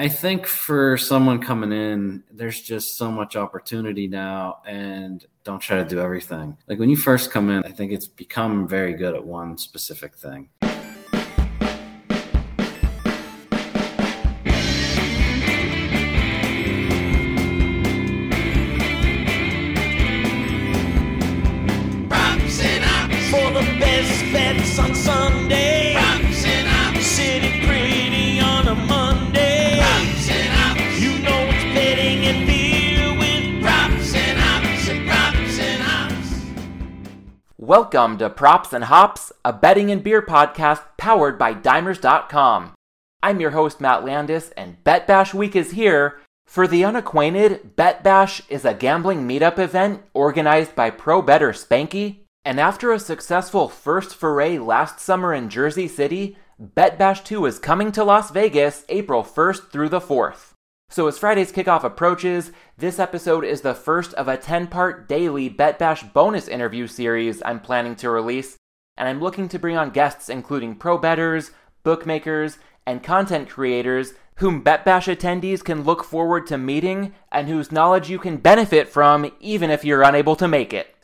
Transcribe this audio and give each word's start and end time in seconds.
I 0.00 0.08
think 0.08 0.46
for 0.46 0.96
someone 0.96 1.42
coming 1.42 1.72
in, 1.72 2.24
there's 2.32 2.62
just 2.62 2.96
so 2.96 3.12
much 3.12 3.36
opportunity 3.36 4.08
now, 4.08 4.62
and 4.66 5.22
don't 5.44 5.60
try 5.60 5.76
to 5.76 5.84
do 5.84 6.00
everything. 6.00 6.56
Like 6.68 6.78
when 6.78 6.88
you 6.88 6.96
first 6.96 7.30
come 7.30 7.50
in, 7.50 7.62
I 7.64 7.68
think 7.68 7.92
it's 7.92 8.08
become 8.08 8.66
very 8.66 8.94
good 8.94 9.14
at 9.14 9.22
one 9.22 9.58
specific 9.58 10.16
thing. 10.16 10.48
Welcome 37.80 38.18
to 38.18 38.28
Props 38.28 38.74
and 38.74 38.84
Hops, 38.84 39.32
a 39.42 39.54
betting 39.54 39.90
and 39.90 40.04
beer 40.04 40.20
podcast 40.20 40.82
powered 40.98 41.38
by 41.38 41.54
Dimers.com. 41.54 42.74
I'm 43.22 43.40
your 43.40 43.52
host, 43.52 43.80
Matt 43.80 44.04
Landis, 44.04 44.50
and 44.50 44.84
Bet 44.84 45.06
Bash 45.06 45.32
Week 45.32 45.56
is 45.56 45.70
here. 45.70 46.20
For 46.46 46.68
the 46.68 46.84
unacquainted, 46.84 47.76
Bet 47.76 48.04
Bash 48.04 48.42
is 48.50 48.66
a 48.66 48.74
gambling 48.74 49.26
meetup 49.26 49.58
event 49.58 50.02
organized 50.12 50.76
by 50.76 50.90
Pro 50.90 51.22
Bettor 51.22 51.52
Spanky. 51.52 52.18
And 52.44 52.60
after 52.60 52.92
a 52.92 52.98
successful 52.98 53.70
first 53.70 54.14
foray 54.14 54.58
last 54.58 55.00
summer 55.00 55.32
in 55.32 55.48
Jersey 55.48 55.88
City, 55.88 56.36
Bet 56.58 56.98
Bash 56.98 57.22
2 57.22 57.46
is 57.46 57.58
coming 57.58 57.92
to 57.92 58.04
Las 58.04 58.30
Vegas 58.30 58.84
April 58.90 59.24
1st 59.24 59.70
through 59.70 59.88
the 59.88 60.02
4th. 60.02 60.49
So, 60.92 61.06
as 61.06 61.18
Friday's 61.18 61.52
kickoff 61.52 61.84
approaches, 61.84 62.50
this 62.76 62.98
episode 62.98 63.44
is 63.44 63.60
the 63.60 63.74
first 63.74 64.12
of 64.14 64.26
a 64.26 64.36
10 64.36 64.66
part 64.66 65.08
daily 65.08 65.48
Bet 65.48 65.78
Bash 65.78 66.02
bonus 66.02 66.48
interview 66.48 66.88
series 66.88 67.40
I'm 67.44 67.60
planning 67.60 67.94
to 67.96 68.10
release, 68.10 68.56
and 68.96 69.08
I'm 69.08 69.20
looking 69.20 69.48
to 69.50 69.58
bring 69.60 69.76
on 69.76 69.90
guests 69.90 70.28
including 70.28 70.74
pro 70.74 70.98
bettors, 70.98 71.52
bookmakers, 71.84 72.58
and 72.84 73.04
content 73.04 73.48
creators 73.48 74.14
whom 74.38 74.62
Bet 74.62 74.84
Bash 74.84 75.06
attendees 75.06 75.62
can 75.62 75.84
look 75.84 76.02
forward 76.02 76.48
to 76.48 76.58
meeting 76.58 77.14
and 77.30 77.48
whose 77.48 77.70
knowledge 77.70 78.10
you 78.10 78.18
can 78.18 78.38
benefit 78.38 78.88
from 78.88 79.30
even 79.38 79.70
if 79.70 79.84
you're 79.84 80.02
unable 80.02 80.34
to 80.34 80.48
make 80.48 80.72
it. 80.72 80.96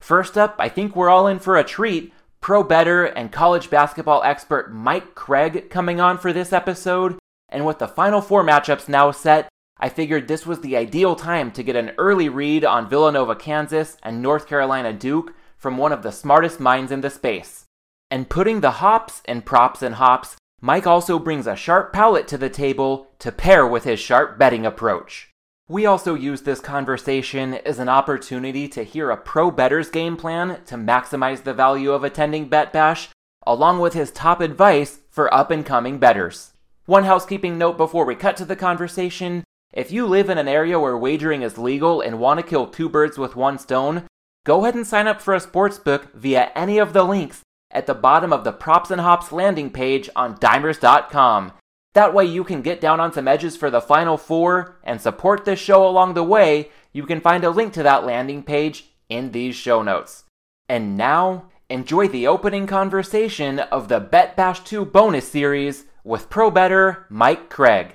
First 0.00 0.36
up, 0.36 0.56
I 0.58 0.68
think 0.68 0.96
we're 0.96 1.10
all 1.10 1.28
in 1.28 1.38
for 1.38 1.56
a 1.56 1.62
treat. 1.62 2.12
Pro 2.40 2.64
bettor 2.64 3.04
and 3.04 3.30
college 3.30 3.70
basketball 3.70 4.22
expert 4.24 4.72
Mike 4.72 5.14
Craig 5.14 5.70
coming 5.70 6.00
on 6.00 6.18
for 6.18 6.32
this 6.32 6.52
episode. 6.52 7.18
And 7.48 7.64
with 7.64 7.78
the 7.78 7.88
final 7.88 8.20
four 8.20 8.44
matchups 8.44 8.88
now 8.88 9.10
set, 9.10 9.48
I 9.80 9.88
figured 9.88 10.26
this 10.26 10.46
was 10.46 10.60
the 10.60 10.76
ideal 10.76 11.14
time 11.14 11.50
to 11.52 11.62
get 11.62 11.76
an 11.76 11.92
early 11.98 12.28
read 12.28 12.64
on 12.64 12.88
Villanova, 12.88 13.36
Kansas 13.36 13.96
and 14.02 14.20
North 14.20 14.46
Carolina 14.46 14.92
Duke 14.92 15.34
from 15.56 15.76
one 15.76 15.92
of 15.92 16.02
the 16.02 16.12
smartest 16.12 16.60
minds 16.60 16.90
in 16.90 17.00
the 17.00 17.10
space. 17.10 17.64
And 18.10 18.28
putting 18.28 18.60
the 18.60 18.72
hops 18.82 19.22
and 19.26 19.44
props 19.44 19.82
and 19.82 19.96
hops, 19.96 20.36
Mike 20.60 20.86
also 20.86 21.18
brings 21.18 21.46
a 21.46 21.54
sharp 21.54 21.92
palate 21.92 22.26
to 22.28 22.38
the 22.38 22.50
table 22.50 23.08
to 23.20 23.30
pair 23.30 23.66
with 23.66 23.84
his 23.84 24.00
sharp 24.00 24.38
betting 24.38 24.66
approach. 24.66 25.30
We 25.68 25.86
also 25.86 26.14
use 26.14 26.42
this 26.42 26.60
conversation 26.60 27.54
as 27.54 27.78
an 27.78 27.88
opportunity 27.88 28.66
to 28.68 28.82
hear 28.82 29.10
a 29.10 29.16
pro 29.16 29.50
bettor's 29.50 29.90
game 29.90 30.16
plan 30.16 30.60
to 30.64 30.76
maximize 30.76 31.44
the 31.44 31.54
value 31.54 31.92
of 31.92 32.02
attending 32.02 32.48
Bet 32.48 32.72
Bash, 32.72 33.10
along 33.46 33.78
with 33.78 33.92
his 33.92 34.10
top 34.10 34.40
advice 34.40 35.00
for 35.10 35.32
up 35.32 35.50
and 35.50 35.64
coming 35.64 35.98
bettors. 35.98 36.54
One 36.88 37.04
housekeeping 37.04 37.58
note 37.58 37.76
before 37.76 38.06
we 38.06 38.14
cut 38.14 38.38
to 38.38 38.46
the 38.46 38.56
conversation 38.56 39.44
if 39.74 39.92
you 39.92 40.06
live 40.06 40.30
in 40.30 40.38
an 40.38 40.48
area 40.48 40.80
where 40.80 40.96
wagering 40.96 41.42
is 41.42 41.58
legal 41.58 42.00
and 42.00 42.18
want 42.18 42.40
to 42.40 42.46
kill 42.46 42.66
two 42.66 42.88
birds 42.88 43.18
with 43.18 43.36
one 43.36 43.58
stone, 43.58 44.04
go 44.46 44.62
ahead 44.62 44.74
and 44.74 44.86
sign 44.86 45.06
up 45.06 45.20
for 45.20 45.34
a 45.34 45.38
sportsbook 45.38 46.10
via 46.14 46.50
any 46.54 46.78
of 46.78 46.94
the 46.94 47.02
links 47.02 47.42
at 47.70 47.86
the 47.86 47.92
bottom 47.92 48.32
of 48.32 48.42
the 48.42 48.52
Props 48.52 48.90
and 48.90 49.02
Hops 49.02 49.32
landing 49.32 49.68
page 49.68 50.08
on 50.16 50.38
dimers.com. 50.38 51.52
That 51.92 52.14
way 52.14 52.24
you 52.24 52.42
can 52.42 52.62
get 52.62 52.80
down 52.80 53.00
on 53.00 53.12
some 53.12 53.28
edges 53.28 53.54
for 53.54 53.68
the 53.68 53.82
final 53.82 54.16
four 54.16 54.78
and 54.82 54.98
support 54.98 55.44
this 55.44 55.60
show 55.60 55.86
along 55.86 56.14
the 56.14 56.24
way. 56.24 56.70
You 56.94 57.04
can 57.04 57.20
find 57.20 57.44
a 57.44 57.50
link 57.50 57.74
to 57.74 57.82
that 57.82 58.06
landing 58.06 58.42
page 58.42 58.86
in 59.10 59.32
these 59.32 59.54
show 59.54 59.82
notes. 59.82 60.24
And 60.70 60.96
now, 60.96 61.50
enjoy 61.68 62.08
the 62.08 62.26
opening 62.26 62.66
conversation 62.66 63.58
of 63.58 63.88
the 63.88 64.00
Bet 64.00 64.36
Bash 64.36 64.60
2 64.60 64.86
bonus 64.86 65.28
series 65.28 65.84
with 66.04 66.30
pro 66.30 66.50
bettor 66.50 67.06
Mike 67.08 67.50
Craig. 67.50 67.94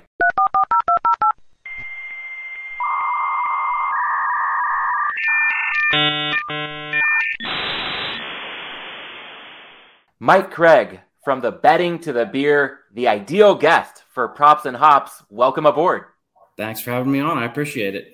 Mike 10.20 10.50
Craig, 10.50 11.00
from 11.22 11.40
the 11.40 11.52
betting 11.52 11.98
to 11.98 12.12
the 12.12 12.24
beer, 12.24 12.80
the 12.94 13.08
ideal 13.08 13.54
guest 13.54 14.04
for 14.10 14.26
props 14.28 14.64
and 14.64 14.76
hops. 14.76 15.22
Welcome 15.28 15.66
aboard. 15.66 16.04
Thanks 16.56 16.80
for 16.80 16.92
having 16.92 17.12
me 17.12 17.20
on. 17.20 17.36
I 17.36 17.44
appreciate 17.44 17.94
it. 17.94 18.13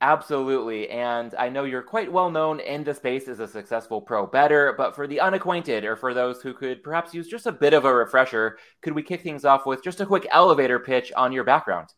Absolutely. 0.00 0.88
And 0.90 1.34
I 1.36 1.48
know 1.48 1.64
you're 1.64 1.82
quite 1.82 2.12
well 2.12 2.30
known 2.30 2.60
in 2.60 2.84
the 2.84 2.94
space 2.94 3.26
as 3.26 3.40
a 3.40 3.48
successful 3.48 4.00
pro 4.00 4.26
bettor, 4.26 4.74
but 4.78 4.94
for 4.94 5.08
the 5.08 5.18
unacquainted 5.18 5.84
or 5.84 5.96
for 5.96 6.14
those 6.14 6.40
who 6.40 6.54
could 6.54 6.84
perhaps 6.84 7.12
use 7.12 7.26
just 7.26 7.46
a 7.46 7.52
bit 7.52 7.74
of 7.74 7.84
a 7.84 7.92
refresher, 7.92 8.58
could 8.80 8.92
we 8.92 9.02
kick 9.02 9.22
things 9.22 9.44
off 9.44 9.66
with 9.66 9.82
just 9.82 10.00
a 10.00 10.06
quick 10.06 10.26
elevator 10.30 10.78
pitch 10.78 11.12
on 11.16 11.32
your 11.32 11.42
background? 11.42 11.88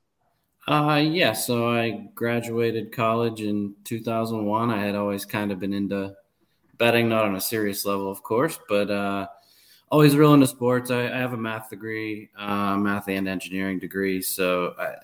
Uh, 0.66 1.03
yeah, 1.03 1.33
so 1.33 1.69
I 1.69 2.09
graduated 2.15 2.93
college 2.93 3.43
in 3.43 3.75
2001. 3.84 4.71
I 4.71 4.83
had 4.83 4.94
always 4.94 5.27
kind 5.27 5.53
of 5.53 5.59
been 5.59 5.75
into 5.75 6.15
betting, 6.78 7.09
not 7.09 7.25
on 7.25 7.34
a 7.34 7.41
serious 7.41 7.84
level, 7.84 8.10
of 8.10 8.22
course, 8.22 8.59
but 8.69 8.91
uh, 8.91 9.27
always 9.91 10.16
real 10.16 10.33
into 10.33 10.47
sports. 10.47 10.91
I, 10.91 11.05
I 11.05 11.19
have 11.19 11.34
a 11.34 11.37
math 11.37 11.69
degree, 11.69 12.31
uh, 12.39 12.77
math 12.77 13.09
and 13.09 13.28
engineering 13.28 13.78
degree. 13.78 14.22
So 14.22 14.75
I, 14.78 14.94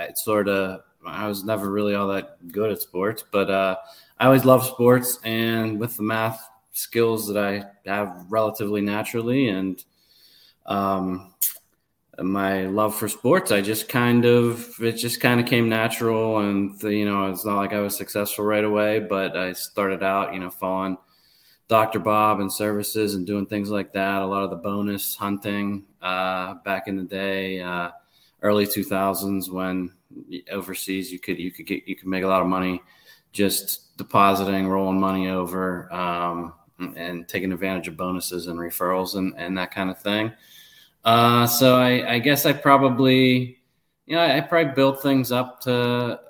I 0.00 0.12
sort 0.14 0.48
of, 0.48 0.82
I 1.06 1.28
was 1.28 1.44
never 1.44 1.70
really 1.70 1.94
all 1.94 2.08
that 2.08 2.50
good 2.52 2.70
at 2.70 2.80
sports, 2.80 3.24
but 3.30 3.50
uh, 3.50 3.76
I 4.18 4.26
always 4.26 4.44
loved 4.44 4.66
sports. 4.66 5.18
And 5.24 5.78
with 5.78 5.96
the 5.96 6.02
math 6.02 6.48
skills 6.72 7.26
that 7.28 7.38
I 7.38 7.64
have 7.88 8.26
relatively 8.28 8.80
naturally 8.80 9.48
and 9.48 9.82
um, 10.66 11.34
my 12.18 12.66
love 12.66 12.94
for 12.94 13.08
sports, 13.08 13.52
I 13.52 13.60
just 13.60 13.88
kind 13.88 14.24
of, 14.24 14.74
it 14.80 14.92
just 14.92 15.20
kind 15.20 15.40
of 15.40 15.46
came 15.46 15.68
natural. 15.68 16.38
And, 16.38 16.80
you 16.82 17.04
know, 17.04 17.30
it's 17.30 17.44
not 17.44 17.56
like 17.56 17.72
I 17.72 17.80
was 17.80 17.96
successful 17.96 18.44
right 18.44 18.64
away, 18.64 19.00
but 19.00 19.36
I 19.36 19.52
started 19.52 20.02
out, 20.02 20.32
you 20.32 20.40
know, 20.40 20.50
following 20.50 20.96
Dr. 21.68 21.98
Bob 21.98 22.40
and 22.40 22.52
services 22.52 23.14
and 23.14 23.26
doing 23.26 23.46
things 23.46 23.70
like 23.70 23.92
that. 23.92 24.22
A 24.22 24.26
lot 24.26 24.44
of 24.44 24.50
the 24.50 24.56
bonus 24.56 25.16
hunting 25.16 25.84
uh, 26.02 26.54
back 26.64 26.88
in 26.88 26.96
the 26.96 27.04
day, 27.04 27.60
uh, 27.60 27.90
early 28.44 28.66
2000s 28.66 29.50
when 29.50 29.90
overseas 30.52 31.10
you 31.10 31.18
could 31.18 31.38
you 31.38 31.50
could 31.50 31.66
get 31.66 31.88
you 31.88 31.96
could 31.96 32.06
make 32.06 32.22
a 32.22 32.28
lot 32.28 32.40
of 32.40 32.46
money 32.46 32.80
just 33.34 33.96
depositing, 33.96 34.68
rolling 34.68 34.98
money 34.98 35.28
over, 35.28 35.92
um, 35.92 36.54
and 36.96 37.28
taking 37.28 37.52
advantage 37.52 37.88
of 37.88 37.96
bonuses 37.96 38.46
and 38.46 38.58
referrals 38.58 39.16
and, 39.16 39.34
and 39.36 39.58
that 39.58 39.72
kind 39.72 39.90
of 39.90 40.00
thing. 40.00 40.32
Uh, 41.04 41.46
so 41.46 41.76
I, 41.76 42.14
I 42.14 42.18
guess 42.20 42.46
I 42.46 42.52
probably, 42.52 43.58
you 44.06 44.16
know, 44.16 44.24
I 44.24 44.40
probably 44.40 44.72
built 44.72 45.02
things 45.02 45.32
up 45.32 45.60
to 45.62 46.20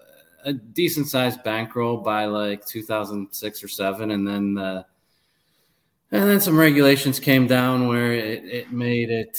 a 0.44 0.52
decent 0.52 1.08
sized 1.08 1.44
bankroll 1.44 1.98
by 1.98 2.24
like 2.24 2.66
2006 2.66 3.62
or 3.62 3.68
seven, 3.68 4.10
and 4.10 4.26
then 4.26 4.54
the 4.54 4.84
and 6.10 6.30
then 6.30 6.40
some 6.40 6.58
regulations 6.58 7.18
came 7.18 7.46
down 7.46 7.88
where 7.88 8.12
it, 8.12 8.44
it 8.44 8.72
made 8.72 9.10
it. 9.10 9.38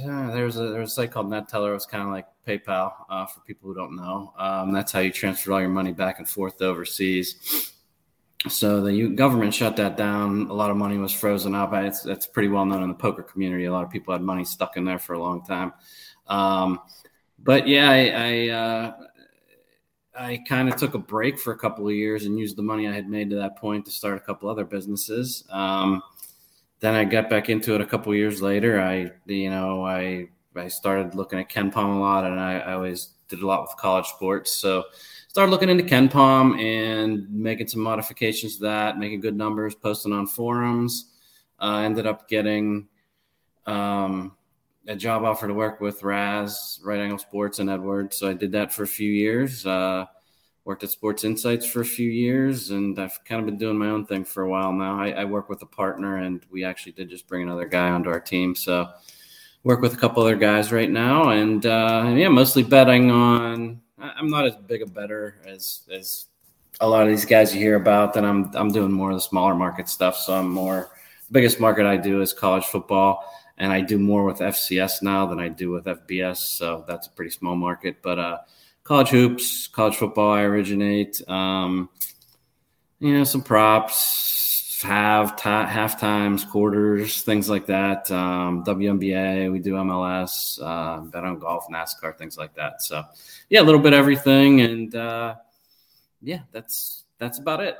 Uh, 0.00 0.30
there 0.30 0.46
a 0.46 0.52
there 0.52 0.80
was 0.80 0.92
a 0.92 0.94
site 0.94 1.10
called 1.10 1.28
Neteller. 1.28 1.70
It 1.70 1.74
was 1.74 1.86
kind 1.86 2.04
of 2.04 2.10
like 2.10 2.26
PayPal 2.46 2.92
uh, 3.10 3.26
for 3.26 3.40
people 3.40 3.68
who 3.68 3.74
don't 3.74 3.96
know. 3.96 4.32
Um, 4.38 4.72
that's 4.72 4.92
how 4.92 5.00
you 5.00 5.10
transfer 5.10 5.52
all 5.52 5.60
your 5.60 5.68
money 5.68 5.92
back 5.92 6.18
and 6.18 6.28
forth 6.28 6.60
overseas. 6.62 7.72
So 8.48 8.80
the 8.80 9.08
government 9.08 9.54
shut 9.54 9.76
that 9.76 9.96
down. 9.96 10.48
A 10.48 10.52
lot 10.52 10.70
of 10.70 10.76
money 10.76 10.98
was 10.98 11.12
frozen 11.12 11.54
up. 11.54 11.72
It's 11.74 12.02
that's 12.02 12.26
pretty 12.26 12.48
well 12.48 12.64
known 12.64 12.82
in 12.82 12.88
the 12.88 12.94
poker 12.94 13.22
community. 13.22 13.66
A 13.66 13.72
lot 13.72 13.84
of 13.84 13.90
people 13.90 14.12
had 14.12 14.22
money 14.22 14.44
stuck 14.44 14.76
in 14.76 14.84
there 14.84 14.98
for 14.98 15.12
a 15.14 15.20
long 15.20 15.44
time. 15.44 15.72
Um, 16.26 16.80
but 17.38 17.68
yeah, 17.68 17.90
I, 17.90 18.08
I 18.08 18.48
uh, 18.48 18.92
I 20.14 20.44
kind 20.48 20.68
of 20.68 20.76
took 20.76 20.94
a 20.94 20.98
break 20.98 21.38
for 21.38 21.52
a 21.52 21.58
couple 21.58 21.86
of 21.86 21.94
years 21.94 22.26
and 22.26 22.38
used 22.38 22.56
the 22.56 22.62
money 22.62 22.88
I 22.88 22.92
had 22.92 23.08
made 23.08 23.30
to 23.30 23.36
that 23.36 23.56
point 23.56 23.86
to 23.86 23.90
start 23.90 24.16
a 24.16 24.20
couple 24.20 24.50
other 24.50 24.64
businesses. 24.64 25.44
Um, 25.50 26.02
then 26.82 26.94
I 26.94 27.04
got 27.04 27.30
back 27.30 27.48
into 27.48 27.76
it 27.76 27.80
a 27.80 27.86
couple 27.86 28.12
years 28.12 28.42
later. 28.42 28.80
I, 28.80 29.12
you 29.26 29.50
know, 29.50 29.86
I 29.86 30.26
I 30.56 30.66
started 30.66 31.14
looking 31.14 31.38
at 31.38 31.48
KenPom 31.48 31.96
a 31.96 31.98
lot, 31.98 32.24
and 32.24 32.38
I, 32.38 32.58
I 32.58 32.72
always 32.74 33.10
did 33.28 33.40
a 33.40 33.46
lot 33.46 33.62
with 33.62 33.76
college 33.76 34.06
sports. 34.06 34.50
So 34.50 34.84
started 35.28 35.52
looking 35.52 35.68
into 35.68 35.84
KenPom 35.84 36.60
and 36.60 37.30
making 37.30 37.68
some 37.68 37.80
modifications 37.80 38.56
to 38.56 38.62
that, 38.64 38.98
making 38.98 39.20
good 39.20 39.36
numbers, 39.36 39.76
posting 39.76 40.12
on 40.12 40.26
forums. 40.26 41.12
Uh, 41.60 41.82
ended 41.84 42.04
up 42.04 42.28
getting 42.28 42.88
um, 43.66 44.36
a 44.88 44.96
job 44.96 45.22
offer 45.22 45.46
to 45.46 45.54
work 45.54 45.80
with 45.80 46.02
Raz, 46.02 46.80
Right 46.82 46.98
Angle 46.98 47.18
Sports, 47.18 47.60
and 47.60 47.70
Edward. 47.70 48.12
So 48.12 48.28
I 48.28 48.32
did 48.32 48.50
that 48.52 48.72
for 48.72 48.82
a 48.82 48.88
few 48.88 49.10
years. 49.10 49.64
Uh, 49.64 50.06
worked 50.64 50.84
at 50.84 50.90
Sports 50.90 51.24
Insights 51.24 51.66
for 51.66 51.80
a 51.80 51.84
few 51.84 52.08
years, 52.08 52.70
and 52.70 52.98
I've 52.98 53.22
kind 53.24 53.40
of 53.40 53.46
been 53.46 53.58
doing 53.58 53.76
my 53.76 53.88
own 53.88 54.06
thing 54.06 54.24
for 54.24 54.42
a 54.42 54.48
while 54.48 54.72
now. 54.72 55.00
I, 55.00 55.10
I 55.10 55.24
work 55.24 55.48
with 55.48 55.62
a 55.62 55.66
partner, 55.66 56.18
and 56.18 56.44
we 56.50 56.64
actually 56.64 56.92
did 56.92 57.10
just 57.10 57.26
bring 57.26 57.42
another 57.42 57.66
guy 57.66 57.88
onto 57.88 58.10
our 58.10 58.20
team. 58.20 58.54
So 58.54 58.88
work 59.64 59.80
with 59.80 59.94
a 59.94 59.96
couple 59.96 60.22
other 60.22 60.36
guys 60.36 60.72
right 60.72 60.90
now, 60.90 61.30
and 61.30 61.64
uh, 61.66 62.12
yeah, 62.14 62.28
mostly 62.28 62.62
betting 62.62 63.10
on. 63.10 63.80
I'm 63.98 64.28
not 64.28 64.46
as 64.46 64.56
big 64.56 64.82
a 64.82 64.86
bettor 64.86 65.36
as 65.46 65.82
as 65.92 66.26
a 66.80 66.88
lot 66.88 67.02
of 67.02 67.08
these 67.08 67.24
guys 67.24 67.54
you 67.54 67.60
hear 67.60 67.76
about. 67.76 68.14
That 68.14 68.24
I'm 68.24 68.50
I'm 68.54 68.72
doing 68.72 68.92
more 68.92 69.10
of 69.10 69.16
the 69.16 69.20
smaller 69.20 69.54
market 69.54 69.88
stuff. 69.88 70.16
So 70.16 70.34
I'm 70.34 70.48
more 70.48 70.90
the 71.28 71.32
biggest 71.32 71.60
market 71.60 71.86
I 71.86 71.96
do 71.96 72.20
is 72.20 72.32
college 72.32 72.64
football, 72.64 73.24
and 73.58 73.72
I 73.72 73.80
do 73.80 73.98
more 73.98 74.24
with 74.24 74.38
FCS 74.38 75.02
now 75.02 75.26
than 75.26 75.38
I 75.40 75.48
do 75.48 75.70
with 75.70 75.84
FBS. 75.84 76.38
So 76.38 76.84
that's 76.86 77.06
a 77.08 77.10
pretty 77.10 77.30
small 77.30 77.56
market, 77.56 77.96
but 78.02 78.18
uh, 78.18 78.38
college 78.84 79.08
hoops, 79.08 79.68
college 79.68 79.96
football, 79.96 80.32
I 80.32 80.42
originate. 80.42 81.26
Um, 81.28 81.88
you 83.00 83.16
know, 83.18 83.24
some 83.24 83.42
props, 83.42 84.22
have 84.82 85.36
t- 85.36 85.48
half 85.48 86.00
times, 86.00 86.44
quarters, 86.44 87.22
things 87.22 87.48
like 87.48 87.66
that. 87.66 88.10
Um, 88.10 88.64
WNBA, 88.64 89.50
we 89.50 89.58
do 89.58 89.74
MLS, 89.74 90.60
uh, 90.62 91.00
bet 91.00 91.24
on 91.24 91.38
golf, 91.38 91.66
NASCAR, 91.70 92.16
things 92.16 92.36
like 92.36 92.54
that. 92.54 92.82
So, 92.82 93.04
yeah, 93.48 93.60
a 93.60 93.64
little 93.64 93.80
bit 93.80 93.92
everything, 93.92 94.60
and 94.60 94.94
uh, 94.94 95.36
yeah, 96.20 96.40
that's 96.52 97.04
that's 97.18 97.38
about 97.38 97.60
it. 97.60 97.76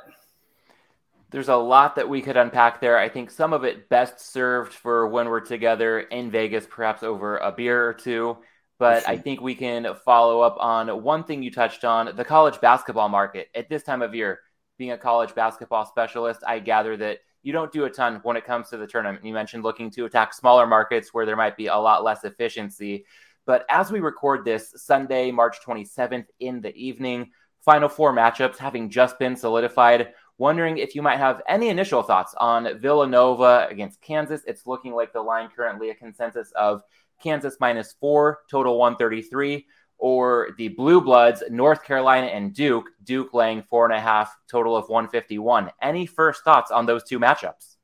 There's 1.31 1.49
a 1.49 1.55
lot 1.55 1.95
that 1.95 2.07
we 2.07 2.21
could 2.21 2.37
unpack 2.37 2.79
there. 2.79 2.97
I 2.97 3.09
think 3.09 3.31
some 3.31 3.53
of 3.53 3.63
it 3.63 3.89
best 3.89 4.19
served 4.19 4.71
for 4.71 5.07
when 5.07 5.29
we're 5.29 5.39
together 5.39 5.99
in 5.99 6.29
Vegas, 6.29 6.67
perhaps 6.69 7.01
over 7.01 7.37
a 7.37 7.51
beer 7.51 7.87
or 7.87 7.93
two. 7.93 8.37
But 8.83 9.07
I 9.07 9.15
think 9.17 9.39
we 9.39 9.55
can 9.55 9.87
follow 10.03 10.41
up 10.41 10.57
on 10.59 11.03
one 11.03 11.23
thing 11.23 11.41
you 11.41 11.49
touched 11.49 11.85
on 11.85 12.17
the 12.17 12.25
college 12.25 12.59
basketball 12.59 13.07
market. 13.07 13.47
At 13.55 13.69
this 13.69 13.81
time 13.81 14.01
of 14.01 14.13
year, 14.13 14.41
being 14.77 14.91
a 14.91 14.97
college 14.97 15.33
basketball 15.33 15.85
specialist, 15.85 16.41
I 16.45 16.59
gather 16.59 16.97
that 16.97 17.19
you 17.43 17.53
don't 17.53 17.71
do 17.71 17.85
a 17.85 17.89
ton 17.89 18.19
when 18.23 18.35
it 18.35 18.45
comes 18.45 18.69
to 18.69 18.77
the 18.77 18.85
tournament. 18.85 19.23
You 19.23 19.33
mentioned 19.33 19.63
looking 19.63 19.89
to 19.91 20.03
attack 20.03 20.33
smaller 20.33 20.67
markets 20.67 21.13
where 21.13 21.25
there 21.25 21.37
might 21.37 21.55
be 21.55 21.67
a 21.67 21.77
lot 21.77 22.03
less 22.03 22.25
efficiency. 22.25 23.05
But 23.45 23.65
as 23.69 23.89
we 23.89 24.01
record 24.01 24.43
this 24.43 24.73
Sunday, 24.75 25.31
March 25.31 25.57
27th 25.65 26.25
in 26.41 26.59
the 26.59 26.75
evening, 26.75 27.31
Final 27.61 27.87
Four 27.87 28.13
matchups 28.13 28.57
having 28.57 28.89
just 28.89 29.17
been 29.17 29.37
solidified 29.37 30.09
wondering 30.37 30.77
if 30.77 30.95
you 30.95 31.01
might 31.01 31.19
have 31.19 31.41
any 31.47 31.69
initial 31.69 32.03
thoughts 32.03 32.35
on 32.37 32.79
Villanova 32.79 33.67
against 33.69 34.01
Kansas. 34.01 34.41
It's 34.45 34.67
looking 34.67 34.93
like 34.93 35.13
the 35.13 35.21
line 35.21 35.49
currently 35.55 35.89
a 35.89 35.95
consensus 35.95 36.51
of 36.57 36.81
Kansas 37.23 37.57
minus 37.59 37.95
four, 37.99 38.39
total 38.51 38.77
133, 38.77 39.65
or 39.97 40.49
the 40.57 40.67
Blue 40.69 40.99
Bloods, 40.99 41.41
North 41.49 41.83
Carolina 41.83 42.27
and 42.27 42.53
Duke, 42.53 42.89
Duke 43.03 43.33
laying 43.33 43.63
four 43.69 43.85
and 43.85 43.93
a 43.93 44.01
half, 44.01 44.35
total 44.49 44.75
of 44.75 44.89
151. 44.89 45.71
Any 45.81 46.05
first 46.05 46.43
thoughts 46.43 46.71
on 46.71 46.85
those 46.85 47.03
two 47.03 47.19
matchups? 47.19 47.75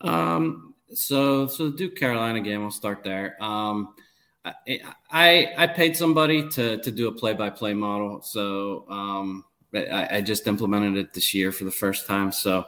Um, 0.00 0.74
so, 0.94 1.46
so 1.46 1.70
the 1.70 1.76
Duke 1.76 1.96
Carolina 1.96 2.40
game, 2.40 2.62
we'll 2.62 2.70
start 2.70 3.04
there. 3.04 3.36
Um, 3.42 3.94
I, 5.10 5.52
I 5.56 5.66
paid 5.66 5.96
somebody 5.96 6.48
to 6.50 6.78
to 6.78 6.90
do 6.90 7.08
a 7.08 7.12
play 7.12 7.34
by 7.34 7.50
play 7.50 7.74
model, 7.74 8.22
so 8.22 8.86
um, 8.88 9.44
I, 9.74 10.16
I, 10.16 10.20
just 10.20 10.46
implemented 10.46 10.96
it 10.96 11.12
this 11.12 11.34
year 11.34 11.52
for 11.52 11.64
the 11.64 11.70
first 11.70 12.06
time. 12.06 12.32
So 12.32 12.64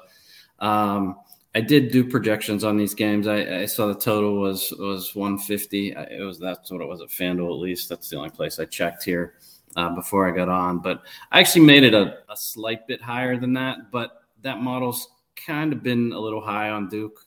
um, 0.58 1.16
I 1.54 1.60
did 1.60 1.90
do 1.90 2.04
projections 2.04 2.62
on 2.62 2.76
these 2.76 2.94
games. 2.94 3.26
I, 3.26 3.62
I, 3.62 3.66
saw 3.66 3.88
the 3.88 3.94
total 3.94 4.40
was 4.40 4.72
was 4.78 5.14
150. 5.16 5.92
It 5.92 6.24
was 6.24 6.38
that's 6.38 6.70
what 6.70 6.80
it 6.80 6.88
was 6.88 7.00
at 7.00 7.08
FanDuel 7.08 7.52
at 7.52 7.60
least. 7.60 7.88
That's 7.88 8.08
the 8.08 8.16
only 8.16 8.30
place 8.30 8.60
I 8.60 8.66
checked 8.66 9.02
here 9.02 9.34
uh, 9.74 9.92
before 9.94 10.28
I 10.28 10.36
got 10.36 10.48
on. 10.48 10.78
But 10.78 11.02
I 11.32 11.40
actually 11.40 11.64
made 11.64 11.82
it 11.82 11.92
a, 11.92 12.18
a 12.28 12.36
slight 12.36 12.86
bit 12.86 13.02
higher 13.02 13.36
than 13.36 13.52
that. 13.54 13.90
But 13.90 14.22
that 14.42 14.60
model's 14.60 15.08
kind 15.34 15.72
of 15.72 15.82
been 15.82 16.12
a 16.12 16.18
little 16.18 16.40
high 16.40 16.70
on 16.70 16.88
Duke 16.88 17.18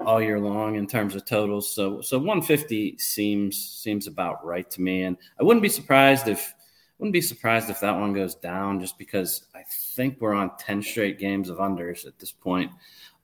all 0.00 0.20
year 0.20 0.38
long 0.38 0.76
in 0.76 0.86
terms 0.86 1.16
of 1.16 1.24
totals. 1.24 1.74
So 1.74 2.00
so 2.00 2.18
150 2.18 2.98
seems 2.98 3.80
seems 3.82 4.06
about 4.06 4.44
right 4.46 4.70
to 4.70 4.80
me, 4.82 5.02
and 5.02 5.16
I 5.40 5.42
wouldn't 5.42 5.62
be 5.62 5.68
surprised 5.68 6.28
if 6.28 6.54
wouldn't 6.98 7.12
be 7.12 7.20
surprised 7.20 7.70
if 7.70 7.80
that 7.80 7.98
one 7.98 8.12
goes 8.12 8.36
down, 8.36 8.78
just 8.80 8.98
because 8.98 9.46
I 9.54 9.62
think 9.94 10.20
we're 10.20 10.34
on 10.34 10.56
10 10.58 10.80
straight 10.82 11.18
games 11.18 11.48
of 11.48 11.58
unders 11.58 12.06
at 12.06 12.18
this 12.18 12.30
point. 12.30 12.70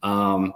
Um, 0.03 0.55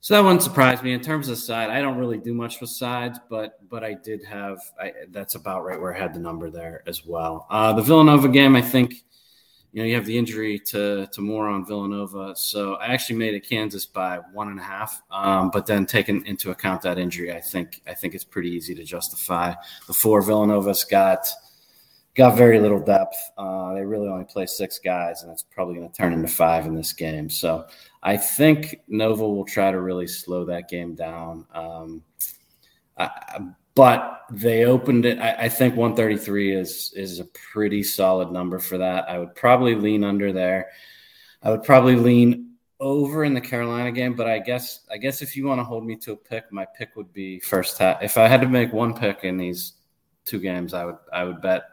so 0.00 0.14
that 0.14 0.22
wouldn't 0.22 0.42
surprise 0.42 0.84
me 0.84 0.92
in 0.92 1.00
terms 1.00 1.28
of 1.28 1.36
side. 1.36 1.68
I 1.68 1.80
don't 1.80 1.98
really 1.98 2.18
do 2.18 2.32
much 2.32 2.60
with 2.60 2.70
sides, 2.70 3.18
but 3.28 3.58
but 3.68 3.82
I 3.82 3.94
did 3.94 4.24
have 4.24 4.58
I, 4.80 4.92
that's 5.10 5.34
about 5.34 5.64
right 5.64 5.80
where 5.80 5.92
I 5.92 5.98
had 5.98 6.14
the 6.14 6.20
number 6.20 6.48
there 6.48 6.84
as 6.86 7.04
well. 7.04 7.46
Uh, 7.50 7.72
the 7.72 7.82
Villanova 7.82 8.28
game, 8.28 8.54
I 8.54 8.62
think 8.62 9.04
you 9.72 9.82
know, 9.82 9.88
you 9.88 9.94
have 9.96 10.06
the 10.06 10.16
injury 10.16 10.58
to 10.66 11.06
to 11.08 11.20
Moore 11.20 11.48
on 11.48 11.66
Villanova, 11.66 12.34
so 12.36 12.76
I 12.76 12.86
actually 12.94 13.16
made 13.16 13.34
it 13.34 13.48
Kansas 13.48 13.84
by 13.84 14.20
one 14.32 14.48
and 14.48 14.60
a 14.60 14.62
half. 14.62 15.02
Um, 15.10 15.50
but 15.50 15.66
then 15.66 15.86
taking 15.86 16.24
into 16.24 16.50
account 16.50 16.82
that 16.82 16.98
injury, 16.98 17.32
I 17.32 17.40
think 17.40 17.82
I 17.86 17.92
think 17.92 18.14
it's 18.14 18.24
pretty 18.24 18.50
easy 18.50 18.74
to 18.76 18.84
justify 18.84 19.54
the 19.86 19.92
four 19.92 20.22
Villanova's 20.22 20.84
got 20.84 21.28
got 22.14 22.36
very 22.36 22.58
little 22.58 22.80
depth. 22.80 23.16
Uh, 23.36 23.74
they 23.74 23.84
really 23.84 24.08
only 24.08 24.24
play 24.24 24.46
six 24.46 24.78
guys, 24.78 25.22
and 25.22 25.30
it's 25.30 25.42
probably 25.42 25.74
going 25.74 25.90
to 25.90 25.94
turn 25.94 26.12
into 26.12 26.28
five 26.28 26.64
in 26.64 26.74
this 26.74 26.92
game. 26.92 27.28
So 27.28 27.66
I 28.06 28.16
think 28.16 28.82
Nova 28.86 29.28
will 29.28 29.44
try 29.44 29.72
to 29.72 29.80
really 29.80 30.06
slow 30.06 30.44
that 30.44 30.68
game 30.68 30.94
down. 30.94 31.44
Um, 31.52 32.04
I, 32.96 33.10
but 33.74 34.22
they 34.30 34.64
opened 34.64 35.06
it. 35.06 35.18
I, 35.18 35.32
I, 35.32 35.48
think 35.48 35.74
133 35.74 36.54
is 36.54 36.92
is 36.94 37.18
a 37.18 37.24
pretty 37.24 37.82
solid 37.82 38.30
number 38.30 38.60
for 38.60 38.78
that. 38.78 39.10
I 39.10 39.18
would 39.18 39.34
probably 39.34 39.74
lean 39.74 40.04
under 40.04 40.32
there. 40.32 40.68
I 41.42 41.50
would 41.50 41.64
probably 41.64 41.96
lean 41.96 42.52
over 42.78 43.24
in 43.24 43.34
the 43.34 43.40
Carolina 43.40 43.90
game, 43.90 44.14
but 44.14 44.28
I 44.28 44.38
guess 44.38 44.86
I 44.88 44.98
guess 44.98 45.20
if 45.20 45.36
you 45.36 45.44
want 45.44 45.58
to 45.58 45.64
hold 45.64 45.84
me 45.84 45.96
to 45.96 46.12
a 46.12 46.16
pick, 46.16 46.52
my 46.52 46.64
pick 46.78 46.94
would 46.94 47.12
be 47.12 47.40
first 47.40 47.76
half. 47.76 48.04
If 48.04 48.16
I 48.18 48.28
had 48.28 48.40
to 48.40 48.48
make 48.48 48.72
one 48.72 48.94
pick 48.94 49.24
in 49.24 49.36
these 49.36 49.72
two 50.24 50.38
games, 50.38 50.74
I 50.74 50.84
would 50.84 50.98
I 51.12 51.24
would 51.24 51.42
bet 51.42 51.64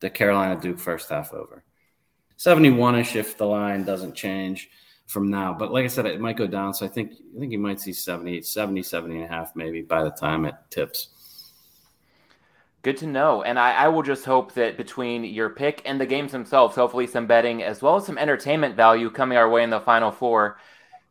the 0.00 0.10
Carolina 0.10 0.60
Duke 0.60 0.78
first 0.78 1.08
half 1.08 1.32
over. 1.32 1.64
71 2.36 2.96
ish 2.96 3.16
if 3.16 3.38
the 3.38 3.46
line 3.46 3.84
doesn't 3.84 4.14
change 4.14 4.68
from 5.08 5.30
now. 5.30 5.54
But 5.54 5.72
like 5.72 5.84
I 5.84 5.88
said, 5.88 6.06
it 6.06 6.20
might 6.20 6.36
go 6.36 6.46
down. 6.46 6.72
So 6.74 6.86
I 6.86 6.88
think 6.88 7.14
I 7.34 7.40
think 7.40 7.50
you 7.50 7.58
might 7.58 7.80
see 7.80 7.92
70, 7.92 8.42
70, 8.42 8.82
70 8.82 9.16
and 9.16 9.24
a 9.24 9.28
half 9.28 9.56
maybe 9.56 9.82
by 9.82 10.04
the 10.04 10.10
time 10.10 10.44
it 10.44 10.54
tips. 10.70 11.52
Good 12.82 12.98
to 12.98 13.06
know. 13.06 13.42
And 13.42 13.58
I, 13.58 13.72
I, 13.72 13.88
will 13.88 14.04
just 14.04 14.24
hope 14.24 14.54
that 14.54 14.76
between 14.76 15.24
your 15.24 15.50
pick 15.50 15.82
and 15.84 16.00
the 16.00 16.06
games 16.06 16.30
themselves, 16.30 16.76
hopefully 16.76 17.08
some 17.08 17.26
betting 17.26 17.62
as 17.64 17.82
well 17.82 17.96
as 17.96 18.06
some 18.06 18.16
entertainment 18.16 18.76
value 18.76 19.10
coming 19.10 19.36
our 19.36 19.50
way 19.50 19.64
in 19.64 19.70
the 19.70 19.80
final 19.80 20.12
four. 20.12 20.58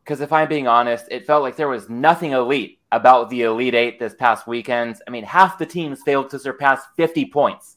Because 0.02 0.22
if 0.22 0.32
I'm 0.32 0.48
being 0.48 0.66
honest, 0.66 1.04
it 1.10 1.26
felt 1.26 1.42
like 1.42 1.56
there 1.56 1.68
was 1.68 1.90
nothing 1.90 2.32
elite 2.32 2.78
about 2.90 3.28
the 3.28 3.42
Elite 3.42 3.74
Eight 3.74 3.98
this 3.98 4.14
past 4.14 4.46
weekend. 4.46 4.96
I 5.06 5.10
mean, 5.10 5.24
half 5.24 5.58
the 5.58 5.66
teams 5.66 6.00
failed 6.02 6.30
to 6.30 6.38
surpass 6.38 6.80
50 6.96 7.26
points. 7.26 7.76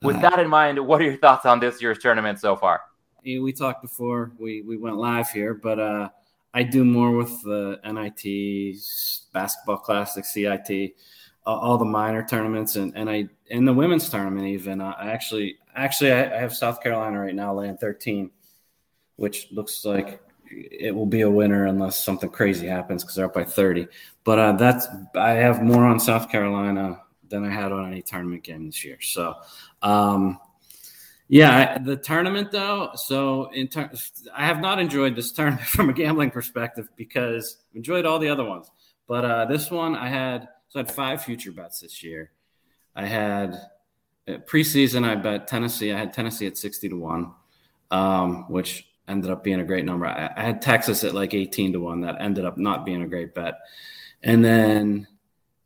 With 0.00 0.16
uh, 0.16 0.20
that 0.20 0.38
in 0.38 0.48
mind, 0.48 0.78
what 0.78 1.02
are 1.02 1.04
your 1.04 1.18
thoughts 1.18 1.44
on 1.44 1.60
this 1.60 1.82
year's 1.82 1.98
tournament 1.98 2.40
so 2.40 2.56
far? 2.56 2.80
We 3.26 3.52
talked 3.52 3.82
before 3.82 4.32
we, 4.38 4.62
we 4.62 4.76
went 4.76 4.96
live 4.96 5.28
here, 5.30 5.52
but 5.52 5.78
uh, 5.80 6.08
I 6.54 6.62
do 6.62 6.84
more 6.84 7.10
with 7.10 7.42
the 7.42 7.80
NIT, 7.84 8.78
Basketball 9.32 9.78
Classic, 9.78 10.24
CIT 10.24 10.94
all 11.46 11.78
the 11.78 11.84
minor 11.84 12.26
tournaments 12.26 12.74
and, 12.76 12.92
and 12.96 13.08
I 13.08 13.28
in 13.46 13.64
the 13.64 13.72
women's 13.72 14.08
tournament 14.08 14.46
even 14.48 14.80
I 14.80 15.12
actually 15.12 15.58
actually 15.76 16.12
I, 16.12 16.40
have 16.40 16.54
South 16.54 16.82
Carolina 16.82 17.20
right 17.20 17.34
now 17.34 17.54
laying 17.54 17.76
13, 17.76 18.30
which 19.16 19.48
looks 19.52 19.84
like 19.84 20.20
it 20.50 20.94
will 20.94 21.06
be 21.06 21.20
a 21.22 21.30
winner 21.30 21.66
unless 21.66 22.02
something 22.02 22.30
crazy 22.30 22.66
happens 22.66 23.02
because 23.02 23.16
they're 23.16 23.26
up 23.26 23.34
by 23.34 23.44
30. 23.44 23.86
But 24.24 24.38
uh, 24.38 24.52
that's 24.52 24.88
I 25.14 25.30
have 25.30 25.62
more 25.62 25.84
on 25.84 26.00
South 26.00 26.30
Carolina 26.30 27.00
than 27.28 27.44
I 27.44 27.50
had 27.50 27.72
on 27.72 27.90
any 27.90 28.02
tournament 28.02 28.42
game 28.42 28.66
this 28.66 28.84
year. 28.84 28.98
So, 29.00 29.34
um, 29.82 30.38
yeah, 31.28 31.78
the 31.78 31.96
tournament 31.96 32.52
though. 32.52 32.90
So 32.94 33.50
in 33.52 33.68
ter- 33.68 33.90
I 34.34 34.46
have 34.46 34.60
not 34.60 34.78
enjoyed 34.78 35.16
this 35.16 35.32
tournament 35.32 35.66
from 35.66 35.90
a 35.90 35.92
gambling 35.92 36.30
perspective 36.30 36.88
because 36.96 37.58
I 37.74 37.78
enjoyed 37.78 38.06
all 38.06 38.18
the 38.18 38.28
other 38.28 38.44
ones, 38.44 38.70
but 39.08 39.24
uh, 39.24 39.44
this 39.46 39.70
one 39.70 39.96
I 39.96 40.08
had 40.08 40.48
so 40.68 40.80
I 40.80 40.82
had 40.82 40.90
five 40.90 41.22
future 41.22 41.52
bets 41.52 41.80
this 41.80 42.02
year. 42.02 42.32
I 42.94 43.06
had 43.06 43.54
uh, 44.26 44.38
preseason, 44.46 45.04
I 45.04 45.14
bet 45.14 45.46
Tennessee. 45.46 45.92
I 45.92 45.98
had 45.98 46.12
Tennessee 46.12 46.46
at 46.46 46.56
60 46.56 46.88
to 46.88 46.96
1, 46.96 47.32
um, 47.90 48.50
which 48.50 48.88
ended 49.06 49.30
up 49.30 49.44
being 49.44 49.60
a 49.60 49.64
great 49.64 49.84
number. 49.84 50.06
I, 50.06 50.32
I, 50.36 50.42
had 50.42 50.60
Texas 50.60 51.04
at 51.04 51.14
like 51.14 51.34
18 51.34 51.74
to 51.74 51.80
1. 51.80 52.00
That 52.00 52.16
ended 52.20 52.44
up 52.44 52.58
not 52.58 52.84
being 52.84 53.02
a 53.02 53.06
great 53.06 53.34
bet. 53.34 53.54
And 54.22 54.44
then 54.44 55.06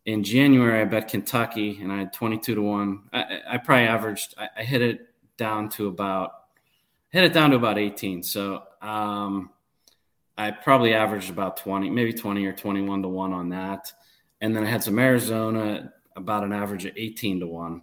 in 0.04 0.22
January, 0.24 0.80
I 0.80 0.84
bet 0.84 1.08
Kentucky 1.08 1.78
and 1.80 1.90
I 1.90 1.98
had 1.98 2.12
22 2.12 2.56
to 2.56 2.60
1. 2.60 3.02
I, 3.12 3.40
I 3.48 3.56
probably 3.58 3.86
averaged, 3.86 4.34
I, 4.36 4.48
I, 4.58 4.62
hit 4.64 4.82
it 4.82 5.08
down 5.40 5.70
to 5.70 5.88
about, 5.88 6.30
hit 7.08 7.24
it 7.24 7.32
down 7.32 7.50
to 7.50 7.56
about 7.56 7.78
18. 7.78 8.22
So, 8.22 8.62
um, 8.80 9.50
I 10.38 10.52
probably 10.52 10.94
averaged 10.94 11.30
about 11.30 11.56
20, 11.56 11.90
maybe 11.90 12.12
20 12.12 12.46
or 12.46 12.52
21 12.52 13.02
to 13.02 13.08
1 13.08 13.32
on 13.32 13.48
that. 13.48 13.92
And 14.40 14.54
then 14.54 14.64
I 14.64 14.70
had 14.70 14.84
some 14.84 14.98
Arizona 14.98 15.92
about 16.14 16.44
an 16.44 16.52
average 16.52 16.84
of 16.84 16.92
18 16.96 17.40
to 17.40 17.46
1. 17.46 17.82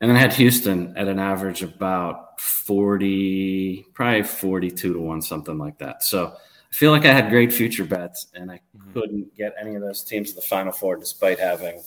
And 0.00 0.08
then 0.08 0.16
I 0.16 0.20
had 0.20 0.32
Houston 0.34 0.96
at 0.96 1.08
an 1.08 1.18
average 1.18 1.62
about 1.62 2.40
40, 2.40 3.86
probably 3.94 4.22
42 4.22 4.92
to 4.92 5.00
1, 5.00 5.22
something 5.22 5.58
like 5.58 5.78
that. 5.78 6.04
So 6.04 6.34
I 6.70 6.74
feel 6.74 6.92
like 6.92 7.04
I 7.04 7.12
had 7.12 7.30
great 7.30 7.52
future 7.52 7.84
bets, 7.84 8.26
and 8.34 8.50
I 8.50 8.60
mm-hmm. 8.76 8.92
couldn't 8.92 9.34
get 9.36 9.54
any 9.60 9.74
of 9.74 9.82
those 9.82 10.04
teams 10.04 10.30
to 10.30 10.36
the 10.36 10.46
Final 10.46 10.72
Four 10.72 10.96
despite 10.96 11.38
having 11.38 11.82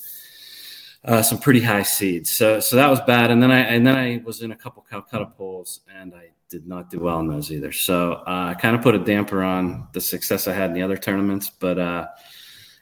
uh, 1.04 1.22
some 1.22 1.40
pretty 1.40 1.62
high 1.62 1.84
seeds. 1.84 2.32
So 2.32 2.60
so 2.60 2.76
that 2.76 2.90
was 2.90 3.02
bad. 3.02 3.32
And 3.32 3.42
then 3.42 3.52
I 3.52 3.60
and 3.60 3.86
then 3.86 3.96
I 3.96 4.22
was 4.24 4.42
in 4.42 4.52
a 4.52 4.56
couple 4.56 4.86
Calcutta 4.90 5.26
polls, 5.26 5.82
and 5.94 6.14
I 6.14 6.32
did 6.50 6.68
not 6.68 6.90
do 6.90 7.00
well 7.00 7.20
in 7.20 7.28
those 7.28 7.52
either. 7.52 7.72
So 7.72 8.14
uh, 8.14 8.54
I 8.56 8.60
kind 8.60 8.76
of 8.76 8.82
put 8.82 8.96
a 8.96 9.00
damper 9.00 9.44
on 9.44 9.88
the 9.94 10.02
success 10.02 10.48
I 10.48 10.54
had 10.54 10.70
in 10.70 10.74
the 10.74 10.84
other 10.84 10.98
tournaments, 10.98 11.50
but. 11.50 11.80
Uh, 11.80 12.08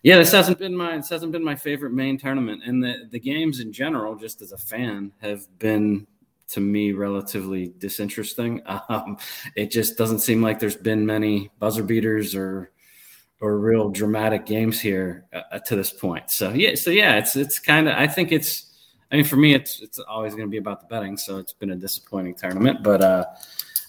yeah, 0.01 0.17
this 0.17 0.31
hasn't 0.31 0.59
been 0.59 0.77
my 0.77 0.95
this 0.95 1.09
hasn't 1.09 1.33
been 1.33 1.43
my 1.43 1.57
favorite 1.57 1.91
main 1.91 2.17
tournament, 2.17 2.61
and 2.65 2.81
the 2.81 3.09
the 3.11 3.19
games 3.19 3.59
in 3.59 3.73
general, 3.73 4.15
just 4.15 4.41
as 4.41 4.53
a 4.53 4.57
fan, 4.57 5.11
have 5.19 5.45
been 5.59 6.07
to 6.49 6.59
me 6.59 6.91
relatively 6.91 7.73
disinteresting. 7.77 8.61
Um, 8.89 9.17
it 9.55 9.71
just 9.71 9.97
doesn't 9.97 10.19
seem 10.19 10.41
like 10.41 10.59
there's 10.59 10.75
been 10.75 11.05
many 11.05 11.51
buzzer 11.59 11.83
beaters 11.83 12.33
or 12.33 12.71
or 13.41 13.57
real 13.57 13.89
dramatic 13.89 14.45
games 14.45 14.79
here 14.79 15.25
uh, 15.33 15.59
to 15.59 15.75
this 15.75 15.91
point. 15.91 16.29
So 16.29 16.51
yeah, 16.51 16.75
so 16.75 16.91
yeah, 16.91 17.17
it's 17.17 17.35
it's 17.35 17.59
kind 17.59 17.87
of 17.87 17.95
I 17.95 18.07
think 18.07 18.31
it's 18.31 18.71
I 19.11 19.15
mean 19.15 19.25
for 19.25 19.37
me 19.37 19.53
it's 19.53 19.81
it's 19.81 19.99
always 19.99 20.33
going 20.35 20.47
to 20.47 20.51
be 20.51 20.57
about 20.57 20.81
the 20.81 20.87
betting, 20.87 21.17
so 21.17 21.37
it's 21.37 21.53
been 21.53 21.71
a 21.71 21.75
disappointing 21.75 22.35
tournament, 22.35 22.83
but 22.83 23.01
uh, 23.01 23.25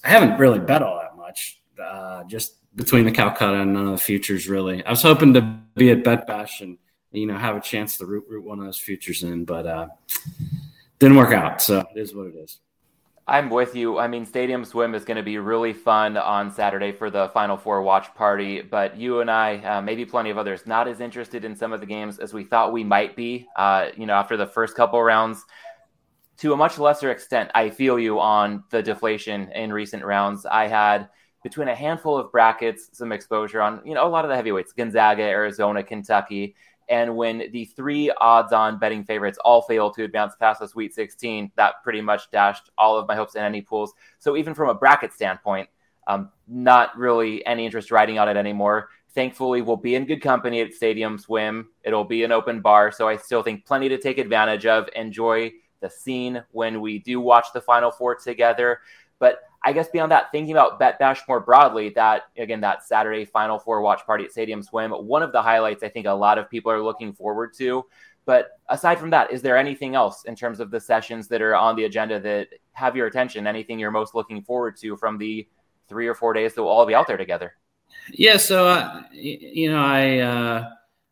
I 0.04 0.08
haven't 0.08 0.38
really 0.38 0.58
bet 0.58 0.82
all 0.82 0.98
that 1.00 1.16
much. 1.16 1.60
Uh, 1.82 2.24
just 2.24 2.56
between 2.76 3.04
the 3.04 3.10
Calcutta 3.10 3.60
and 3.60 3.72
none 3.72 3.86
of 3.86 3.92
the 3.92 3.98
futures 3.98 4.48
really. 4.48 4.84
I 4.84 4.90
was 4.90 5.02
hoping 5.02 5.34
to 5.34 5.40
be 5.74 5.90
at 5.90 6.04
Bet 6.04 6.26
Bash 6.26 6.60
and 6.60 6.78
you 7.10 7.26
know 7.26 7.36
have 7.36 7.56
a 7.56 7.60
chance 7.60 7.96
to 7.98 8.06
root 8.06 8.24
root 8.28 8.44
one 8.44 8.58
of 8.58 8.64
those 8.64 8.78
futures 8.78 9.22
in, 9.22 9.44
but 9.44 9.66
uh, 9.66 9.88
didn't 10.98 11.16
work 11.16 11.32
out. 11.32 11.60
So 11.60 11.80
it 11.94 11.98
is 11.98 12.14
what 12.14 12.26
it 12.28 12.34
is. 12.36 12.60
I'm 13.30 13.48
with 13.48 13.76
you. 13.76 13.96
I 13.96 14.08
mean, 14.08 14.26
Stadium 14.26 14.64
Swim 14.64 14.92
is 14.92 15.04
going 15.04 15.16
to 15.16 15.22
be 15.22 15.38
really 15.38 15.72
fun 15.72 16.16
on 16.16 16.50
Saturday 16.50 16.90
for 16.90 17.10
the 17.10 17.28
Final 17.28 17.56
Four 17.56 17.80
watch 17.82 18.12
party. 18.16 18.60
But 18.60 18.96
you 18.96 19.20
and 19.20 19.30
I, 19.30 19.58
uh, 19.58 19.80
maybe 19.80 20.04
plenty 20.04 20.30
of 20.30 20.36
others, 20.36 20.66
not 20.66 20.88
as 20.88 20.98
interested 20.98 21.44
in 21.44 21.54
some 21.54 21.72
of 21.72 21.78
the 21.78 21.86
games 21.86 22.18
as 22.18 22.34
we 22.34 22.42
thought 22.42 22.72
we 22.72 22.82
might 22.82 23.14
be. 23.14 23.46
Uh, 23.54 23.90
you 23.96 24.04
know, 24.04 24.14
after 24.14 24.36
the 24.36 24.46
first 24.46 24.74
couple 24.74 25.00
rounds, 25.00 25.44
to 26.38 26.52
a 26.52 26.56
much 26.56 26.76
lesser 26.76 27.12
extent, 27.12 27.52
I 27.54 27.70
feel 27.70 28.00
you 28.00 28.18
on 28.18 28.64
the 28.70 28.82
deflation 28.82 29.52
in 29.52 29.72
recent 29.72 30.04
rounds. 30.04 30.44
I 30.44 30.66
had 30.66 31.08
between 31.44 31.68
a 31.68 31.74
handful 31.74 32.16
of 32.16 32.32
brackets, 32.32 32.90
some 32.94 33.12
exposure 33.12 33.62
on, 33.62 33.80
you 33.84 33.94
know, 33.94 34.04
a 34.04 34.10
lot 34.10 34.24
of 34.24 34.28
the 34.28 34.34
heavyweights, 34.34 34.72
Gonzaga, 34.72 35.22
Arizona, 35.22 35.84
Kentucky. 35.84 36.56
And 36.90 37.16
when 37.16 37.44
the 37.52 37.66
three 37.66 38.10
odds 38.20 38.52
on 38.52 38.78
betting 38.78 39.04
favorites 39.04 39.38
all 39.44 39.62
failed 39.62 39.94
to 39.94 40.02
advance 40.02 40.34
past 40.38 40.58
the 40.60 40.66
Sweet 40.66 40.92
16, 40.92 41.52
that 41.54 41.74
pretty 41.84 42.00
much 42.00 42.30
dashed 42.32 42.68
all 42.76 42.98
of 42.98 43.06
my 43.06 43.14
hopes 43.14 43.36
in 43.36 43.42
any 43.42 43.62
pools. 43.62 43.94
So 44.18 44.36
even 44.36 44.54
from 44.54 44.68
a 44.68 44.74
bracket 44.74 45.12
standpoint, 45.12 45.68
um, 46.08 46.30
not 46.48 46.98
really 46.98 47.46
any 47.46 47.64
interest 47.64 47.92
riding 47.92 48.18
on 48.18 48.28
it 48.28 48.36
anymore. 48.36 48.88
Thankfully, 49.14 49.62
we'll 49.62 49.76
be 49.76 49.94
in 49.94 50.04
good 50.04 50.20
company 50.20 50.60
at 50.60 50.74
Stadium 50.74 51.16
Swim. 51.16 51.68
It'll 51.84 52.04
be 52.04 52.24
an 52.24 52.32
open 52.32 52.60
bar. 52.60 52.90
So 52.90 53.08
I 53.08 53.16
still 53.16 53.44
think 53.44 53.64
plenty 53.64 53.88
to 53.88 53.98
take 53.98 54.18
advantage 54.18 54.66
of. 54.66 54.88
Enjoy 54.96 55.52
the 55.80 55.90
scene 55.90 56.42
when 56.50 56.80
we 56.80 56.98
do 56.98 57.20
watch 57.20 57.46
the 57.54 57.60
Final 57.60 57.92
Four 57.92 58.16
together. 58.16 58.80
But 59.20 59.38
I 59.62 59.72
guess 59.72 59.88
beyond 59.88 60.12
that, 60.12 60.32
thinking 60.32 60.52
about 60.52 60.78
Bet 60.78 60.98
Bash 60.98 61.20
more 61.28 61.40
broadly, 61.40 61.90
that 61.90 62.24
again, 62.38 62.62
that 62.62 62.86
Saturday 62.86 63.24
Final 63.24 63.58
Four 63.58 63.82
watch 63.82 64.04
party 64.06 64.24
at 64.24 64.32
Stadium 64.32 64.62
Swim, 64.62 64.90
one 64.90 65.22
of 65.22 65.32
the 65.32 65.42
highlights 65.42 65.82
I 65.82 65.88
think 65.88 66.06
a 66.06 66.12
lot 66.12 66.38
of 66.38 66.48
people 66.48 66.72
are 66.72 66.82
looking 66.82 67.12
forward 67.12 67.52
to. 67.58 67.84
But 68.24 68.58
aside 68.68 68.98
from 68.98 69.10
that, 69.10 69.32
is 69.32 69.42
there 69.42 69.56
anything 69.56 69.94
else 69.94 70.24
in 70.24 70.36
terms 70.36 70.60
of 70.60 70.70
the 70.70 70.80
sessions 70.80 71.28
that 71.28 71.42
are 71.42 71.54
on 71.56 71.76
the 71.76 71.84
agenda 71.84 72.20
that 72.20 72.48
have 72.72 72.96
your 72.96 73.06
attention? 73.06 73.46
Anything 73.46 73.78
you're 73.78 73.90
most 73.90 74.14
looking 74.14 74.42
forward 74.42 74.76
to 74.78 74.96
from 74.96 75.18
the 75.18 75.46
three 75.88 76.06
or 76.06 76.14
four 76.14 76.32
days 76.32 76.54
that 76.54 76.62
we'll 76.62 76.70
all 76.70 76.86
be 76.86 76.94
out 76.94 77.06
there 77.06 77.16
together? 77.16 77.54
Yeah, 78.12 78.36
so 78.36 78.68
uh, 78.68 79.02
you 79.12 79.70
know, 79.70 79.82
I 79.82 80.18
uh, 80.18 80.70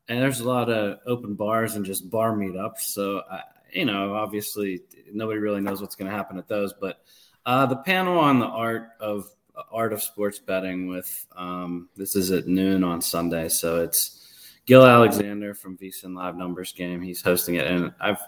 and 0.08 0.22
there's 0.22 0.40
a 0.40 0.48
lot 0.48 0.70
of 0.70 1.00
open 1.06 1.34
bars 1.34 1.74
and 1.74 1.84
just 1.84 2.08
bar 2.08 2.34
meetups. 2.34 2.80
So 2.80 3.22
I, 3.30 3.42
you 3.72 3.84
know, 3.84 4.14
obviously 4.14 4.82
nobody 5.12 5.38
really 5.38 5.60
knows 5.60 5.80
what's 5.80 5.96
going 5.96 6.10
to 6.10 6.16
happen 6.16 6.38
at 6.38 6.48
those, 6.48 6.72
but 6.80 7.00
uh, 7.48 7.64
the 7.64 7.76
panel 7.76 8.18
on 8.18 8.38
the 8.38 8.46
art 8.46 8.90
of 9.00 9.30
art 9.72 9.94
of 9.94 10.02
sports 10.02 10.38
betting 10.38 10.86
with 10.86 11.26
um, 11.34 11.88
this 11.96 12.14
is 12.14 12.30
at 12.30 12.46
noon 12.46 12.84
on 12.84 13.00
Sunday, 13.00 13.48
so 13.48 13.82
it's 13.82 14.52
Gill 14.66 14.84
Alexander 14.84 15.54
from 15.54 15.78
VSiN 15.78 16.14
Live 16.14 16.36
Numbers 16.36 16.74
Game. 16.74 17.00
He's 17.00 17.22
hosting 17.22 17.54
it, 17.54 17.66
and 17.66 17.90
I've 18.02 18.20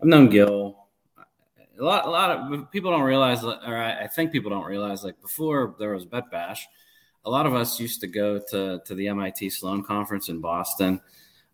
I've 0.00 0.08
known 0.08 0.30
Gill 0.30 0.78
A 1.78 1.84
lot, 1.84 2.06
a 2.06 2.08
lot 2.08 2.30
of 2.30 2.70
people 2.70 2.90
don't 2.90 3.02
realize, 3.02 3.44
or 3.44 3.76
I, 3.76 4.04
I 4.04 4.06
think 4.06 4.32
people 4.32 4.50
don't 4.50 4.64
realize, 4.64 5.04
like 5.04 5.20
before 5.20 5.76
there 5.78 5.92
was 5.92 6.06
Bet 6.06 6.30
Bash, 6.30 6.66
a 7.26 7.30
lot 7.30 7.44
of 7.44 7.52
us 7.52 7.78
used 7.78 8.00
to 8.00 8.06
go 8.06 8.40
to 8.48 8.80
to 8.82 8.94
the 8.94 9.08
MIT 9.08 9.50
Sloan 9.50 9.84
conference 9.84 10.30
in 10.30 10.40
Boston, 10.40 11.02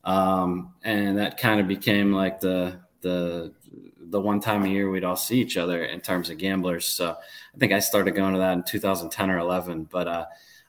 um, 0.05 0.75
and 0.85 1.19
that 1.19 1.39
kind 1.39 1.59
of 1.59 1.67
became 1.67 2.13
like 2.13 2.39
the 2.39 2.79
the 3.03 3.53
the 4.11 4.21
one 4.21 4.41
time 4.41 4.65
a 4.65 4.69
year 4.69 4.91
we'd 4.91 5.05
all 5.05 5.17
see 5.17 5.41
each 5.41 5.57
other 5.57 5.85
in 5.85 6.01
terms 6.01 6.31
of 6.31 6.39
gamblers. 6.39 6.89
So 6.89 7.11
I 7.55 7.59
think 7.59 7.73
I 7.73 7.79
started 7.79 8.15
going 8.15 8.33
to 8.35 8.41
that 8.41 8.53
in 8.55 8.63
2010 8.65 9.31
or 9.31 9.39
11. 9.39 9.85
But 9.85 10.09
uh, 10.09 10.27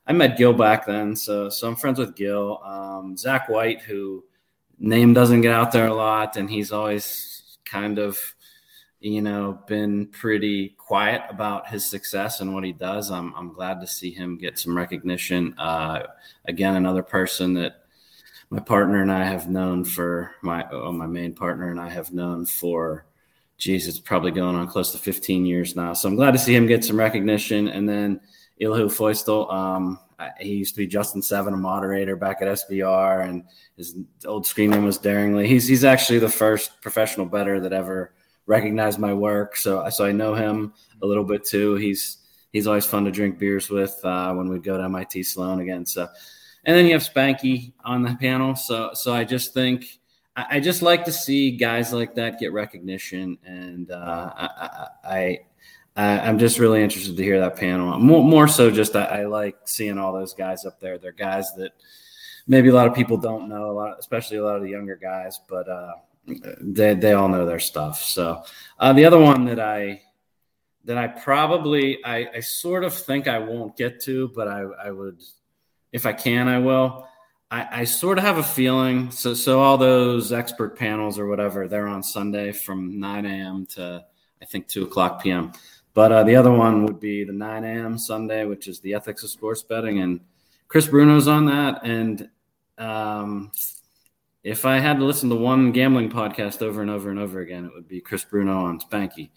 I 0.07 0.13
met 0.13 0.37
Gill 0.37 0.53
back 0.53 0.85
then, 0.85 1.15
so 1.15 1.49
so 1.49 1.67
I'm 1.67 1.75
friends 1.75 1.99
with 1.99 2.15
Gill, 2.15 2.61
Um, 2.63 3.15
Zach 3.17 3.49
White, 3.49 3.81
who 3.81 4.23
name 4.79 5.13
doesn't 5.13 5.41
get 5.41 5.53
out 5.53 5.71
there 5.71 5.87
a 5.87 5.93
lot, 5.93 6.37
and 6.37 6.49
he's 6.49 6.71
always 6.71 7.57
kind 7.65 7.99
of 7.99 8.19
you 8.99 9.21
know 9.21 9.59
been 9.67 10.07
pretty 10.07 10.69
quiet 10.77 11.21
about 11.29 11.67
his 11.67 11.85
success 11.85 12.41
and 12.41 12.53
what 12.53 12.63
he 12.63 12.71
does. 12.71 13.11
I'm 13.11 13.33
I'm 13.35 13.53
glad 13.53 13.79
to 13.81 13.87
see 13.87 14.11
him 14.11 14.37
get 14.37 14.59
some 14.59 14.75
recognition. 14.75 15.55
Uh, 15.57 16.07
again, 16.45 16.75
another 16.75 17.03
person 17.03 17.53
that 17.55 17.80
my 18.51 18.59
partner 18.59 19.01
and 19.01 19.11
I 19.11 19.23
have 19.23 19.49
known 19.49 19.85
for 19.85 20.35
my 20.43 20.67
oh, 20.71 20.91
my 20.91 21.07
main 21.07 21.33
partner 21.33 21.71
and 21.71 21.79
I 21.79 21.89
have 21.89 22.13
known 22.13 22.45
for 22.45 23.05
geez, 23.57 23.87
it's 23.87 23.99
probably 23.99 24.31
going 24.31 24.55
on 24.55 24.67
close 24.67 24.91
to 24.91 24.97
15 24.97 25.45
years 25.45 25.75
now. 25.75 25.93
So 25.93 26.09
I'm 26.09 26.15
glad 26.15 26.31
to 26.31 26.39
see 26.39 26.53
him 26.55 26.65
get 26.65 26.83
some 26.83 26.97
recognition. 26.97 27.67
And 27.67 27.87
then 27.87 28.19
Elihu 28.59 28.89
Feustel, 28.89 29.53
um, 29.53 29.99
he 30.39 30.55
used 30.55 30.73
to 30.73 30.79
be 30.79 30.87
Justin 30.87 31.21
Seven, 31.21 31.53
a 31.53 31.57
moderator 31.57 32.15
back 32.15 32.41
at 32.41 32.47
SBR, 32.47 33.27
and 33.27 33.43
his 33.77 33.95
old 34.25 34.45
screen 34.45 34.71
name 34.71 34.83
was 34.83 34.97
Daringly. 34.97 35.47
He's 35.47 35.67
he's 35.67 35.83
actually 35.83 36.19
the 36.19 36.29
first 36.29 36.81
professional 36.81 37.25
bettor 37.25 37.59
that 37.61 37.73
ever 37.73 38.13
recognized 38.47 38.99
my 38.99 39.13
work. 39.13 39.55
So 39.55 39.87
so 39.89 40.05
I 40.05 40.11
know 40.11 40.35
him 40.35 40.73
a 41.01 41.07
little 41.07 41.23
bit 41.23 41.45
too. 41.45 41.75
He's 41.75 42.17
he's 42.51 42.67
always 42.67 42.85
fun 42.85 43.05
to 43.05 43.11
drink 43.11 43.39
beers 43.39 43.69
with 43.69 43.97
uh, 44.03 44.33
when 44.33 44.49
we 44.49 44.59
go 44.59 44.77
to 44.77 44.83
MIT 44.83 45.23
Sloan 45.23 45.61
again. 45.61 45.85
So 45.85 46.07
and 46.63 46.75
then 46.75 46.85
you 46.85 46.93
have 46.93 47.01
Spanky 47.01 47.73
on 47.83 48.03
the 48.03 48.15
panel. 48.15 48.55
So 48.55 48.91
so 48.93 49.13
I 49.13 49.23
just 49.23 49.53
think 49.53 49.85
I 50.35 50.61
just 50.61 50.81
like 50.81 51.03
to 51.05 51.11
see 51.11 51.51
guys 51.51 51.91
like 51.91 52.15
that 52.15 52.39
get 52.39 52.53
recognition, 52.53 53.37
and 53.45 53.91
uh, 53.91 54.31
I, 54.33 54.87
I, 55.03 55.39
I 55.97 56.05
am 56.29 56.39
just 56.39 56.57
really 56.57 56.81
interested 56.81 57.17
to 57.17 57.23
hear 57.23 57.41
that 57.41 57.57
panel. 57.57 57.99
More, 57.99 58.23
more 58.23 58.47
so, 58.47 58.71
just 58.71 58.95
I, 58.95 59.03
I, 59.03 59.25
like 59.25 59.57
seeing 59.65 59.97
all 59.97 60.13
those 60.13 60.33
guys 60.33 60.65
up 60.65 60.79
there. 60.79 60.97
They're 60.97 61.11
guys 61.11 61.53
that 61.57 61.73
maybe 62.47 62.69
a 62.69 62.73
lot 62.73 62.87
of 62.87 62.95
people 62.95 63.17
don't 63.17 63.49
know, 63.49 63.71
a 63.71 63.73
lot, 63.73 63.99
especially 63.99 64.37
a 64.37 64.43
lot 64.43 64.55
of 64.55 64.63
the 64.63 64.69
younger 64.69 64.95
guys, 64.95 65.37
but 65.49 65.67
uh, 65.67 65.93
they 66.61 66.93
they 66.93 67.11
all 67.11 67.27
know 67.27 67.45
their 67.45 67.59
stuff. 67.59 68.01
So 68.01 68.41
uh, 68.79 68.93
the 68.93 69.03
other 69.03 69.19
one 69.19 69.43
that 69.45 69.59
I 69.59 70.01
that 70.85 70.97
I 70.97 71.07
probably 71.07 72.03
I, 72.05 72.29
I 72.35 72.39
sort 72.39 72.85
of 72.85 72.93
think 72.93 73.27
I 73.27 73.39
won't 73.39 73.75
get 73.75 74.01
to, 74.03 74.29
but 74.29 74.47
I, 74.47 74.61
I 74.61 74.91
would 74.91 75.21
if 75.91 76.05
I 76.05 76.13
can 76.13 76.47
I 76.47 76.59
will 76.59 77.07
I, 77.51 77.81
I 77.81 77.83
sort 77.83 78.17
of 78.17 78.23
have 78.23 78.37
a 78.37 78.43
feeling. 78.43 79.11
So, 79.11 79.33
so 79.33 79.59
all 79.59 79.77
those 79.77 80.31
expert 80.31 80.77
panels 80.77 81.19
or 81.19 81.27
whatever, 81.27 81.67
they're 81.67 81.87
on 81.87 82.01
Sunday 82.01 82.53
from 82.53 82.99
9 82.99 83.25
a.m. 83.25 83.65
to 83.71 84.05
I 84.41 84.45
think 84.45 84.67
2 84.67 84.83
o'clock 84.83 85.21
p.m. 85.21 85.51
But 85.93 86.11
uh, 86.13 86.23
the 86.23 86.37
other 86.37 86.51
one 86.51 86.85
would 86.85 87.01
be 87.01 87.25
the 87.25 87.33
9 87.33 87.63
a.m. 87.65 87.97
Sunday, 87.97 88.45
which 88.45 88.69
is 88.69 88.79
the 88.79 88.93
ethics 88.93 89.23
of 89.23 89.29
sports 89.29 89.61
betting, 89.61 89.99
and 89.99 90.21
Chris 90.69 90.87
Bruno's 90.87 91.27
on 91.27 91.45
that. 91.47 91.81
And 91.83 92.29
um, 92.77 93.51
if 94.43 94.65
I 94.65 94.79
had 94.79 94.97
to 94.99 95.05
listen 95.05 95.29
to 95.29 95.35
one 95.35 95.73
gambling 95.73 96.09
podcast 96.09 96.61
over 96.61 96.81
and 96.81 96.89
over 96.89 97.09
and 97.09 97.19
over 97.19 97.41
again, 97.41 97.65
it 97.65 97.73
would 97.75 97.89
be 97.89 97.99
Chris 97.99 98.23
Bruno 98.23 98.63
on 98.63 98.79
Spanky 98.79 99.29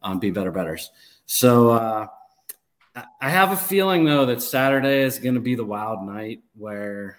on 0.00 0.20
Be 0.20 0.30
Better 0.30 0.52
Betters. 0.52 0.92
So 1.26 1.70
uh, 1.70 2.06
I 3.20 3.28
have 3.28 3.52
a 3.52 3.56
feeling 3.56 4.04
though 4.04 4.26
that 4.26 4.42
Saturday 4.42 5.02
is 5.02 5.18
going 5.18 5.34
to 5.34 5.40
be 5.40 5.54
the 5.54 5.64
wild 5.64 6.02
night 6.02 6.40
where 6.54 7.18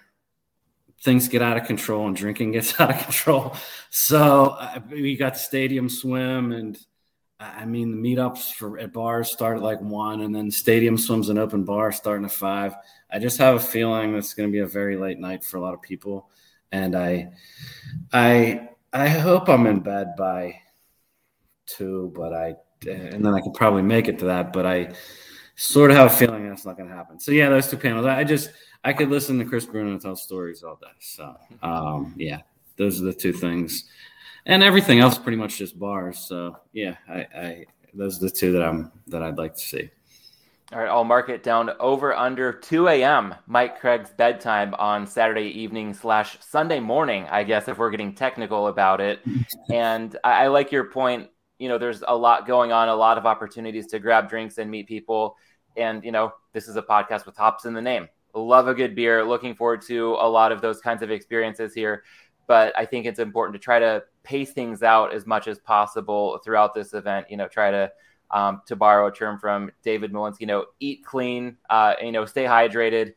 things 1.02 1.28
get 1.28 1.42
out 1.42 1.56
of 1.56 1.66
control 1.66 2.06
and 2.06 2.16
drinking 2.16 2.52
gets 2.52 2.78
out 2.80 2.90
of 2.90 3.02
control. 3.02 3.54
So 3.90 4.56
we 4.90 5.16
got 5.16 5.34
the 5.34 5.38
stadium 5.38 5.88
swim, 5.88 6.52
and 6.52 6.78
I 7.38 7.64
mean 7.64 7.90
the 7.90 8.16
meetups 8.16 8.54
for 8.54 8.78
at 8.78 8.92
bars 8.92 9.30
start 9.30 9.58
at 9.58 9.62
like 9.62 9.80
one, 9.80 10.22
and 10.22 10.34
then 10.34 10.50
stadium 10.50 10.98
swims 10.98 11.28
and 11.28 11.38
open 11.38 11.64
bar 11.64 11.92
starting 11.92 12.24
at 12.24 12.32
five. 12.32 12.74
I 13.10 13.18
just 13.18 13.38
have 13.38 13.54
a 13.54 13.60
feeling 13.60 14.14
it's 14.16 14.34
going 14.34 14.48
to 14.48 14.52
be 14.52 14.60
a 14.60 14.66
very 14.66 14.96
late 14.96 15.18
night 15.18 15.44
for 15.44 15.58
a 15.58 15.60
lot 15.60 15.74
of 15.74 15.82
people, 15.82 16.28
and 16.72 16.96
I, 16.96 17.32
I, 18.12 18.68
I 18.92 19.08
hope 19.08 19.48
I'm 19.48 19.66
in 19.66 19.80
bed 19.80 20.16
by 20.16 20.60
two, 21.66 22.12
but 22.16 22.32
I 22.32 22.56
and 22.86 23.24
then 23.24 23.34
I 23.34 23.40
could 23.40 23.54
probably 23.54 23.82
make 23.82 24.08
it 24.08 24.18
to 24.20 24.26
that, 24.26 24.52
but 24.52 24.66
I 24.66 24.92
sort 25.58 25.90
of 25.90 25.96
have 25.96 26.06
a 26.06 26.14
feeling 26.14 26.48
that's 26.48 26.64
not 26.64 26.76
going 26.76 26.88
to 26.88 26.94
happen. 26.94 27.18
So 27.18 27.32
yeah, 27.32 27.48
those 27.48 27.68
two 27.68 27.76
panels. 27.76 28.06
I 28.06 28.22
just 28.22 28.50
I 28.84 28.92
could 28.92 29.10
listen 29.10 29.38
to 29.40 29.44
Chris 29.44 29.66
Bruno 29.66 29.98
tell 29.98 30.14
stories 30.14 30.62
all 30.62 30.76
day. 30.76 30.86
So 31.00 31.36
um, 31.62 32.14
yeah, 32.16 32.40
those 32.76 33.02
are 33.02 33.04
the 33.04 33.12
two 33.12 33.32
things, 33.32 33.84
and 34.46 34.62
everything 34.62 35.00
else 35.00 35.18
pretty 35.18 35.36
much 35.36 35.58
just 35.58 35.78
bars. 35.78 36.18
So 36.18 36.56
yeah, 36.72 36.96
I, 37.08 37.26
I 37.36 37.64
those 37.92 38.18
are 38.18 38.26
the 38.26 38.30
two 38.30 38.52
that 38.52 38.62
I'm 38.62 38.92
that 39.08 39.22
I'd 39.22 39.36
like 39.36 39.54
to 39.54 39.60
see. 39.60 39.90
All 40.72 40.78
right, 40.78 40.88
I'll 40.88 41.02
mark 41.02 41.30
it 41.30 41.42
down 41.42 41.70
over 41.80 42.14
under 42.14 42.52
2 42.52 42.88
a.m. 42.88 43.34
Mike 43.46 43.80
Craig's 43.80 44.10
bedtime 44.10 44.74
on 44.74 45.06
Saturday 45.06 45.48
evening 45.58 45.94
slash 45.94 46.36
Sunday 46.40 46.78
morning, 46.78 47.26
I 47.30 47.42
guess, 47.42 47.68
if 47.68 47.78
we're 47.78 47.90
getting 47.90 48.14
technical 48.14 48.66
about 48.66 49.00
it. 49.00 49.20
and 49.72 50.14
I, 50.22 50.44
I, 50.44 50.48
like 50.48 50.70
your 50.70 50.84
point. 50.84 51.30
You 51.58 51.70
know, 51.70 51.78
there's 51.78 52.04
a 52.06 52.14
lot 52.14 52.46
going 52.46 52.70
on, 52.70 52.90
a 52.90 52.94
lot 52.94 53.16
of 53.16 53.24
opportunities 53.24 53.86
to 53.88 53.98
grab 53.98 54.28
drinks 54.28 54.58
and 54.58 54.70
meet 54.70 54.86
people. 54.86 55.38
And, 55.78 56.04
you 56.04 56.12
know, 56.12 56.32
this 56.52 56.68
is 56.68 56.76
a 56.76 56.82
podcast 56.82 57.26
with 57.26 57.36
hops 57.36 57.64
in 57.64 57.74
the 57.74 57.82
name. 57.82 58.08
Love 58.34 58.68
a 58.68 58.74
good 58.74 58.94
beer. 58.94 59.24
Looking 59.24 59.54
forward 59.54 59.82
to 59.82 60.16
a 60.20 60.28
lot 60.28 60.52
of 60.52 60.60
those 60.60 60.80
kinds 60.80 61.02
of 61.02 61.10
experiences 61.10 61.74
here. 61.74 62.04
But 62.46 62.76
I 62.78 62.84
think 62.84 63.06
it's 63.06 63.18
important 63.18 63.54
to 63.54 63.58
try 63.58 63.78
to 63.78 64.02
pace 64.22 64.52
things 64.52 64.82
out 64.82 65.12
as 65.12 65.26
much 65.26 65.48
as 65.48 65.58
possible 65.58 66.38
throughout 66.44 66.74
this 66.74 66.94
event. 66.94 67.26
You 67.30 67.36
know, 67.36 67.48
try 67.48 67.70
to 67.70 67.90
um, 68.30 68.62
to 68.66 68.76
borrow 68.76 69.06
a 69.08 69.12
term 69.12 69.38
from 69.38 69.70
David 69.82 70.12
Malinsky, 70.12 70.40
you 70.40 70.46
know, 70.46 70.66
eat 70.80 71.04
clean, 71.04 71.56
uh, 71.70 71.94
you 72.02 72.12
know, 72.12 72.26
stay 72.26 72.44
hydrated. 72.44 73.14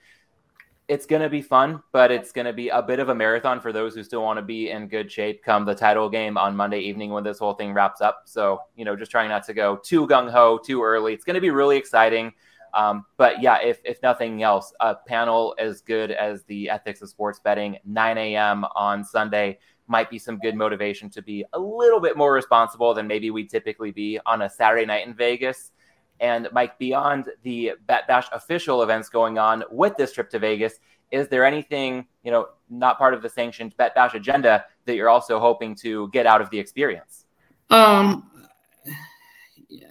It's 0.88 1.06
going 1.06 1.22
to 1.22 1.30
be 1.30 1.41
fun, 1.41 1.82
but 1.94 2.12
it's 2.12 2.32
going 2.32 2.46
to 2.46 2.53
be 2.53 2.70
a 2.70 2.82
bit 2.82 3.00
of 3.00 3.10
a 3.10 3.15
marathon 3.15 3.62
for 3.62 3.72
those 3.72 3.96
who 3.96 4.03
still 4.03 4.24
want 4.24 4.38
to 4.38 4.41
be 4.41 4.72
in 4.72 4.88
good 4.88 5.10
shape 5.10 5.44
come 5.44 5.63
the 5.63 5.75
title 5.75 6.10
game 6.10 6.38
on 6.38 6.56
Monday 6.56 6.80
evening 6.80 7.12
when 7.12 7.24
this 7.24 7.39
whole 7.39 7.53
thing 7.53 7.74
wraps 7.74 8.01
up. 8.01 8.24
So, 8.25 8.62
you 8.75 8.84
know, 8.84 8.96
just 8.96 9.12
trying 9.12 9.30
not 9.30 9.46
to 9.46 9.53
go 9.53 9.77
too 9.77 10.06
gung 10.08 10.30
ho, 10.30 10.58
too 10.58 10.84
early. 10.84 11.13
It's 11.13 11.24
going 11.24 11.36
to 11.36 11.41
be 11.41 11.50
really 11.50 11.77
exciting. 11.77 12.34
Um, 12.74 13.06
but 13.18 13.42
yeah, 13.42 13.60
if, 13.62 13.80
if 13.84 14.01
nothing 14.01 14.44
else, 14.44 14.74
a 14.80 14.96
panel 14.96 15.56
as 15.58 15.82
good 15.82 16.12
as 16.12 16.44
the 16.44 16.70
ethics 16.70 17.01
of 17.01 17.10
sports 17.10 17.40
betting, 17.40 17.78
9 17.86 18.18
a.m. 18.18 18.66
on 18.75 19.04
Sunday 19.04 19.60
might 19.88 20.10
be 20.10 20.18
some 20.18 20.38
good 20.40 20.56
motivation 20.56 21.10
to 21.10 21.22
be 21.22 21.44
a 21.54 21.60
little 21.60 22.00
bit 22.00 22.16
more 22.16 22.34
responsible 22.34 22.94
than 22.94 23.08
maybe 23.08 23.30
we 23.30 23.46
typically 23.46 23.92
be 23.92 24.20
on 24.25 24.44
a 24.44 24.50
Saturday 24.50 24.86
night 24.86 25.06
in 25.06 25.13
Vegas. 25.13 25.72
And 26.20 26.48
Mike, 26.51 26.78
beyond 26.78 27.30
the 27.44 27.74
Bet 27.88 28.08
Bash 28.08 28.28
official 28.32 28.84
events 28.84 29.10
going 29.10 29.38
on 29.38 29.63
with 29.72 29.98
this 29.98 30.13
trip 30.13 30.30
to 30.30 30.40
Vegas, 30.40 30.80
is 31.12 31.28
there 31.28 31.44
anything, 31.44 32.06
you 32.24 32.32
know, 32.32 32.50
not 32.70 32.98
part 32.98 33.13
of 33.13 33.22
the 33.22 33.30
sanctioned 33.30 33.75
Bet 33.75 33.94
Bash 33.96 34.13
agenda 34.13 34.66
that 34.86 34.96
you're 34.96 35.10
also 35.10 35.40
hoping 35.40 35.75
to 35.75 36.10
get 36.10 36.25
out 36.25 36.42
of 36.42 36.50
the 36.51 36.60
experience? 36.60 37.25
Um, 37.70 38.32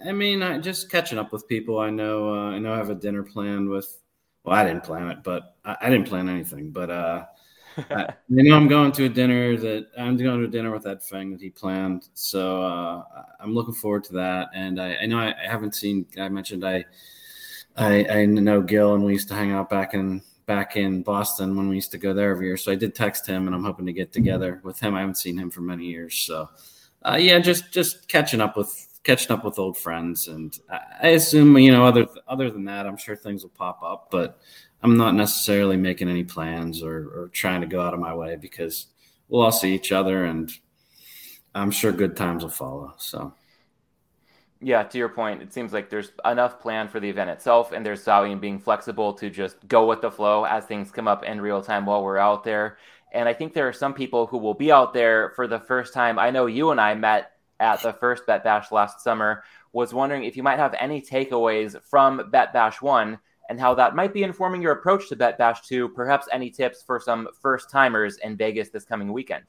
I 0.05 0.11
mean, 0.11 0.43
I, 0.43 0.57
just 0.59 0.89
catching 0.89 1.17
up 1.17 1.31
with 1.31 1.47
people. 1.47 1.79
I 1.79 1.89
know, 1.89 2.33
uh, 2.33 2.51
I 2.51 2.59
know, 2.59 2.73
I 2.73 2.77
have 2.77 2.89
a 2.89 2.95
dinner 2.95 3.23
planned 3.23 3.69
with. 3.69 3.99
Well, 4.43 4.55
I 4.55 4.65
didn't 4.65 4.83
plan 4.83 5.09
it, 5.09 5.23
but 5.23 5.55
I, 5.65 5.77
I 5.81 5.89
didn't 5.89 6.07
plan 6.07 6.29
anything. 6.29 6.71
But 6.71 6.89
uh, 6.89 7.25
I, 7.89 8.13
you 8.29 8.49
know, 8.49 8.55
I'm 8.55 8.67
going 8.67 8.91
to 8.93 9.05
a 9.05 9.09
dinner 9.09 9.57
that 9.57 9.87
I'm 9.97 10.17
going 10.17 10.39
to 10.39 10.47
a 10.47 10.51
dinner 10.51 10.71
with 10.71 10.83
that 10.83 11.03
thing 11.03 11.31
that 11.31 11.41
he 11.41 11.49
planned. 11.49 12.09
So 12.13 12.61
uh, 12.63 13.03
I'm 13.39 13.53
looking 13.53 13.73
forward 13.73 14.03
to 14.05 14.13
that. 14.13 14.49
And 14.53 14.81
I, 14.81 14.95
I 14.95 15.05
know 15.05 15.19
I, 15.19 15.29
I, 15.29 15.49
haven't 15.49 15.75
seen. 15.75 16.05
I 16.19 16.29
mentioned 16.29 16.65
I, 16.65 16.85
I, 17.75 18.05
I 18.05 18.25
know 18.25 18.61
Gill, 18.61 18.95
and 18.95 19.03
we 19.03 19.13
used 19.13 19.27
to 19.29 19.35
hang 19.35 19.51
out 19.51 19.69
back 19.69 19.93
in 19.93 20.21
back 20.45 20.75
in 20.75 21.01
Boston 21.01 21.55
when 21.55 21.69
we 21.69 21.75
used 21.75 21.91
to 21.91 21.97
go 21.97 22.13
there 22.13 22.31
every 22.31 22.47
year. 22.47 22.57
So 22.57 22.71
I 22.71 22.75
did 22.75 22.93
text 22.93 23.25
him, 23.25 23.47
and 23.47 23.55
I'm 23.55 23.63
hoping 23.63 23.85
to 23.85 23.93
get 23.93 24.11
together 24.11 24.59
with 24.63 24.79
him. 24.79 24.95
I 24.95 24.99
haven't 25.01 25.17
seen 25.17 25.37
him 25.37 25.49
for 25.49 25.61
many 25.61 25.85
years. 25.85 26.15
So 26.15 26.49
uh, 27.03 27.17
yeah, 27.19 27.39
just 27.39 27.71
just 27.71 28.07
catching 28.07 28.41
up 28.41 28.57
with 28.57 28.87
catching 29.03 29.31
up 29.31 29.43
with 29.43 29.59
old 29.59 29.77
friends, 29.77 30.27
and 30.27 30.57
I, 31.01 31.09
assume 31.09 31.57
you 31.57 31.71
know 31.71 31.85
other 31.85 32.07
other 32.27 32.49
than 32.49 32.65
that, 32.65 32.85
I'm 32.85 32.97
sure 32.97 33.15
things 33.15 33.43
will 33.43 33.49
pop 33.51 33.81
up, 33.83 34.09
but. 34.11 34.39
I'm 34.83 34.97
not 34.97 35.13
necessarily 35.13 35.77
making 35.77 36.09
any 36.09 36.23
plans 36.23 36.81
or, 36.81 36.95
or 36.95 37.29
trying 37.31 37.61
to 37.61 37.67
go 37.67 37.81
out 37.81 37.93
of 37.93 37.99
my 37.99 38.15
way 38.15 38.35
because 38.35 38.87
we'll 39.29 39.43
all 39.43 39.51
see 39.51 39.75
each 39.75 39.91
other 39.91 40.25
and 40.25 40.51
I'm 41.53 41.71
sure 41.71 41.91
good 41.91 42.15
times 42.15 42.43
will 42.43 42.49
follow. 42.49 42.93
So, 42.97 43.33
yeah, 44.61 44.83
to 44.83 44.97
your 44.97 45.09
point, 45.09 45.41
it 45.41 45.53
seems 45.53 45.73
like 45.73 45.89
there's 45.89 46.11
enough 46.23 46.59
plan 46.59 46.87
for 46.87 46.99
the 46.99 47.09
event 47.09 47.29
itself, 47.29 47.71
and 47.71 47.85
there's 47.85 48.03
value 48.03 48.31
in 48.31 48.39
being 48.39 48.59
flexible 48.59 49.13
to 49.15 49.29
just 49.29 49.57
go 49.67 49.87
with 49.87 50.01
the 50.01 50.11
flow 50.11 50.45
as 50.45 50.65
things 50.65 50.91
come 50.91 51.07
up 51.07 51.23
in 51.23 51.41
real 51.41 51.61
time 51.61 51.85
while 51.85 52.03
we're 52.03 52.17
out 52.17 52.43
there. 52.43 52.77
And 53.11 53.27
I 53.27 53.33
think 53.33 53.53
there 53.53 53.67
are 53.67 53.73
some 53.73 53.93
people 53.93 54.27
who 54.27 54.37
will 54.37 54.53
be 54.53 54.71
out 54.71 54.93
there 54.93 55.31
for 55.35 55.47
the 55.47 55.59
first 55.59 55.93
time. 55.93 56.17
I 56.17 56.29
know 56.29 56.45
you 56.45 56.71
and 56.71 56.79
I 56.79 56.93
met 56.93 57.31
at 57.61 57.81
the 57.81 57.93
first 57.93 58.25
Bet 58.25 58.43
Bash 58.43 58.71
last 58.71 59.01
summer. 59.01 59.43
Was 59.71 59.93
wondering 59.93 60.25
if 60.25 60.35
you 60.35 60.43
might 60.43 60.59
have 60.59 60.75
any 60.77 61.01
takeaways 61.01 61.81
from 61.83 62.29
Bet 62.29 62.51
Bash 62.51 62.81
One 62.81 63.19
and 63.49 63.59
how 63.59 63.73
that 63.75 63.95
might 63.95 64.13
be 64.13 64.23
informing 64.23 64.61
your 64.61 64.71
approach 64.71 65.09
to 65.09 65.15
Bet 65.15 65.37
Bash 65.37 65.61
2. 65.67 65.89
Perhaps 65.89 66.27
any 66.31 66.49
tips 66.49 66.83
for 66.83 66.99
some 66.99 67.27
first 67.41 67.69
timers 67.69 68.17
in 68.17 68.37
Vegas 68.37 68.69
this 68.69 68.85
coming 68.85 69.11
weekend? 69.11 69.43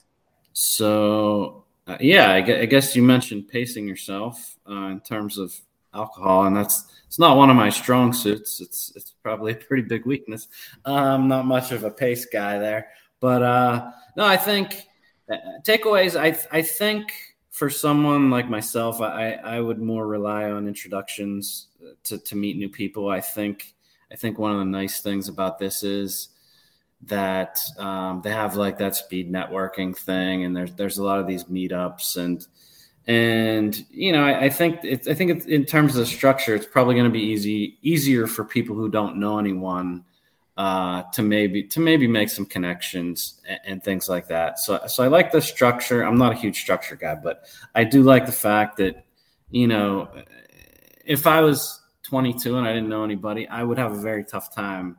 So, 0.52 1.64
uh, 1.86 1.98
yeah, 2.00 2.30
I, 2.30 2.36
I, 2.38 2.66
guess 2.66 2.94
you 2.94 3.02
mentioned 3.02 3.48
pacing 3.48 3.86
yourself 3.86 4.58
uh, 4.68 4.88
in 4.88 5.00
terms 5.00 5.38
of 5.38 5.54
alcohol, 5.94 6.46
and 6.46 6.56
that's 6.56 6.84
it's 7.06 7.18
not 7.18 7.36
one 7.36 7.48
of 7.48 7.56
my 7.56 7.70
strong 7.70 8.12
suits. 8.12 8.60
It's 8.60 8.92
it's 8.96 9.12
probably 9.22 9.52
a 9.52 9.56
pretty 9.56 9.84
big 9.84 10.04
weakness. 10.04 10.48
I'm 10.84 11.28
not 11.28 11.46
much 11.46 11.72
of 11.72 11.84
a 11.84 11.90
pace 11.90 12.26
guy 12.26 12.58
there, 12.58 12.88
but 13.20 13.42
uh, 13.42 13.90
no, 14.16 14.24
I 14.24 14.36
think 14.36 14.88
uh, 15.30 15.36
takeaways. 15.62 16.18
I 16.18 16.36
I 16.56 16.62
think 16.62 17.12
for 17.52 17.68
someone 17.68 18.30
like 18.30 18.48
myself, 18.48 19.00
I 19.00 19.34
I 19.34 19.60
would 19.60 19.80
more 19.80 20.06
rely 20.06 20.50
on 20.50 20.66
introductions 20.66 21.68
to 22.04 22.18
to 22.18 22.34
meet 22.34 22.56
new 22.56 22.68
people. 22.68 23.08
I 23.08 23.20
think 23.20 23.74
I 24.10 24.16
think 24.16 24.38
one 24.38 24.52
of 24.52 24.58
the 24.58 24.64
nice 24.64 25.00
things 25.00 25.28
about 25.28 25.58
this 25.58 25.82
is 25.82 26.30
that 27.02 27.60
um, 27.78 28.22
they 28.22 28.30
have 28.30 28.56
like 28.56 28.78
that 28.78 28.96
speed 28.96 29.30
networking 29.30 29.96
thing, 29.96 30.44
and 30.44 30.56
there's 30.56 30.72
there's 30.74 30.98
a 30.98 31.04
lot 31.04 31.20
of 31.20 31.26
these 31.26 31.44
meetups 31.44 32.16
and 32.16 32.46
and 33.06 33.84
you 33.90 34.12
know 34.12 34.24
I, 34.24 34.44
I 34.44 34.48
think 34.48 34.80
it's 34.82 35.06
I 35.06 35.12
think 35.12 35.30
it's 35.30 35.44
in 35.44 35.66
terms 35.66 35.94
of 35.94 36.00
the 36.00 36.06
structure, 36.06 36.54
it's 36.54 36.66
probably 36.66 36.94
going 36.94 37.04
to 37.04 37.10
be 37.10 37.20
easy 37.20 37.78
easier 37.82 38.26
for 38.26 38.44
people 38.44 38.74
who 38.74 38.88
don't 38.88 39.16
know 39.16 39.38
anyone 39.38 40.04
uh, 40.56 41.02
to 41.14 41.22
maybe 41.22 41.62
to 41.64 41.80
maybe 41.80 42.06
make 42.06 42.28
some 42.28 42.44
connections 42.44 43.40
and, 43.48 43.60
and, 43.64 43.82
things 43.82 44.08
like 44.08 44.28
that. 44.28 44.58
So 44.58 44.80
so 44.86 45.02
I 45.02 45.08
like 45.08 45.32
the 45.32 45.40
structure. 45.40 46.02
I'm 46.02 46.18
not 46.18 46.32
a 46.32 46.34
huge 46.34 46.60
structure 46.60 46.94
guy, 46.94 47.14
but 47.14 47.46
I 47.74 47.84
do 47.84 48.02
like 48.02 48.26
the 48.26 48.32
fact 48.32 48.76
that 48.76 49.04
you 49.50 49.66
know 49.66 50.10
if 51.04 51.26
I 51.26 51.40
was 51.40 51.80
22 52.02 52.56
and 52.58 52.66
I 52.66 52.72
didn't 52.74 52.90
know 52.90 53.04
anybody, 53.04 53.48
I 53.48 53.62
would 53.62 53.78
have 53.78 53.92
a 53.92 54.00
very 54.00 54.24
tough 54.24 54.54
time 54.54 54.98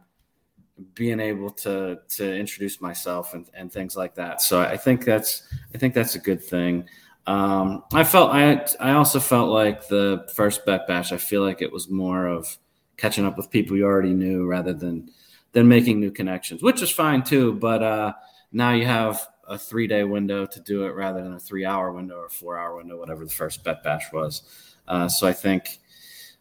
being 0.96 1.20
able 1.20 1.52
to 1.52 2.00
to 2.10 2.36
introduce 2.36 2.82
myself 2.82 3.36
and, 3.36 3.46
and 3.54 3.72
things 3.72 3.96
like 3.96 4.16
that. 4.16 4.42
So 4.42 4.60
I 4.60 4.78
think 4.78 5.06
that's 5.06 5.48
I 5.74 5.78
think 5.78 5.94
that's 5.94 6.16
a 6.16 6.20
good 6.20 6.44
thing. 6.44 6.86
Um, 7.28 7.84
I 7.94 8.04
felt 8.04 8.32
I 8.32 8.66
I 8.80 8.94
also 8.94 9.20
felt 9.20 9.50
like 9.50 9.88
the 9.88 10.28
first 10.34 10.66
bet 10.66 10.88
bash. 10.88 11.12
I 11.12 11.18
feel 11.18 11.44
like 11.44 11.62
it 11.62 11.72
was 11.72 11.90
more 11.90 12.26
of 12.26 12.58
catching 12.98 13.26
up 13.26 13.38
with 13.38 13.50
people 13.50 13.78
you 13.78 13.86
already 13.86 14.14
knew 14.14 14.46
rather 14.46 14.74
than 14.74 15.12
than 15.54 15.68
making 15.68 16.00
new 16.00 16.12
connections, 16.12 16.62
which 16.62 16.82
is 16.82 16.92
fine 16.92 17.24
too. 17.24 17.54
But 17.54 17.82
uh, 17.82 18.14
now 18.52 18.74
you 18.74 18.86
have 18.86 19.26
a 19.48 19.58
three 19.58 19.88
day 19.88 20.04
window 20.04 20.46
to 20.46 20.60
do 20.60 20.86
it 20.86 20.96
rather 20.96 21.24
than 21.24 21.34
a 21.34 21.40
three 21.40 21.66
hour 21.66 21.92
window 21.92 22.18
or 22.18 22.30
four 22.30 22.58
hour 22.58 22.76
window, 22.76 23.00
whatever 23.00 23.26
the 23.26 23.32
first 23.32 23.64
bet 23.64 23.84
bash 23.84 24.12
was. 24.12 24.44
Uh, 24.88 25.08
so 25.08 25.28
I 25.28 25.34
think 25.34 25.80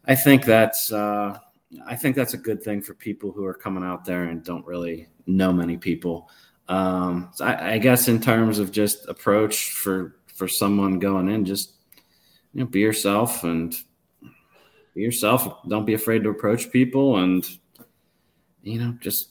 I 0.05 0.15
think 0.15 0.43
that's 0.43 0.91
uh, 0.91 1.37
I 1.85 1.95
think 1.95 2.15
that's 2.15 2.33
a 2.33 2.37
good 2.37 2.61
thing 2.61 2.81
for 2.81 2.93
people 2.93 3.31
who 3.31 3.45
are 3.45 3.53
coming 3.53 3.83
out 3.83 4.05
there 4.05 4.25
and 4.25 4.43
don't 4.43 4.65
really 4.65 5.07
know 5.25 5.53
many 5.53 5.77
people. 5.77 6.29
Um, 6.67 7.29
so 7.33 7.45
I, 7.45 7.73
I, 7.73 7.77
guess 7.77 8.07
in 8.07 8.21
terms 8.21 8.57
of 8.57 8.71
just 8.71 9.07
approach 9.09 9.71
for 9.71 10.15
for 10.27 10.47
someone 10.47 10.97
going 10.97 11.27
in, 11.27 11.43
just 11.43 11.73
you 12.53 12.61
know, 12.61 12.67
be 12.67 12.79
yourself 12.79 13.43
and 13.43 13.75
be 14.95 15.01
yourself. 15.01 15.67
Don't 15.67 15.85
be 15.85 15.93
afraid 15.93 16.23
to 16.23 16.29
approach 16.29 16.71
people, 16.71 17.17
and 17.17 17.45
you 18.63 18.79
know, 18.79 18.97
just 18.99 19.29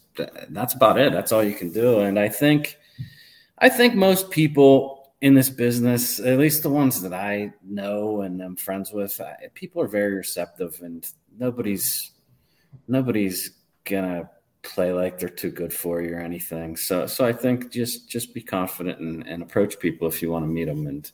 that's 0.51 0.75
about 0.75 0.99
it. 0.99 1.13
That's 1.13 1.33
all 1.33 1.43
you 1.43 1.55
can 1.55 1.73
do. 1.73 2.01
And 2.01 2.19
I 2.19 2.29
think 2.29 2.79
I 3.59 3.69
think 3.69 3.95
most 3.95 4.31
people 4.31 5.13
in 5.23 5.35
this 5.35 5.49
business, 5.49 6.19
at 6.21 6.39
least 6.39 6.63
the 6.63 6.71
ones 6.71 7.01
that 7.01 7.15
I 7.15 7.53
know 7.65 8.23
and 8.23 8.41
I'm 8.41 8.57
friends 8.57 8.93
with, 8.93 9.21
I, 9.21 9.49
people 9.55 9.81
are 9.81 9.87
very 9.87 10.15
receptive, 10.15 10.81
and 10.83 11.07
nobody's 11.39 12.13
nobody's 12.89 13.51
gonna 13.85 14.29
play 14.63 14.93
like 14.93 15.19
they're 15.19 15.29
too 15.29 15.51
good 15.51 15.73
for 15.73 16.03
you 16.03 16.15
or 16.15 16.21
anything. 16.21 16.77
So, 16.77 17.07
so 17.07 17.25
I 17.25 17.33
think 17.33 17.71
just 17.71 18.09
just 18.09 18.35
be 18.35 18.43
confident 18.43 18.99
and, 18.99 19.27
and 19.27 19.43
approach 19.43 19.79
people 19.79 20.09
if 20.09 20.23
you 20.23 20.31
want 20.31 20.45
to 20.45 20.49
meet 20.49 20.67
them, 20.67 20.87
and 20.87 21.11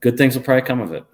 good 0.00 0.16
things 0.16 0.36
will 0.36 0.44
probably 0.44 0.66
come 0.66 0.80
of 0.80 0.92
it. 0.92 1.04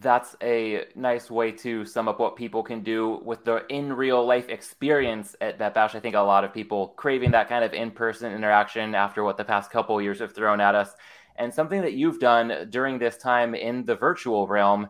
That's 0.00 0.34
a 0.42 0.86
nice 0.94 1.30
way 1.30 1.52
to 1.52 1.84
sum 1.84 2.08
up 2.08 2.18
what 2.18 2.34
people 2.34 2.62
can 2.62 2.82
do 2.82 3.20
with 3.24 3.44
the 3.44 3.66
in 3.68 3.92
real 3.92 4.24
life 4.24 4.48
experience 4.48 5.36
at 5.40 5.58
that 5.58 5.74
Bash. 5.74 5.94
I 5.94 6.00
think 6.00 6.14
a 6.14 6.20
lot 6.20 6.44
of 6.44 6.54
people 6.54 6.88
craving 6.96 7.32
that 7.32 7.48
kind 7.48 7.62
of 7.62 7.74
in 7.74 7.90
person 7.90 8.32
interaction 8.32 8.94
after 8.94 9.22
what 9.22 9.36
the 9.36 9.44
past 9.44 9.70
couple 9.70 10.00
years 10.00 10.20
have 10.20 10.34
thrown 10.34 10.60
at 10.60 10.74
us. 10.74 10.94
And 11.36 11.52
something 11.52 11.82
that 11.82 11.92
you've 11.92 12.20
done 12.20 12.68
during 12.70 12.98
this 12.98 13.18
time 13.18 13.54
in 13.54 13.84
the 13.84 13.94
virtual 13.94 14.46
realm 14.46 14.88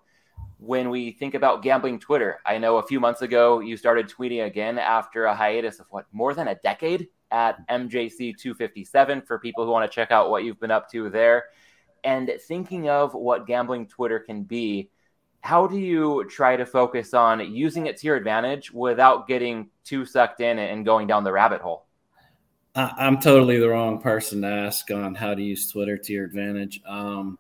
when 0.59 0.89
we 0.91 1.11
think 1.11 1.35
about 1.35 1.63
gambling 1.63 1.99
Twitter. 1.99 2.39
I 2.47 2.59
know 2.59 2.77
a 2.77 2.87
few 2.87 3.01
months 3.01 3.23
ago 3.23 3.59
you 3.59 3.77
started 3.77 4.09
tweeting 4.09 4.47
again 4.47 4.79
after 4.79 5.25
a 5.25 5.35
hiatus 5.35 5.81
of 5.81 5.87
what, 5.91 6.07
more 6.13 6.33
than 6.33 6.47
a 6.47 6.55
decade 6.55 7.09
at 7.33 7.67
MJC257 7.69 9.27
for 9.27 9.41
people 9.41 9.65
who 9.65 9.73
want 9.73 9.91
to 9.91 9.95
check 9.95 10.13
out 10.13 10.31
what 10.31 10.45
you've 10.45 10.61
been 10.61 10.71
up 10.71 10.89
to 10.91 11.11
there 11.11 11.47
and 12.05 12.31
thinking 12.47 12.89
of 12.89 13.15
what 13.15 13.47
gambling 13.47 13.87
Twitter 13.87 14.19
can 14.19 14.43
be, 14.43 14.91
how 15.41 15.67
do 15.67 15.79
you 15.79 16.25
try 16.29 16.57
to 16.57 16.65
focus 16.65 17.15
on 17.15 17.55
using 17.55 17.87
it 17.87 17.97
to 17.99 18.07
your 18.07 18.17
advantage 18.17 18.73
without 18.73 19.27
getting 19.27 19.71
too 19.85 20.05
sucked 20.05 20.41
in 20.41 20.59
and 20.59 20.85
going 20.85 21.07
down 21.07 21.25
the 21.25 21.33
rabbit 21.33 21.61
hole? 21.61 21.87
I'm 22.75 23.21
totally 23.21 23.59
the 23.59 23.69
wrong 23.69 24.01
person 24.01 24.43
to 24.43 24.49
ask 24.49 24.91
on 24.91 25.15
how 25.15 25.35
to 25.35 25.43
use 25.43 25.71
Twitter 25.71 25.99
to 25.99 26.13
your 26.13 26.25
advantage. 26.25 26.81
Um, 26.87 27.39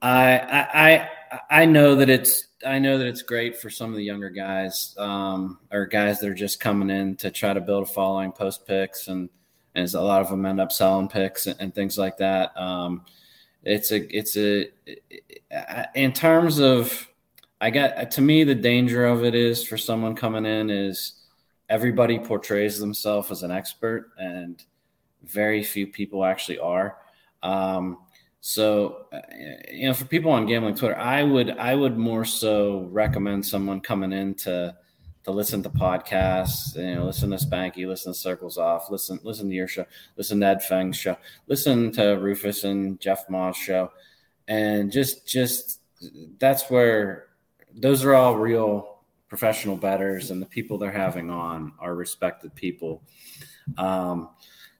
I, 0.00 0.38
I 0.40 1.08
I 1.50 1.64
know 1.64 1.96
that 1.96 2.10
it's 2.10 2.46
I 2.64 2.78
know 2.78 2.98
that 2.98 3.06
it's 3.06 3.22
great 3.22 3.56
for 3.56 3.70
some 3.70 3.90
of 3.90 3.96
the 3.96 4.04
younger 4.04 4.30
guys 4.30 4.94
um, 4.98 5.58
or 5.72 5.86
guys 5.86 6.20
that 6.20 6.28
are 6.28 6.34
just 6.34 6.60
coming 6.60 6.90
in 6.90 7.16
to 7.16 7.30
try 7.30 7.52
to 7.52 7.60
build 7.60 7.84
a 7.84 7.86
following, 7.86 8.30
post 8.30 8.66
picks, 8.66 9.08
and 9.08 9.30
and 9.74 9.92
a 9.94 10.00
lot 10.00 10.20
of 10.20 10.28
them 10.28 10.46
end 10.46 10.60
up 10.60 10.70
selling 10.70 11.08
picks 11.08 11.46
and, 11.46 11.56
and 11.58 11.74
things 11.74 11.98
like 11.98 12.18
that. 12.18 12.56
Um, 12.56 13.04
it's 13.64 13.90
a 13.90 14.16
it's 14.16 14.36
a 14.36 14.70
in 15.94 16.12
terms 16.12 16.60
of 16.60 17.08
I 17.60 17.70
got 17.70 18.10
to 18.12 18.20
me 18.20 18.44
the 18.44 18.54
danger 18.54 19.06
of 19.06 19.24
it 19.24 19.34
is 19.34 19.64
for 19.64 19.76
someone 19.76 20.14
coming 20.14 20.44
in 20.44 20.70
is 20.70 21.24
everybody 21.68 22.18
portrays 22.18 22.78
themselves 22.78 23.30
as 23.30 23.42
an 23.42 23.50
expert 23.50 24.10
and 24.18 24.62
very 25.22 25.62
few 25.62 25.86
people 25.86 26.24
actually 26.24 26.58
are. 26.58 26.98
Um, 27.42 27.98
so 28.40 29.06
you 29.72 29.88
know, 29.88 29.94
for 29.94 30.04
people 30.04 30.30
on 30.30 30.44
gambling 30.44 30.74
Twitter, 30.74 30.98
I 30.98 31.22
would 31.22 31.50
I 31.50 31.74
would 31.74 31.96
more 31.96 32.26
so 32.26 32.88
recommend 32.92 33.46
someone 33.46 33.80
coming 33.80 34.12
in 34.12 34.34
to 34.34 34.76
to 35.24 35.30
listen 35.30 35.62
to 35.62 35.70
podcasts, 35.70 36.76
you 36.76 36.94
know, 36.94 37.06
listen 37.06 37.30
to 37.30 37.36
Spanky, 37.36 37.86
listen 37.86 38.12
to 38.12 38.18
Circles 38.18 38.58
Off, 38.58 38.90
listen 38.90 39.18
listen 39.22 39.48
to 39.48 39.54
your 39.54 39.68
show, 39.68 39.86
listen 40.16 40.40
to 40.40 40.46
Ed 40.46 40.62
Feng's 40.62 40.96
show, 40.96 41.16
listen 41.46 41.90
to 41.92 42.12
Rufus 42.14 42.64
and 42.64 43.00
Jeff 43.00 43.28
Ma's 43.28 43.56
show, 43.56 43.90
and 44.48 44.92
just 44.92 45.26
just 45.26 45.80
that's 46.38 46.70
where 46.70 47.28
those 47.74 48.04
are 48.04 48.14
all 48.14 48.36
real 48.36 48.98
professional 49.28 49.76
bettors 49.76 50.30
and 50.30 50.40
the 50.40 50.46
people 50.46 50.78
they're 50.78 50.92
having 50.92 51.30
on 51.30 51.72
are 51.80 51.94
respected 51.94 52.54
people. 52.54 53.02
Um, 53.78 54.28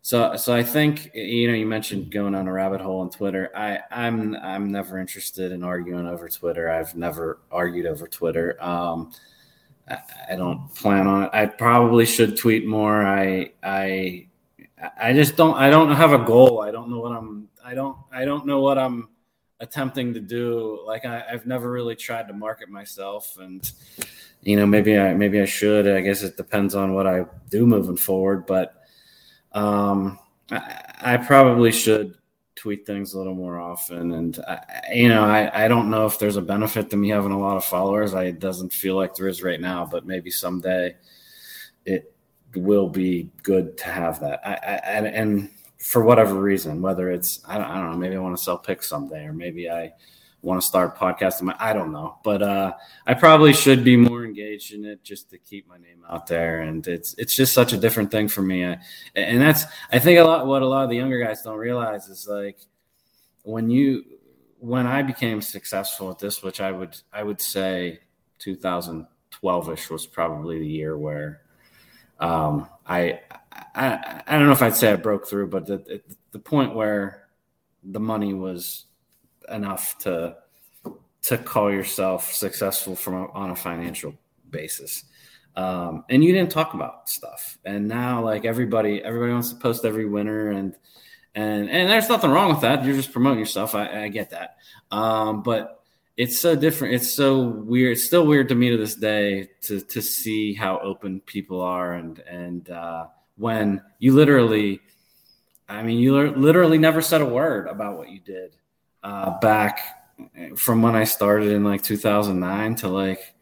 so, 0.02 0.36
so 0.36 0.54
I 0.54 0.62
think 0.62 1.10
you 1.14 1.48
know 1.48 1.54
you 1.54 1.64
mentioned 1.64 2.12
going 2.12 2.34
on 2.34 2.46
a 2.46 2.52
rabbit 2.52 2.82
hole 2.82 3.00
on 3.00 3.08
Twitter. 3.08 3.50
I, 3.56 3.78
I'm 3.90 4.36
I'm 4.36 4.70
never 4.70 4.98
interested 4.98 5.50
in 5.50 5.64
arguing 5.64 6.06
over 6.06 6.28
Twitter. 6.28 6.68
I've 6.70 6.94
never 6.94 7.40
argued 7.50 7.86
over 7.86 8.06
Twitter. 8.06 8.62
Um, 8.62 9.12
I, 9.88 10.36
don't 10.36 10.74
plan 10.74 11.06
on 11.06 11.24
it. 11.24 11.30
I 11.32 11.46
probably 11.46 12.06
should 12.06 12.36
tweet 12.36 12.66
more. 12.66 13.06
I 13.06 13.52
I 13.62 14.28
I 14.98 15.12
just 15.12 15.36
don't 15.36 15.56
I 15.56 15.70
don't 15.70 15.92
have 15.92 16.12
a 16.12 16.18
goal. 16.18 16.62
I 16.62 16.70
don't 16.70 16.90
know 16.90 17.00
what 17.00 17.12
I'm 17.12 17.48
I 17.64 17.74
don't 17.74 17.96
I 18.10 18.24
don't 18.24 18.46
know 18.46 18.60
what 18.60 18.78
I'm 18.78 19.08
attempting 19.60 20.14
to 20.14 20.20
do. 20.20 20.82
Like 20.86 21.04
I, 21.04 21.20
have 21.28 21.46
never 21.46 21.70
really 21.70 21.96
tried 21.96 22.28
to 22.28 22.34
market 22.34 22.68
myself 22.68 23.36
and 23.38 23.70
you 24.42 24.56
know 24.56 24.66
maybe 24.66 24.98
I 24.98 25.14
maybe 25.14 25.40
I 25.40 25.46
should. 25.46 25.86
I 25.86 26.00
guess 26.00 26.22
it 26.22 26.36
depends 26.36 26.74
on 26.74 26.94
what 26.94 27.06
I 27.06 27.26
do 27.50 27.66
moving 27.66 27.96
forward, 27.96 28.46
but 28.46 28.74
um 29.52 30.18
I, 30.50 30.82
I 31.00 31.16
probably 31.18 31.72
should 31.72 32.16
tweet 32.64 32.86
things 32.86 33.12
a 33.12 33.18
little 33.18 33.34
more 33.34 33.60
often. 33.60 34.12
And 34.12 34.38
I, 34.48 34.58
you 34.94 35.10
know, 35.10 35.22
I, 35.22 35.66
I 35.66 35.68
don't 35.68 35.90
know 35.90 36.06
if 36.06 36.18
there's 36.18 36.38
a 36.38 36.40
benefit 36.40 36.88
to 36.88 36.96
me 36.96 37.10
having 37.10 37.30
a 37.30 37.38
lot 37.38 37.58
of 37.58 37.64
followers. 37.66 38.14
I, 38.14 38.24
it 38.24 38.38
doesn't 38.38 38.72
feel 38.72 38.96
like 38.96 39.14
there 39.14 39.28
is 39.28 39.42
right 39.42 39.60
now, 39.60 39.84
but 39.84 40.06
maybe 40.06 40.30
someday 40.30 40.96
it 41.84 42.14
will 42.56 42.88
be 42.88 43.30
good 43.42 43.76
to 43.76 43.84
have 43.84 44.18
that. 44.20 44.40
I, 44.42 44.52
I 44.54 44.76
and, 44.96 45.06
and 45.06 45.50
for 45.76 46.02
whatever 46.04 46.40
reason, 46.40 46.80
whether 46.80 47.10
it's 47.10 47.40
I 47.46 47.58
don't, 47.58 47.66
I 47.66 47.74
don't 47.74 47.90
know, 47.90 47.98
maybe 47.98 48.16
I 48.16 48.20
want 48.20 48.34
to 48.34 48.42
sell 48.42 48.56
picks 48.56 48.88
someday, 48.88 49.26
or 49.26 49.34
maybe 49.34 49.68
I 49.68 49.92
want 50.44 50.60
to 50.60 50.66
start 50.66 50.96
podcasting. 50.96 51.54
I 51.58 51.72
don't 51.72 51.90
know, 51.90 52.18
but 52.22 52.42
uh, 52.42 52.74
I 53.06 53.14
probably 53.14 53.52
should 53.52 53.82
be 53.82 53.96
more 53.96 54.24
engaged 54.24 54.74
in 54.74 54.84
it 54.84 55.02
just 55.02 55.30
to 55.30 55.38
keep 55.38 55.66
my 55.66 55.78
name 55.78 56.04
out 56.08 56.26
there. 56.26 56.60
And 56.60 56.86
it's 56.86 57.14
it's 57.14 57.34
just 57.34 57.54
such 57.54 57.72
a 57.72 57.76
different 57.76 58.10
thing 58.10 58.28
for 58.28 58.42
me. 58.42 58.64
I, 58.64 58.78
and 59.14 59.40
that's 59.40 59.64
I 59.90 59.98
think 59.98 60.18
a 60.18 60.24
lot 60.24 60.46
what 60.46 60.62
a 60.62 60.66
lot 60.66 60.84
of 60.84 60.90
the 60.90 60.96
younger 60.96 61.18
guys 61.18 61.42
don't 61.42 61.58
realize 61.58 62.08
is 62.08 62.28
like 62.28 62.58
when 63.42 63.70
you 63.70 64.04
when 64.58 64.86
I 64.86 65.02
became 65.02 65.40
successful 65.40 66.10
at 66.10 66.18
this, 66.18 66.42
which 66.42 66.60
I 66.60 66.70
would 66.70 66.96
I 67.12 67.22
would 67.22 67.40
say 67.40 68.00
2012ish 68.40 69.90
was 69.90 70.06
probably 70.06 70.58
the 70.58 70.68
year 70.68 70.96
where 70.96 71.40
um, 72.20 72.68
I, 72.86 73.20
I 73.74 74.22
I 74.26 74.38
don't 74.38 74.46
know 74.46 74.52
if 74.52 74.62
I'd 74.62 74.76
say 74.76 74.92
I 74.92 74.96
broke 74.96 75.26
through, 75.26 75.48
but 75.48 75.66
the 75.66 76.02
the 76.32 76.38
point 76.38 76.74
where 76.74 77.28
the 77.82 78.00
money 78.00 78.34
was 78.34 78.86
enough 79.48 79.98
to 79.98 80.36
to 81.24 81.38
call 81.38 81.72
yourself 81.72 82.32
successful 82.32 82.94
from 82.94 83.14
a, 83.14 83.26
on 83.32 83.50
a 83.50 83.56
financial 83.56 84.14
basis. 84.50 85.04
Um, 85.56 86.04
and 86.10 86.22
you 86.22 86.32
didn't 86.32 86.50
talk 86.50 86.74
about 86.74 87.08
stuff. 87.08 87.58
And 87.64 87.88
now, 87.88 88.22
like 88.22 88.44
everybody, 88.44 89.02
everybody 89.02 89.32
wants 89.32 89.50
to 89.50 89.56
post 89.56 89.84
every 89.84 90.06
winner, 90.06 90.50
and 90.50 90.74
and 91.34 91.70
and 91.70 91.88
there's 91.88 92.08
nothing 92.08 92.30
wrong 92.30 92.50
with 92.50 92.60
that. 92.62 92.84
You're 92.84 92.96
just 92.96 93.12
promoting 93.12 93.38
yourself. 93.38 93.74
I, 93.74 94.04
I 94.04 94.08
get 94.08 94.30
that. 94.30 94.56
Um, 94.90 95.42
but 95.42 95.82
it's 96.16 96.38
so 96.38 96.56
different. 96.56 96.94
It's 96.94 97.12
so 97.12 97.42
weird. 97.42 97.92
It's 97.92 98.04
still 98.04 98.26
weird 98.26 98.48
to 98.48 98.54
me 98.54 98.70
to 98.70 98.76
this 98.76 98.96
day 98.96 99.48
to 99.62 99.80
to 99.80 100.02
see 100.02 100.54
how 100.54 100.78
open 100.80 101.20
people 101.20 101.60
are, 101.60 101.94
and 101.94 102.18
and 102.20 102.68
uh, 102.68 103.06
when 103.36 103.80
you 104.00 104.12
literally, 104.12 104.80
I 105.68 105.84
mean, 105.84 105.98
you 105.98 106.30
literally 106.32 106.78
never 106.78 107.00
said 107.00 107.20
a 107.20 107.26
word 107.26 107.68
about 107.68 107.96
what 107.96 108.10
you 108.10 108.18
did 108.18 108.56
uh, 109.04 109.38
back 109.38 109.80
from 110.56 110.82
when 110.82 110.96
I 110.96 111.04
started 111.04 111.52
in 111.52 111.62
like 111.62 111.82
2009 111.82 112.74
to 112.76 112.88
like 112.88 113.34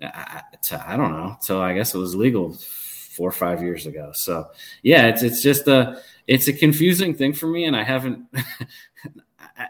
to, 0.00 0.84
I 0.86 0.96
don't 0.96 1.10
know 1.10 1.36
so 1.40 1.60
I 1.60 1.74
guess 1.74 1.94
it 1.94 1.98
was 1.98 2.14
legal 2.14 2.56
four 3.18 3.28
or 3.28 3.32
five 3.32 3.60
years 3.62 3.86
ago. 3.86 4.12
So 4.14 4.48
yeah, 4.82 5.08
it's 5.08 5.22
it's 5.22 5.42
just 5.42 5.66
a 5.66 6.00
it's 6.28 6.46
a 6.46 6.52
confusing 6.52 7.14
thing 7.14 7.32
for 7.32 7.48
me, 7.48 7.64
and 7.64 7.74
I 7.74 7.82
haven't. 7.82 8.26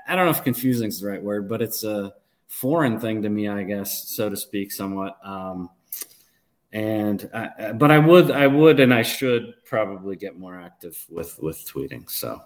I 0.06 0.14
don't 0.14 0.26
know 0.26 0.30
if 0.30 0.44
confusing 0.44 0.88
is 0.88 1.00
the 1.00 1.08
right 1.08 1.22
word, 1.22 1.48
but 1.48 1.62
it's 1.62 1.82
a 1.82 2.12
foreign 2.46 3.00
thing 3.00 3.22
to 3.22 3.28
me, 3.30 3.48
I 3.48 3.62
guess, 3.62 4.08
so 4.08 4.28
to 4.28 4.36
speak, 4.36 4.70
somewhat. 4.70 5.16
Um, 5.24 5.70
and 6.72 7.30
I, 7.32 7.72
but 7.72 7.90
I 7.90 7.98
would, 7.98 8.30
I 8.30 8.46
would, 8.46 8.80
and 8.80 8.92
I 8.92 9.02
should 9.02 9.54
probably 9.64 10.16
get 10.16 10.38
more 10.38 10.60
active 10.60 11.02
with 11.08 11.38
with 11.40 11.66
tweeting. 11.66 12.10
So. 12.10 12.42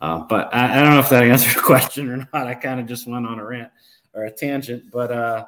Uh, 0.00 0.18
but 0.28 0.54
I, 0.54 0.78
I, 0.78 0.82
don't 0.82 0.94
know 0.94 1.00
if 1.00 1.08
that 1.08 1.24
answered 1.24 1.54
your 1.54 1.62
question 1.64 2.10
or 2.10 2.16
not. 2.16 2.46
I 2.46 2.54
kind 2.54 2.80
of 2.80 2.86
just 2.86 3.06
went 3.06 3.26
on 3.26 3.38
a 3.38 3.44
rant 3.44 3.70
or 4.12 4.24
a 4.24 4.30
tangent, 4.30 4.90
but 4.90 5.10
uh, 5.10 5.44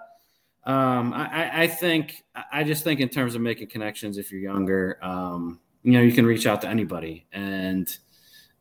um, 0.65 1.13
I, 1.13 1.63
I, 1.63 1.67
think 1.67 2.25
I 2.53 2.65
just 2.65 2.85
think 2.85 3.01
in 3.01 3.09
terms 3.09 3.35
of 3.35 3.41
making 3.41 3.69
connections, 3.69 4.19
if 4.19 4.33
you're 4.33 4.41
younger, 4.41 4.99
um, 5.03 5.61
you 5.83 5.93
know, 5.93 6.01
you 6.01 6.13
can 6.13 6.27
reach 6.27 6.47
out 6.47 6.63
to 6.63 6.69
anybody, 6.69 7.27
and 7.33 7.95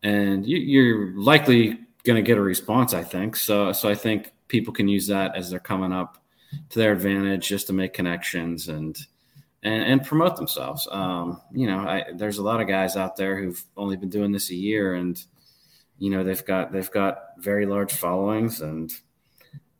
and 0.03 0.45
you, 0.45 0.83
are 0.83 1.13
likely 1.17 1.79
going 2.03 2.15
to 2.15 2.21
get 2.21 2.37
a 2.37 2.41
response. 2.41 2.93
I 2.93 3.03
think 3.03 3.35
so. 3.35 3.71
So 3.71 3.89
I 3.89 3.95
think 3.95 4.33
people 4.47 4.73
can 4.73 4.87
use 4.87 5.07
that 5.07 5.35
as 5.35 5.49
they're 5.49 5.59
coming 5.59 5.91
up 5.91 6.17
to 6.69 6.79
their 6.79 6.93
advantage, 6.93 7.47
just 7.47 7.67
to 7.67 7.73
make 7.73 7.93
connections 7.93 8.67
and 8.67 8.97
and, 9.63 9.83
and 9.83 10.05
promote 10.05 10.35
themselves. 10.35 10.87
Um, 10.91 11.41
you 11.51 11.67
know, 11.67 11.79
I, 11.79 12.05
there's 12.13 12.37
a 12.37 12.43
lot 12.43 12.61
of 12.61 12.67
guys 12.67 12.95
out 12.95 13.15
there 13.15 13.37
who've 13.37 13.61
only 13.75 13.97
been 13.97 14.09
doing 14.09 14.31
this 14.31 14.49
a 14.51 14.55
year 14.55 14.95
and 14.95 15.21
you 15.99 16.09
know 16.09 16.23
they've 16.23 16.45
got 16.45 16.71
they've 16.71 16.91
got 16.91 17.23
very 17.37 17.65
large 17.65 17.93
followings 17.93 18.61
and 18.61 18.93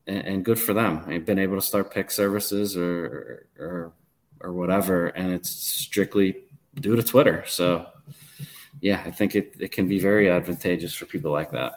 and, 0.08 0.46
good 0.46 0.58
for 0.58 0.74
them. 0.74 1.04
They've 1.06 1.26
been 1.26 1.38
able 1.38 1.58
to 1.58 1.62
start 1.62 1.94
pick 1.94 2.12
services 2.12 2.78
or 2.78 3.48
or 3.60 3.92
or 4.40 4.54
whatever, 4.54 5.08
and 5.08 5.34
it's 5.34 5.50
strictly 5.50 6.38
due 6.76 6.96
to 6.96 7.04
Twitter. 7.04 7.44
So 7.48 7.88
yeah, 8.80 9.02
I 9.06 9.12
think 9.12 9.36
it, 9.36 9.56
it 9.60 9.72
can 9.72 9.88
be 9.88 10.00
very 10.00 10.30
advantageous 10.30 10.94
for 10.94 11.06
people 11.06 11.32
like 11.32 11.52
that. 11.52 11.74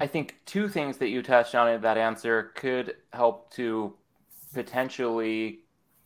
I 0.00 0.06
think 0.06 0.36
two 0.46 0.68
things 0.68 0.98
that 0.98 1.08
you 1.08 1.22
touched 1.22 1.54
on 1.54 1.68
in 1.68 1.80
that 1.82 1.98
answer 1.98 2.52
could 2.54 2.94
help 3.12 3.52
to 3.54 3.94
potentially 4.54 5.60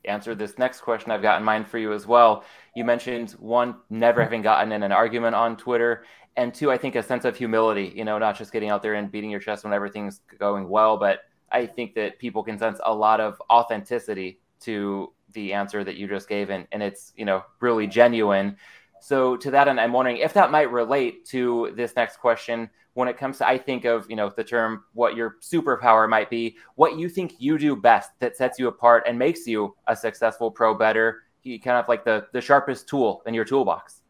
answer 0.05 0.35
this 0.35 0.59
next 0.59 0.81
question 0.81 1.11
I've 1.11 1.23
got 1.23 1.39
in 1.39 1.45
mind 1.45 1.69
for 1.69 1.79
you 1.79 1.93
as 1.93 2.07
well. 2.07 2.45
You 2.75 2.85
mentioned 2.85 3.33
one, 3.33 3.77
never 3.91 4.23
having 4.23 4.43
gotten 4.43 4.73
in 4.73 4.83
an 4.83 4.93
argument 4.93 5.35
on 5.35 5.57
Twitter, 5.57 6.05
and 6.37 6.53
two, 6.53 6.71
I 6.71 6.79
think 6.79 6.97
a 6.97 7.03
sense 7.03 7.25
of 7.25 7.37
humility. 7.37 7.93
You 7.95 8.05
know, 8.05 8.19
not 8.19 8.37
just 8.37 8.53
getting 8.53 8.71
out 8.71 8.83
there 8.83 8.95
and 8.95 9.11
beating 9.11 9.31
your 9.31 9.41
chest 9.41 9.65
when 9.65 9.73
everything's 9.73 10.21
going 10.39 10.69
well, 10.69 10.97
but 10.97 11.21
I 11.53 11.67
think 11.67 11.95
that 11.95 12.19
people 12.19 12.43
can 12.43 12.59
sense 12.59 12.81
a 12.85 12.95
lot 12.95 13.21
of 13.21 13.41
authenticity 13.51 14.41
to 14.61 15.13
the 15.33 15.53
answer 15.53 15.85
that 15.85 15.97
you 15.97 16.09
just 16.09 16.29
gave, 16.29 16.51
and, 16.51 16.67
and 16.73 16.83
it's 16.83 17.13
you 17.17 17.25
know 17.25 17.43
really 17.61 17.87
genuine. 17.87 18.57
So 19.01 19.37
to 19.37 19.51
that 19.51 19.69
end, 19.69 19.81
I'm 19.81 19.93
wondering 19.93 20.17
if 20.17 20.33
that 20.33 20.51
might 20.51 20.73
relate 20.73 21.27
to 21.27 21.73
this 21.77 21.95
next 21.95 22.17
question 22.17 22.71
when 22.95 23.09
it 23.09 23.19
comes 23.19 23.39
to 23.39 23.47
I 23.47 23.59
think 23.59 23.85
of 23.85 24.09
you 24.09 24.17
know 24.17 24.33
the 24.35 24.45
term 24.45 24.85
what 24.95 25.15
your 25.15 25.37
superpower 25.41 26.09
might 26.09 26.31
be, 26.31 26.57
what 26.75 26.99
you 26.99 27.09
think 27.09 27.35
you 27.39 27.59
do 27.59 27.77
best 27.77 28.11
that 28.21 28.37
sets 28.37 28.59
you 28.59 28.69
apart 28.69 29.05
and 29.07 29.19
makes 29.19 29.47
you 29.47 29.75
a 29.87 29.95
successful 29.95 30.51
pro 30.51 30.75
bettor, 30.75 31.23
kind 31.45 31.77
of 31.77 31.87
like 31.89 32.05
the 32.05 32.27
the 32.33 32.41
sharpest 32.41 32.89
tool 32.89 33.23
in 33.27 33.35
your 33.35 33.45
toolbox. 33.45 34.01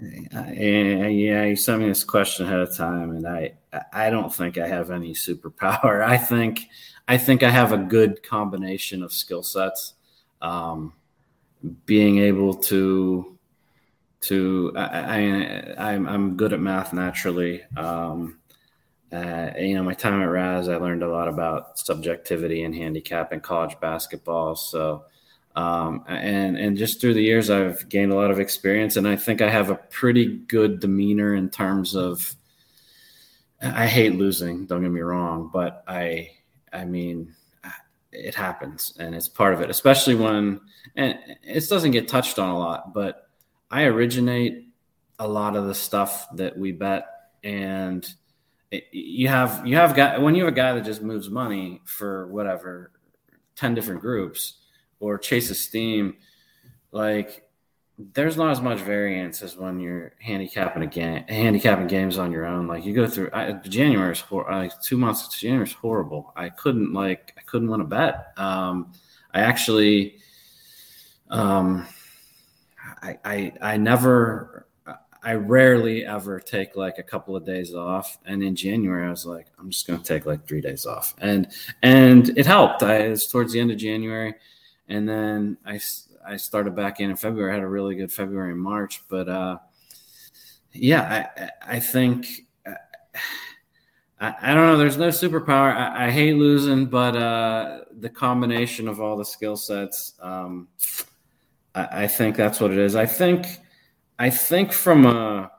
Yeah, 0.00 1.44
you 1.44 1.56
sent 1.56 1.82
me 1.82 1.88
this 1.88 2.04
question 2.04 2.46
ahead 2.46 2.60
of 2.60 2.74
time, 2.76 3.10
and 3.10 3.26
I 3.26 3.52
I 3.92 4.10
don't 4.10 4.32
think 4.32 4.56
I 4.58 4.66
have 4.66 4.90
any 4.90 5.12
superpower. 5.12 6.02
I 6.06 6.16
think 6.16 6.68
I 7.08 7.18
think 7.18 7.42
I 7.42 7.50
have 7.50 7.72
a 7.72 7.78
good 7.78 8.22
combination 8.22 9.02
of 9.02 9.12
skill 9.12 9.42
sets. 9.42 9.94
Um, 10.40 10.94
being 11.86 12.18
able 12.18 12.54
to 12.54 13.38
to 14.22 14.72
I, 14.76 15.74
I 15.78 15.92
I'm, 15.92 16.08
I'm 16.08 16.36
good 16.36 16.52
at 16.52 16.60
math 16.60 16.92
naturally. 16.92 17.62
Um, 17.76 18.38
uh, 19.12 19.50
you 19.58 19.74
know, 19.74 19.82
my 19.82 19.94
time 19.94 20.22
at 20.22 20.26
Raz, 20.26 20.68
I 20.68 20.76
learned 20.76 21.02
a 21.02 21.08
lot 21.10 21.28
about 21.28 21.78
subjectivity 21.78 22.62
and 22.64 22.74
handicap 22.74 23.32
in 23.32 23.40
college 23.40 23.78
basketball. 23.80 24.56
So, 24.56 25.04
um, 25.56 26.04
and 26.06 26.56
and 26.56 26.76
just 26.76 27.00
through 27.00 27.14
the 27.14 27.22
years, 27.22 27.50
I've 27.50 27.88
gained 27.88 28.12
a 28.12 28.14
lot 28.14 28.30
of 28.30 28.38
experience, 28.38 28.96
and 28.96 29.06
I 29.08 29.16
think 29.16 29.42
I 29.42 29.50
have 29.50 29.70
a 29.70 29.74
pretty 29.74 30.26
good 30.26 30.80
demeanor 30.80 31.34
in 31.34 31.50
terms 31.50 31.96
of. 31.96 32.34
I 33.62 33.86
hate 33.86 34.14
losing. 34.14 34.64
Don't 34.64 34.80
get 34.80 34.90
me 34.90 35.02
wrong, 35.02 35.50
but 35.52 35.84
I, 35.86 36.30
I 36.72 36.86
mean, 36.86 37.34
it 38.10 38.34
happens, 38.34 38.96
and 38.98 39.14
it's 39.14 39.28
part 39.28 39.52
of 39.52 39.60
it. 39.60 39.68
Especially 39.68 40.14
when, 40.14 40.60
and 40.96 41.18
it 41.42 41.68
doesn't 41.68 41.90
get 41.90 42.08
touched 42.08 42.38
on 42.38 42.48
a 42.48 42.58
lot, 42.58 42.94
but 42.94 43.28
I 43.70 43.82
originate 43.82 44.68
a 45.18 45.28
lot 45.28 45.56
of 45.56 45.66
the 45.66 45.74
stuff 45.74 46.26
that 46.36 46.56
we 46.56 46.72
bet, 46.72 47.04
and 47.44 48.08
it, 48.70 48.84
you 48.92 49.28
have 49.28 49.66
you 49.66 49.76
have 49.76 49.94
guy 49.94 50.16
when 50.16 50.34
you 50.34 50.44
have 50.44 50.52
a 50.52 50.56
guy 50.56 50.72
that 50.72 50.84
just 50.84 51.02
moves 51.02 51.28
money 51.28 51.82
for 51.84 52.28
whatever 52.28 52.92
ten 53.56 53.74
different 53.74 54.00
groups 54.00 54.59
or 55.00 55.18
chases 55.18 55.60
steam, 55.60 56.16
like 56.92 57.44
there's 57.98 58.36
not 58.36 58.50
as 58.50 58.60
much 58.60 58.78
variance 58.78 59.42
as 59.42 59.56
when 59.56 59.80
you're 59.80 60.12
handicapping 60.20 60.82
a 60.82 60.86
game, 60.86 61.24
handicapping 61.28 61.86
games 61.86 62.16
on 62.16 62.32
your 62.32 62.46
own. 62.46 62.66
Like 62.66 62.84
you 62.84 62.94
go 62.94 63.06
through 63.06 63.30
I, 63.32 63.52
January 63.52 64.12
is 64.12 64.20
hor- 64.20 64.46
like 64.50 64.80
two 64.80 64.96
months. 64.96 65.28
January 65.38 65.66
is 65.66 65.72
horrible. 65.72 66.32
I 66.36 66.48
couldn't 66.48 66.92
like 66.92 67.34
I 67.36 67.42
couldn't 67.42 67.68
win 67.68 67.80
a 67.80 67.84
bet. 67.84 68.32
Um, 68.36 68.92
I 69.32 69.40
actually, 69.40 70.18
um, 71.28 71.86
I, 73.02 73.18
I, 73.24 73.52
I 73.60 73.76
never, 73.76 74.66
I 75.22 75.34
rarely 75.34 76.04
ever 76.04 76.40
take 76.40 76.76
like 76.76 76.98
a 76.98 77.02
couple 77.02 77.36
of 77.36 77.44
days 77.44 77.74
off. 77.74 78.18
And 78.24 78.42
in 78.42 78.56
January, 78.56 79.06
I 79.06 79.10
was 79.10 79.26
like, 79.26 79.46
I'm 79.58 79.70
just 79.70 79.86
going 79.86 80.00
to 80.00 80.04
take 80.04 80.26
like 80.26 80.46
three 80.46 80.60
days 80.60 80.86
off. 80.86 81.14
And, 81.18 81.48
and 81.82 82.36
it 82.38 82.46
helped. 82.46 82.82
I 82.82 83.08
was 83.08 83.28
towards 83.28 83.52
the 83.52 83.60
end 83.60 83.70
of 83.70 83.76
January. 83.76 84.34
And 84.90 85.08
then 85.08 85.56
I, 85.64 85.80
I 86.26 86.36
started 86.36 86.74
back 86.74 86.98
in 86.98 87.10
in 87.10 87.16
February. 87.16 87.52
I 87.52 87.54
had 87.54 87.62
a 87.62 87.68
really 87.68 87.94
good 87.94 88.12
February 88.12 88.50
and 88.50 88.60
March. 88.60 89.04
But 89.08 89.28
uh, 89.28 89.58
yeah, 90.72 91.28
I, 91.38 91.76
I 91.76 91.80
think. 91.80 92.26
Uh, 92.66 92.72
I, 94.20 94.34
I, 94.42 94.54
don't 94.54 94.66
know. 94.66 94.76
There's 94.76 94.98
no 94.98 95.08
superpower. 95.08 95.74
I, 95.74 96.08
I 96.08 96.10
hate 96.10 96.34
losing, 96.34 96.86
but 96.86 97.16
uh, 97.16 97.84
the 98.00 98.10
combination 98.10 98.88
of 98.88 99.00
all 99.00 99.16
the 99.16 99.24
skill 99.24 99.56
sets, 99.56 100.14
um, 100.20 100.68
I, 101.74 102.02
I 102.02 102.06
think 102.08 102.36
that's 102.36 102.60
what 102.60 102.72
it 102.72 102.78
is. 102.78 102.96
I 102.96 103.06
think, 103.06 103.46
I 104.18 104.28
think 104.28 104.72
from 104.72 105.06
a 105.06 105.52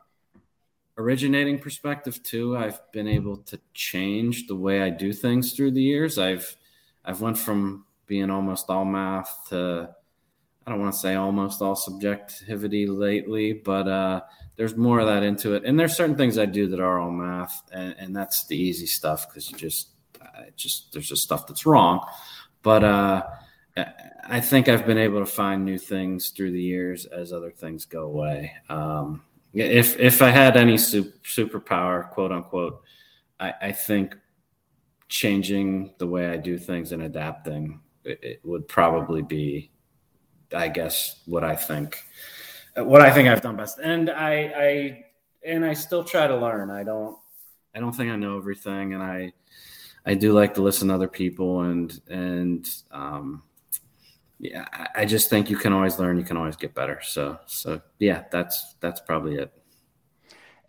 originating 0.97 1.57
perspective 1.57 2.21
too, 2.21 2.55
I've 2.57 2.79
been 2.91 3.07
able 3.07 3.37
to 3.37 3.59
change 3.73 4.47
the 4.47 4.55
way 4.55 4.81
I 4.81 4.89
do 4.89 5.13
things 5.13 5.53
through 5.53 5.71
the 5.71 5.81
years. 5.81 6.19
I've, 6.19 6.55
I've 7.03 7.21
went 7.21 7.37
from 7.37 7.85
being 8.11 8.29
almost 8.29 8.69
all 8.69 8.83
math 8.83 9.47
to, 9.47 9.89
I 10.67 10.69
don't 10.69 10.81
want 10.81 10.93
to 10.93 10.99
say 10.99 11.15
almost 11.15 11.61
all 11.61 11.77
subjectivity 11.77 12.85
lately, 12.85 13.53
but 13.53 13.87
uh, 13.87 14.19
there's 14.57 14.75
more 14.75 14.99
of 14.99 15.07
that 15.07 15.23
into 15.23 15.53
it. 15.53 15.63
And 15.63 15.79
there's 15.79 15.95
certain 15.95 16.17
things 16.17 16.37
I 16.37 16.45
do 16.45 16.67
that 16.67 16.81
are 16.81 16.99
all 16.99 17.09
math, 17.09 17.63
and, 17.71 17.95
and 17.97 18.13
that's 18.13 18.47
the 18.47 18.57
easy 18.57 18.85
stuff 18.85 19.29
because 19.29 19.49
you 19.49 19.57
just, 19.57 19.91
just 20.57 20.91
there's 20.91 21.07
just 21.07 21.23
stuff 21.23 21.47
that's 21.47 21.65
wrong. 21.65 22.05
But 22.63 22.83
uh, 22.83 23.23
I 23.77 24.41
think 24.41 24.67
I've 24.67 24.85
been 24.85 24.97
able 24.97 25.21
to 25.21 25.25
find 25.25 25.63
new 25.63 25.77
things 25.77 26.31
through 26.31 26.51
the 26.51 26.61
years 26.61 27.05
as 27.05 27.31
other 27.31 27.51
things 27.51 27.85
go 27.85 28.03
away. 28.03 28.51
Um, 28.67 29.23
if 29.53 29.97
if 29.97 30.21
I 30.21 30.31
had 30.31 30.57
any 30.57 30.77
super, 30.77 31.17
superpower, 31.23 32.09
quote 32.09 32.33
unquote, 32.33 32.81
I, 33.39 33.53
I, 33.61 33.71
think 33.71 34.17
changing 35.07 35.93
the 35.97 36.07
way 36.07 36.27
I 36.27 36.37
do 36.37 36.57
things 36.57 36.91
and 36.91 37.03
adapting 37.03 37.79
it, 38.03 38.39
would 38.43 38.67
probably 38.67 39.21
be, 39.21 39.71
I 40.53 40.67
guess, 40.67 41.21
what 41.25 41.43
I 41.43 41.55
think, 41.55 41.99
what 42.75 43.01
I 43.01 43.11
think 43.11 43.29
I've 43.29 43.41
done 43.41 43.57
best. 43.57 43.79
And 43.79 44.09
I, 44.09 44.33
I 44.55 45.05
and 45.45 45.65
I 45.65 45.73
still 45.73 46.03
try 46.03 46.27
to 46.27 46.35
learn. 46.35 46.69
I 46.69 46.83
don't 46.83 47.17
I 47.75 47.79
don't 47.79 47.93
think 47.93 48.11
I 48.11 48.15
know 48.15 48.37
everything, 48.37 48.93
and 48.93 49.03
I 49.03 49.33
I 50.05 50.15
do 50.15 50.33
like 50.33 50.53
to 50.55 50.61
listen 50.61 50.87
to 50.89 50.93
other 50.93 51.07
people 51.07 51.61
and 51.61 52.01
and 52.09 52.69
um, 52.91 53.43
yeah, 54.41 54.65
I 54.95 55.05
just 55.05 55.29
think 55.29 55.51
you 55.51 55.55
can 55.55 55.71
always 55.71 55.99
learn. 55.99 56.17
You 56.17 56.23
can 56.23 56.35
always 56.35 56.55
get 56.55 56.73
better. 56.73 56.99
So, 57.03 57.37
so 57.45 57.79
yeah, 57.99 58.23
that's 58.31 58.73
that's 58.79 58.99
probably 58.99 59.35
it. 59.35 59.53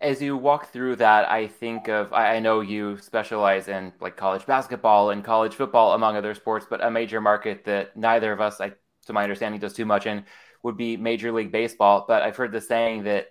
As 0.03 0.21
you 0.21 0.35
walk 0.35 0.73
through 0.73 0.97
that, 0.97 1.31
I 1.31 1.47
think 1.47 1.87
of 1.87 2.11
I 2.11 2.39
know 2.39 2.59
you 2.59 2.97
specialize 2.97 3.69
in 3.69 3.93
like 4.01 4.17
college 4.17 4.45
basketball 4.45 5.11
and 5.11 5.23
college 5.23 5.55
football, 5.55 5.93
among 5.93 6.17
other 6.17 6.35
sports, 6.35 6.65
but 6.69 6.83
a 6.83 6.91
major 6.91 7.21
market 7.21 7.63
that 7.63 7.95
neither 7.95 8.33
of 8.33 8.41
us, 8.41 8.59
I, 8.59 8.73
to 9.05 9.13
my 9.13 9.23
understanding, 9.23 9.61
does 9.61 9.73
too 9.73 9.85
much 9.85 10.05
in 10.05 10.25
would 10.61 10.75
be 10.75 10.97
Major 10.97 11.31
League 11.31 11.53
Baseball. 11.53 12.03
But 12.05 12.21
I've 12.21 12.35
heard 12.35 12.51
the 12.51 12.59
saying 12.59 13.03
that 13.03 13.27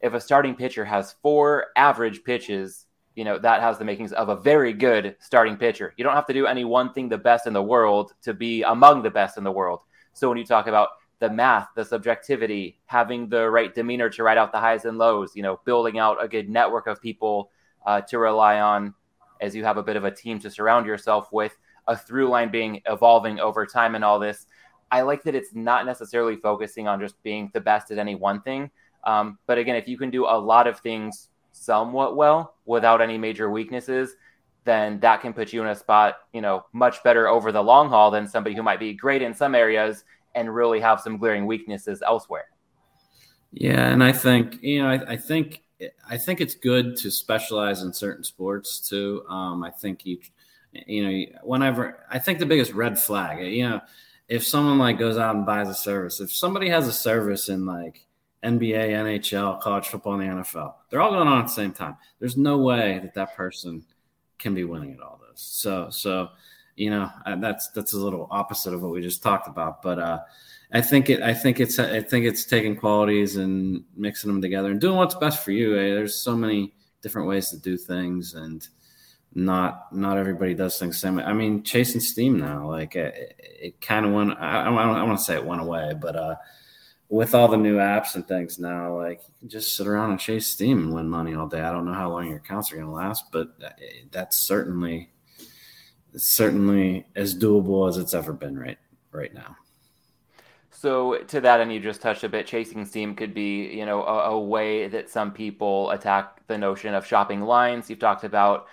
if 0.00 0.14
a 0.14 0.20
starting 0.20 0.54
pitcher 0.54 0.86
has 0.86 1.14
four 1.22 1.66
average 1.76 2.24
pitches, 2.24 2.86
you 3.14 3.24
know 3.24 3.38
that 3.38 3.60
has 3.60 3.76
the 3.76 3.84
makings 3.84 4.12
of 4.12 4.30
a 4.30 4.36
very 4.36 4.72
good 4.72 5.16
starting 5.18 5.58
pitcher. 5.58 5.92
You 5.98 6.04
don't 6.04 6.14
have 6.14 6.26
to 6.28 6.32
do 6.32 6.46
any 6.46 6.64
one 6.64 6.94
thing 6.94 7.10
the 7.10 7.18
best 7.18 7.46
in 7.46 7.52
the 7.52 7.62
world 7.62 8.14
to 8.22 8.32
be 8.32 8.62
among 8.62 9.02
the 9.02 9.10
best 9.10 9.36
in 9.36 9.44
the 9.44 9.52
world. 9.52 9.80
So 10.14 10.30
when 10.30 10.38
you 10.38 10.46
talk 10.46 10.66
about 10.66 10.88
the 11.18 11.30
math, 11.30 11.68
the 11.74 11.84
subjectivity, 11.84 12.78
having 12.86 13.28
the 13.28 13.48
right 13.48 13.74
demeanor 13.74 14.10
to 14.10 14.22
ride 14.22 14.38
out 14.38 14.52
the 14.52 14.60
highs 14.60 14.84
and 14.84 14.98
lows, 14.98 15.34
you 15.34 15.42
know, 15.42 15.60
building 15.64 15.98
out 15.98 16.22
a 16.22 16.28
good 16.28 16.48
network 16.48 16.86
of 16.86 17.00
people 17.00 17.50
uh, 17.86 18.00
to 18.02 18.18
rely 18.18 18.60
on 18.60 18.94
as 19.40 19.54
you 19.54 19.64
have 19.64 19.76
a 19.76 19.82
bit 19.82 19.96
of 19.96 20.04
a 20.04 20.10
team 20.10 20.38
to 20.40 20.50
surround 20.50 20.86
yourself 20.86 21.32
with, 21.32 21.56
a 21.88 21.96
through 21.96 22.28
line 22.28 22.50
being 22.50 22.80
evolving 22.86 23.38
over 23.38 23.64
time 23.66 23.94
and 23.94 24.04
all 24.04 24.18
this. 24.18 24.46
I 24.90 25.02
like 25.02 25.22
that 25.24 25.34
it's 25.34 25.54
not 25.54 25.86
necessarily 25.86 26.36
focusing 26.36 26.88
on 26.88 27.00
just 27.00 27.20
being 27.22 27.50
the 27.52 27.60
best 27.60 27.90
at 27.90 27.98
any 27.98 28.14
one 28.14 28.40
thing. 28.42 28.70
Um, 29.04 29.38
but 29.46 29.58
again, 29.58 29.76
if 29.76 29.88
you 29.88 29.98
can 29.98 30.10
do 30.10 30.24
a 30.24 30.38
lot 30.38 30.66
of 30.66 30.80
things 30.80 31.28
somewhat 31.52 32.16
well 32.16 32.54
without 32.66 33.00
any 33.00 33.18
major 33.18 33.50
weaknesses, 33.50 34.16
then 34.64 34.98
that 35.00 35.20
can 35.20 35.32
put 35.32 35.52
you 35.52 35.62
in 35.62 35.68
a 35.68 35.74
spot, 35.74 36.16
you 36.32 36.40
know, 36.40 36.66
much 36.72 37.02
better 37.04 37.28
over 37.28 37.52
the 37.52 37.62
long 37.62 37.88
haul 37.88 38.10
than 38.10 38.26
somebody 38.26 38.54
who 38.54 38.62
might 38.62 38.80
be 38.80 38.92
great 38.92 39.22
in 39.22 39.32
some 39.32 39.54
areas 39.54 40.04
and 40.36 40.54
really 40.54 40.78
have 40.80 41.00
some 41.00 41.16
glaring 41.16 41.46
weaknesses 41.46 42.02
elsewhere. 42.06 42.46
Yeah, 43.52 43.88
and 43.88 44.04
I 44.04 44.12
think 44.12 44.62
you 44.62 44.82
know, 44.82 44.88
I, 44.88 45.12
I 45.12 45.16
think 45.16 45.62
I 46.08 46.16
think 46.16 46.40
it's 46.40 46.54
good 46.54 46.96
to 46.98 47.10
specialize 47.10 47.82
in 47.82 47.92
certain 47.92 48.22
sports 48.22 48.88
too. 48.88 49.24
Um, 49.28 49.64
I 49.64 49.70
think 49.70 50.06
each, 50.06 50.30
you 50.72 51.04
know, 51.04 51.38
whenever 51.42 52.04
I 52.10 52.18
think 52.18 52.38
the 52.38 52.46
biggest 52.46 52.72
red 52.72 52.98
flag, 52.98 53.44
you 53.44 53.68
know, 53.68 53.80
if 54.28 54.46
someone 54.46 54.78
like 54.78 54.98
goes 54.98 55.18
out 55.18 55.34
and 55.34 55.46
buys 55.46 55.68
a 55.68 55.74
service, 55.74 56.20
if 56.20 56.32
somebody 56.32 56.68
has 56.68 56.86
a 56.86 56.92
service 56.92 57.48
in 57.48 57.66
like 57.66 58.06
NBA, 58.46 58.90
NHL, 58.90 59.60
college 59.60 59.88
football, 59.88 60.20
and 60.20 60.22
the 60.22 60.42
NFL. 60.42 60.74
They're 60.88 61.00
all 61.00 61.10
going 61.10 61.26
on 61.26 61.40
at 61.40 61.46
the 61.46 61.52
same 61.52 61.72
time. 61.72 61.96
There's 62.20 62.36
no 62.36 62.58
way 62.58 63.00
that 63.02 63.14
that 63.14 63.36
person 63.36 63.84
can 64.38 64.54
be 64.54 64.64
winning 64.64 64.94
at 64.94 65.00
all 65.00 65.20
those. 65.20 65.40
So, 65.40 65.88
so 65.90 66.28
you 66.76 66.90
know, 66.90 67.10
uh, 67.24 67.36
that's 67.36 67.68
that's 67.70 67.94
a 67.94 67.98
little 67.98 68.28
opposite 68.30 68.74
of 68.74 68.82
what 68.82 68.92
we 68.92 69.00
just 69.00 69.22
talked 69.22 69.48
about. 69.48 69.82
But 69.82 69.98
uh, 69.98 70.20
I 70.72 70.82
think 70.82 71.10
it. 71.10 71.22
I 71.22 71.34
think 71.34 71.58
it's. 71.58 71.78
I 71.78 72.00
think 72.00 72.26
it's 72.26 72.44
taking 72.44 72.76
qualities 72.76 73.36
and 73.36 73.84
mixing 73.96 74.30
them 74.30 74.42
together 74.42 74.70
and 74.70 74.80
doing 74.80 74.96
what's 74.96 75.14
best 75.14 75.42
for 75.42 75.52
you. 75.52 75.74
Eh? 75.76 75.94
There's 75.94 76.14
so 76.14 76.36
many 76.36 76.74
different 77.00 77.28
ways 77.28 77.50
to 77.50 77.58
do 77.58 77.76
things, 77.76 78.34
and 78.34 78.66
not 79.34 79.92
not 79.92 80.18
everybody 80.18 80.54
does 80.54 80.78
things 80.78 80.96
the 80.96 81.00
same. 81.00 81.18
I 81.18 81.32
mean, 81.32 81.62
chasing 81.62 82.00
steam 82.00 82.38
now, 82.38 82.68
like 82.68 82.94
it, 82.94 83.36
it 83.38 83.80
kind 83.80 84.04
of 84.04 84.12
went. 84.12 84.32
I, 84.38 84.62
I 84.62 84.64
don't, 84.64 85.08
want 85.08 85.18
to 85.18 85.24
say 85.24 85.34
it 85.34 85.44
went 85.44 85.62
away, 85.62 85.94
but 85.98 86.14
uh, 86.14 86.36
with 87.08 87.34
all 87.34 87.48
the 87.48 87.56
new 87.56 87.76
apps 87.76 88.16
and 88.16 88.26
things 88.28 88.58
now, 88.58 88.96
like 88.96 89.20
you 89.26 89.34
can 89.40 89.48
just 89.48 89.76
sit 89.76 89.86
around 89.86 90.10
and 90.10 90.20
chase 90.20 90.46
Steam 90.48 90.78
and 90.78 90.94
win 90.94 91.08
money 91.08 91.34
all 91.34 91.46
day. 91.46 91.60
I 91.60 91.72
don't 91.72 91.86
know 91.86 91.94
how 91.94 92.10
long 92.10 92.28
your 92.28 92.36
accounts 92.36 92.70
are 92.70 92.76
going 92.76 92.86
to 92.86 92.92
last, 92.92 93.30
but 93.32 93.48
that's 94.10 94.36
certainly 94.36 95.10
certainly 96.16 97.06
as 97.14 97.34
doable 97.34 97.88
as 97.88 97.96
it's 97.96 98.14
ever 98.14 98.32
been 98.32 98.58
right 98.58 98.78
right 99.12 99.34
now. 99.34 99.56
So 100.70 101.18
to 101.18 101.40
that, 101.40 101.60
and 101.60 101.72
you 101.72 101.80
just 101.80 102.02
touched 102.02 102.22
a 102.22 102.28
bit, 102.28 102.46
chasing 102.46 102.84
steam 102.84 103.14
could 103.14 103.32
be, 103.32 103.64
you 103.66 103.86
know, 103.86 104.02
a, 104.02 104.32
a, 104.32 104.38
way 104.38 104.88
that 104.88 105.08
some 105.08 105.32
people 105.32 105.90
attack 105.90 106.46
the 106.48 106.58
notion 106.58 106.94
of 106.94 107.06
shopping 107.06 107.40
lines. 107.40 107.88
You've 107.88 107.98
talked 107.98 108.24
about 108.24 108.66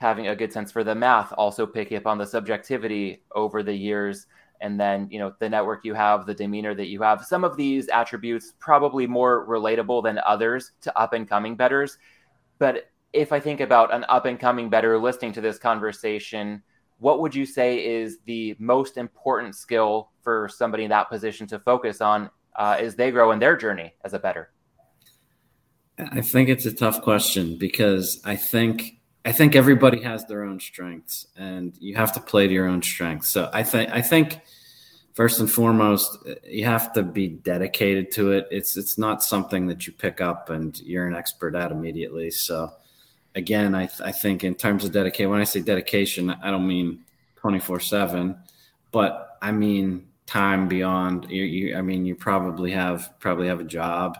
having 0.00 0.28
a 0.28 0.34
good 0.34 0.50
sense 0.50 0.72
for 0.72 0.82
the 0.82 0.94
math, 0.94 1.30
also 1.34 1.66
picking 1.66 1.98
up 1.98 2.06
on 2.06 2.16
the 2.16 2.26
subjectivity 2.26 3.22
over 3.34 3.62
the 3.62 3.74
years, 3.74 4.26
and 4.62 4.80
then 4.80 5.08
you 5.10 5.18
know 5.18 5.34
the 5.40 5.48
network 5.48 5.84
you 5.84 5.92
have, 5.92 6.24
the 6.24 6.34
demeanor 6.34 6.74
that 6.74 6.88
you 6.88 7.02
have. 7.02 7.24
Some 7.24 7.44
of 7.44 7.56
these 7.56 7.88
attributes 7.88 8.54
probably 8.58 9.06
more 9.06 9.46
relatable 9.46 10.02
than 10.04 10.20
others 10.26 10.72
to 10.80 10.98
up 10.98 11.12
and 11.12 11.28
coming 11.28 11.54
bettors. 11.54 11.98
But 12.58 12.90
if 13.12 13.30
I 13.30 13.40
think 13.40 13.60
about 13.60 13.92
an 13.92 14.06
up 14.08 14.24
and 14.24 14.40
coming 14.40 14.70
bettor 14.70 14.98
listening 14.98 15.32
to 15.34 15.42
this 15.42 15.58
conversation 15.58 16.62
what 17.02 17.20
would 17.20 17.34
you 17.34 17.44
say 17.44 17.84
is 17.84 18.18
the 18.26 18.54
most 18.60 18.96
important 18.96 19.56
skill 19.56 20.10
for 20.22 20.48
somebody 20.48 20.84
in 20.84 20.90
that 20.90 21.10
position 21.10 21.48
to 21.48 21.58
focus 21.58 22.00
on 22.00 22.30
uh, 22.54 22.76
as 22.78 22.94
they 22.94 23.10
grow 23.10 23.32
in 23.32 23.40
their 23.40 23.56
journey 23.56 23.92
as 24.04 24.14
a 24.14 24.20
bettor? 24.20 24.50
I 25.98 26.20
think 26.20 26.48
it's 26.48 26.64
a 26.64 26.72
tough 26.72 27.02
question 27.02 27.58
because 27.58 28.22
I 28.24 28.36
think 28.36 29.00
I 29.24 29.32
think 29.32 29.56
everybody 29.56 30.00
has 30.02 30.26
their 30.26 30.44
own 30.44 30.60
strengths, 30.60 31.26
and 31.36 31.76
you 31.80 31.96
have 31.96 32.12
to 32.12 32.20
play 32.20 32.46
to 32.46 32.52
your 32.52 32.66
own 32.66 32.82
strengths. 32.82 33.28
So 33.28 33.50
I 33.52 33.64
think 33.64 33.90
I 33.90 34.00
think 34.00 34.40
first 35.14 35.40
and 35.40 35.50
foremost, 35.50 36.18
you 36.44 36.64
have 36.66 36.92
to 36.92 37.02
be 37.02 37.28
dedicated 37.28 38.12
to 38.12 38.30
it. 38.30 38.46
It's 38.52 38.76
it's 38.76 38.96
not 38.96 39.24
something 39.24 39.66
that 39.66 39.88
you 39.88 39.92
pick 39.92 40.20
up 40.20 40.50
and 40.50 40.78
you're 40.80 41.08
an 41.08 41.16
expert 41.16 41.56
at 41.56 41.72
immediately. 41.72 42.30
So 42.30 42.72
again, 43.34 43.74
I, 43.74 43.86
th- 43.86 44.00
I 44.00 44.12
think 44.12 44.44
in 44.44 44.54
terms 44.54 44.84
of 44.84 44.92
dedication, 44.92 45.30
when 45.30 45.40
I 45.40 45.44
say 45.44 45.60
dedication, 45.60 46.30
I 46.30 46.50
don't 46.50 46.66
mean 46.66 47.04
24 47.36 47.80
seven, 47.80 48.36
but 48.90 49.38
I 49.42 49.52
mean 49.52 50.08
time 50.26 50.68
beyond 50.68 51.30
you, 51.30 51.42
you, 51.44 51.76
I 51.76 51.82
mean, 51.82 52.06
you 52.06 52.14
probably 52.14 52.70
have, 52.72 53.12
probably 53.18 53.48
have 53.48 53.60
a 53.60 53.64
job, 53.64 54.18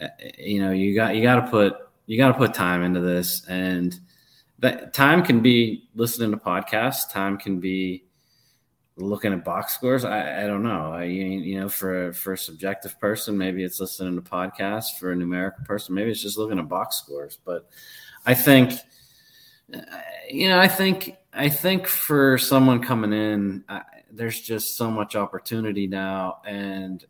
uh, 0.00 0.08
you 0.38 0.60
know, 0.60 0.70
you 0.70 0.94
got, 0.94 1.16
you 1.16 1.22
got 1.22 1.44
to 1.44 1.50
put, 1.50 1.76
you 2.06 2.16
got 2.16 2.28
to 2.28 2.38
put 2.38 2.54
time 2.54 2.82
into 2.82 3.00
this 3.00 3.44
and 3.46 3.98
that 4.62 4.94
time 4.94 5.24
can 5.24 5.40
be 5.40 5.88
listening 5.96 6.30
to 6.30 6.36
podcasts. 6.36 7.10
Time 7.10 7.36
can 7.36 7.58
be 7.58 8.04
looking 8.96 9.32
at 9.32 9.44
box 9.44 9.74
scores. 9.74 10.04
I, 10.04 10.44
I 10.44 10.46
don't 10.46 10.62
know. 10.62 10.92
I, 10.92 11.04
you 11.04 11.58
know, 11.58 11.68
for, 11.68 12.12
for 12.12 12.34
a 12.34 12.38
subjective 12.38 12.98
person, 13.00 13.36
maybe 13.36 13.64
it's 13.64 13.80
listening 13.80 14.14
to 14.14 14.22
podcasts 14.22 14.96
for 14.98 15.10
a 15.10 15.16
numerical 15.16 15.64
person. 15.64 15.96
Maybe 15.96 16.12
it's 16.12 16.22
just 16.22 16.38
looking 16.38 16.60
at 16.60 16.68
box 16.68 16.96
scores, 16.96 17.38
but 17.44 17.70
I 18.24 18.34
think, 18.34 18.72
you 20.30 20.48
know, 20.48 20.58
I 20.58 20.68
think, 20.68 21.16
I 21.32 21.48
think 21.48 21.86
for 21.86 22.38
someone 22.38 22.82
coming 22.82 23.12
in, 23.12 23.64
I, 23.68 23.82
there's 24.12 24.40
just 24.40 24.76
so 24.76 24.90
much 24.90 25.16
opportunity 25.16 25.86
now, 25.86 26.38
and 26.44 27.04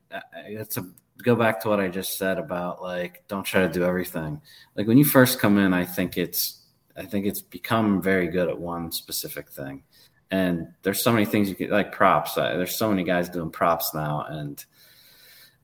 it's 0.46 0.76
a 0.76 0.86
go 1.22 1.36
back 1.36 1.60
to 1.60 1.68
what 1.68 1.80
I 1.80 1.88
just 1.88 2.18
said 2.18 2.38
about 2.38 2.82
like 2.82 3.24
don't 3.28 3.44
try 3.44 3.62
to 3.62 3.72
do 3.72 3.84
everything. 3.84 4.40
Like 4.76 4.86
when 4.86 4.98
you 4.98 5.04
first 5.04 5.38
come 5.38 5.58
in, 5.58 5.72
I 5.72 5.84
think 5.84 6.16
it's 6.16 6.62
I 6.96 7.04
think 7.04 7.26
it's 7.26 7.40
become 7.40 8.02
very 8.02 8.28
good 8.28 8.48
at 8.48 8.58
one 8.58 8.92
specific 8.92 9.50
thing. 9.50 9.82
And 10.30 10.68
there's 10.82 11.02
so 11.02 11.12
many 11.12 11.24
things 11.24 11.48
you 11.48 11.54
can 11.54 11.70
like 11.70 11.92
props. 11.92 12.34
There's 12.34 12.76
so 12.76 12.88
many 12.88 13.04
guys 13.04 13.28
doing 13.28 13.50
props 13.50 13.92
now, 13.94 14.24
and 14.28 14.64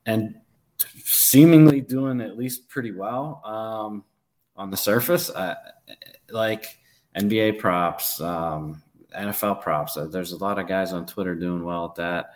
and 0.05 0.35
seemingly 1.03 1.81
doing 1.81 2.21
at 2.21 2.37
least 2.37 2.69
pretty 2.69 2.91
well. 2.91 3.41
Um, 3.45 4.03
on 4.59 4.69
the 4.69 4.77
surface. 4.77 5.31
Uh, 5.31 5.55
like 6.29 6.77
NBA 7.17 7.57
props, 7.57 8.21
um, 8.21 8.83
NFL 9.17 9.61
props. 9.61 9.97
Uh, 9.97 10.05
there's 10.05 10.33
a 10.33 10.37
lot 10.37 10.59
of 10.59 10.67
guys 10.67 10.93
on 10.93 11.07
Twitter 11.07 11.33
doing 11.33 11.63
well 11.63 11.85
at 11.85 11.95
that. 11.95 12.33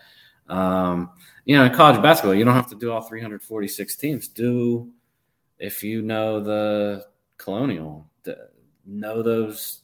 Um, 0.52 1.12
you 1.46 1.56
know, 1.56 1.66
in 1.66 1.74
college 1.74 2.02
basketball, 2.02 2.34
you 2.34 2.46
don't 2.46 2.56
have 2.56 2.70
to 2.70 2.76
do 2.76 2.92
all 2.92 3.02
346 3.02 3.96
teams. 3.98 4.28
Do 4.30 4.92
if 5.60 5.84
you 5.84 6.02
know 6.02 6.40
the 6.40 7.06
Colonial, 7.38 8.10
know 8.86 9.22
those 9.22 9.82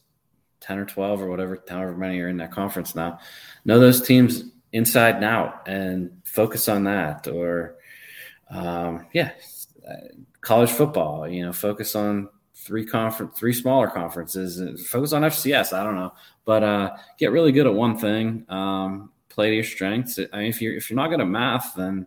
10 0.60 0.78
or 0.78 0.86
12 0.86 1.22
or 1.22 1.28
whatever, 1.28 1.62
however 1.68 1.96
many 1.96 2.20
are 2.20 2.28
in 2.28 2.38
that 2.38 2.52
conference 2.52 2.94
now. 2.94 3.18
Know 3.64 3.78
those 3.78 4.02
teams 4.02 4.44
inside 4.72 5.16
and 5.16 5.24
out 5.24 5.68
and 5.68 6.10
focus 6.24 6.68
on 6.68 6.84
that. 6.84 7.28
Or, 7.28 7.76
um, 8.50 9.06
yeah, 9.12 9.32
college 10.40 10.70
football, 10.70 11.28
you 11.28 11.44
know, 11.44 11.52
focus 11.52 11.94
on 11.94 12.28
three 12.54 12.84
conference, 12.84 13.38
three 13.38 13.52
smaller 13.52 13.88
conferences, 13.88 14.86
focus 14.88 15.12
on 15.12 15.22
FCS. 15.22 15.72
I 15.72 15.82
don't 15.82 15.94
know, 15.96 16.12
but 16.44 16.62
uh, 16.62 16.96
get 17.18 17.32
really 17.32 17.52
good 17.52 17.66
at 17.66 17.74
one 17.74 17.96
thing. 17.98 18.44
Um, 18.48 19.12
play 19.28 19.50
to 19.50 19.54
your 19.54 19.64
strengths. 19.64 20.18
I 20.18 20.38
mean, 20.38 20.46
if 20.46 20.60
you're 20.60 20.74
if 20.74 20.90
you're 20.90 20.96
not 20.96 21.08
good 21.08 21.20
at 21.20 21.28
math, 21.28 21.74
then 21.74 22.06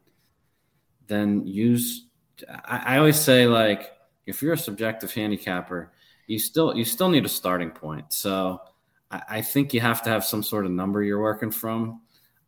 then 1.08 1.46
use. 1.46 2.08
I, 2.50 2.96
I 2.96 2.98
always 2.98 3.20
say 3.20 3.48
like 3.48 3.92
if 4.26 4.42
you're 4.42 4.54
a 4.54 4.58
subjective 4.58 5.14
handicapper, 5.14 5.92
you 6.28 6.40
still 6.40 6.76
you 6.76 6.86
still 6.86 7.10
need 7.10 7.26
a 7.26 7.30
starting 7.30 7.72
point. 7.72 8.14
So 8.14 8.62
I, 9.10 9.22
I 9.30 9.42
think 9.42 9.74
you 9.74 9.82
have 9.82 10.02
to 10.04 10.10
have 10.10 10.26
some 10.26 10.44
sort 10.44 10.66
of 10.66 10.72
number 10.72 11.04
you're 11.04 11.22
working 11.22 11.52
from. 11.52 12.02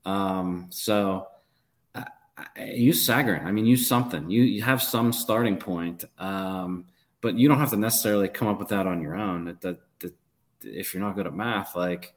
Um, 0.06 0.68
so 0.70 1.28
use 2.58 3.08
Sagarin. 3.08 3.46
I 3.46 3.52
mean, 3.52 3.66
use 3.66 3.88
something. 3.88 4.30
You 4.30 4.44
you 4.44 4.62
have 4.64 4.82
some 4.82 5.14
starting 5.14 5.58
point, 5.58 6.04
um, 6.18 6.86
but 7.22 7.36
you 7.36 7.48
don't 7.48 7.60
have 7.60 7.72
to 7.72 7.78
necessarily 7.78 8.28
come 8.28 8.48
up 8.48 8.60
with 8.60 8.70
that 8.70 8.88
on 8.88 9.02
your 9.02 9.16
own. 9.16 9.46
That, 9.46 9.62
that, 9.62 9.80
that 10.00 10.14
if 10.64 10.94
you're 10.94 11.04
not 11.04 11.16
good 11.16 11.28
at 11.28 11.34
math, 11.34 11.76
like. 11.76 12.14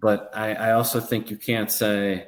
But 0.00 0.32
I, 0.34 0.54
I 0.54 0.72
also 0.72 0.98
think 0.98 1.30
you 1.30 1.36
can't 1.36 1.70
say 1.70 2.26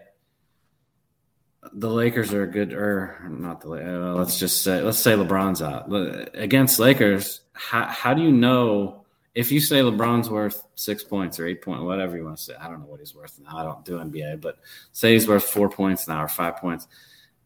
the 1.72 1.90
Lakers 1.90 2.32
are 2.32 2.46
good, 2.46 2.72
or 2.72 3.18
not 3.28 3.60
the. 3.60 3.70
Uh, 3.70 4.14
let's 4.14 4.38
just 4.38 4.62
say 4.62 4.80
let's 4.80 4.98
say 4.98 5.12
LeBron's 5.12 5.62
out 5.62 5.86
against 6.34 6.78
Lakers. 6.78 7.40
How 7.52 7.86
how 7.86 8.14
do 8.14 8.22
you 8.22 8.30
know 8.30 9.03
if 9.34 9.50
you 9.50 9.60
say 9.60 9.80
LeBron's 9.80 10.30
worth 10.30 10.64
six 10.74 11.02
points 11.02 11.40
or 11.40 11.46
eight 11.46 11.62
points, 11.62 11.82
whatever 11.82 12.16
you 12.16 12.24
want 12.24 12.38
to 12.38 12.42
say? 12.42 12.54
I 12.60 12.68
don't 12.68 12.80
know 12.80 12.86
what 12.86 13.00
he's 13.00 13.14
worth 13.14 13.38
now. 13.40 13.56
I 13.56 13.64
don't 13.64 13.84
do 13.84 13.98
NBA, 13.98 14.40
but 14.40 14.58
say 14.92 15.14
he's 15.14 15.26
worth 15.26 15.44
four 15.44 15.68
points 15.68 16.06
now 16.06 16.22
or 16.22 16.28
five 16.28 16.56
points 16.56 16.86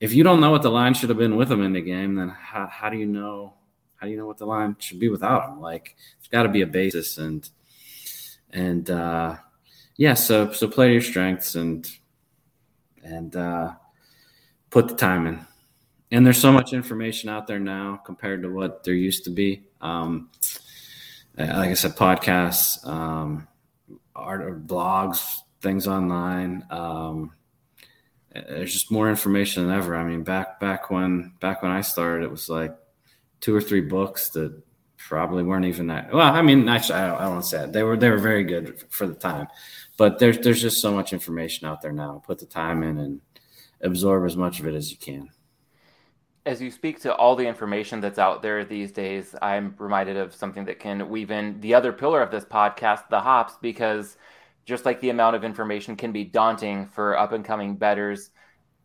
if 0.00 0.12
you 0.12 0.22
don't 0.22 0.40
know 0.40 0.50
what 0.50 0.62
the 0.62 0.70
line 0.70 0.94
should 0.94 1.08
have 1.08 1.18
been 1.18 1.36
with 1.36 1.50
him 1.50 1.62
in 1.62 1.72
the 1.72 1.80
game, 1.80 2.14
then 2.14 2.28
how, 2.28 2.66
how 2.66 2.88
do 2.90 2.96
you 2.96 3.06
know 3.06 3.54
how 3.96 4.06
do 4.06 4.12
you 4.12 4.18
know 4.18 4.26
what 4.26 4.38
the 4.38 4.46
line 4.46 4.76
should 4.78 5.00
be 5.00 5.08
without 5.08 5.48
him? 5.48 5.60
Like 5.60 5.96
it's 6.18 6.28
got 6.28 6.44
to 6.44 6.48
be 6.48 6.62
a 6.62 6.66
basis 6.66 7.18
and 7.18 7.48
and 8.50 8.88
uh, 8.90 9.36
yeah, 9.96 10.14
so 10.14 10.52
so 10.52 10.68
play 10.68 10.92
your 10.92 11.00
strengths 11.00 11.56
and 11.56 11.90
and 13.02 13.34
uh, 13.34 13.72
put 14.70 14.88
the 14.88 14.94
time 14.94 15.26
in. 15.26 15.40
And 16.10 16.24
there's 16.24 16.40
so 16.40 16.52
much 16.52 16.72
information 16.72 17.28
out 17.28 17.46
there 17.46 17.58
now 17.58 17.96
compared 17.96 18.42
to 18.42 18.48
what 18.48 18.82
there 18.84 18.94
used 18.94 19.24
to 19.24 19.30
be. 19.30 19.64
Um, 19.80 20.30
like 21.38 21.70
I 21.70 21.74
said, 21.74 21.96
podcasts, 21.96 22.86
um, 22.86 23.46
art, 24.14 24.66
blogs, 24.66 25.24
things 25.60 25.86
online. 25.86 26.64
Um, 26.70 27.32
there's 28.32 28.72
just 28.72 28.90
more 28.90 29.08
information 29.08 29.66
than 29.66 29.76
ever. 29.76 29.96
I 29.96 30.04
mean, 30.04 30.22
back 30.22 30.60
back 30.60 30.90
when 30.90 31.32
back 31.40 31.62
when 31.62 31.70
I 31.70 31.80
started, 31.80 32.24
it 32.24 32.30
was 32.30 32.48
like 32.48 32.76
two 33.40 33.54
or 33.54 33.60
three 33.60 33.80
books 33.80 34.30
that 34.30 34.60
probably 34.96 35.42
weren't 35.42 35.64
even 35.64 35.86
that 35.88 36.12
well. 36.12 36.32
I 36.32 36.42
mean, 36.42 36.68
actually, 36.68 36.98
I 36.98 37.06
don't, 37.06 37.20
I 37.20 37.24
don't 37.24 37.42
say 37.42 37.64
it. 37.64 37.72
They 37.72 37.82
were 37.82 37.96
they 37.96 38.10
were 38.10 38.18
very 38.18 38.44
good 38.44 38.84
for 38.90 39.06
the 39.06 39.14
time, 39.14 39.46
but 39.96 40.18
there's 40.18 40.38
there's 40.38 40.60
just 40.60 40.82
so 40.82 40.92
much 40.92 41.12
information 41.12 41.66
out 41.66 41.80
there 41.80 41.92
now. 41.92 42.22
Put 42.26 42.38
the 42.38 42.46
time 42.46 42.82
in 42.82 42.98
and 42.98 43.20
absorb 43.80 44.26
as 44.26 44.36
much 44.36 44.60
of 44.60 44.66
it 44.66 44.74
as 44.74 44.90
you 44.90 44.96
can. 44.98 45.30
As 46.48 46.62
you 46.62 46.70
speak 46.70 46.98
to 47.02 47.14
all 47.14 47.36
the 47.36 47.46
information 47.46 48.00
that's 48.00 48.18
out 48.18 48.40
there 48.40 48.64
these 48.64 48.90
days, 48.90 49.34
I'm 49.42 49.74
reminded 49.76 50.16
of 50.16 50.34
something 50.34 50.64
that 50.64 50.78
can 50.78 51.10
weave 51.10 51.30
in 51.30 51.60
the 51.60 51.74
other 51.74 51.92
pillar 51.92 52.22
of 52.22 52.30
this 52.30 52.46
podcast, 52.46 53.10
the 53.10 53.20
hops, 53.20 53.58
because 53.60 54.16
just 54.64 54.86
like 54.86 54.98
the 55.02 55.10
amount 55.10 55.36
of 55.36 55.44
information 55.44 55.94
can 55.94 56.10
be 56.10 56.24
daunting 56.24 56.86
for 56.86 57.18
up 57.18 57.32
and 57.32 57.44
coming 57.44 57.76
bettors, 57.76 58.30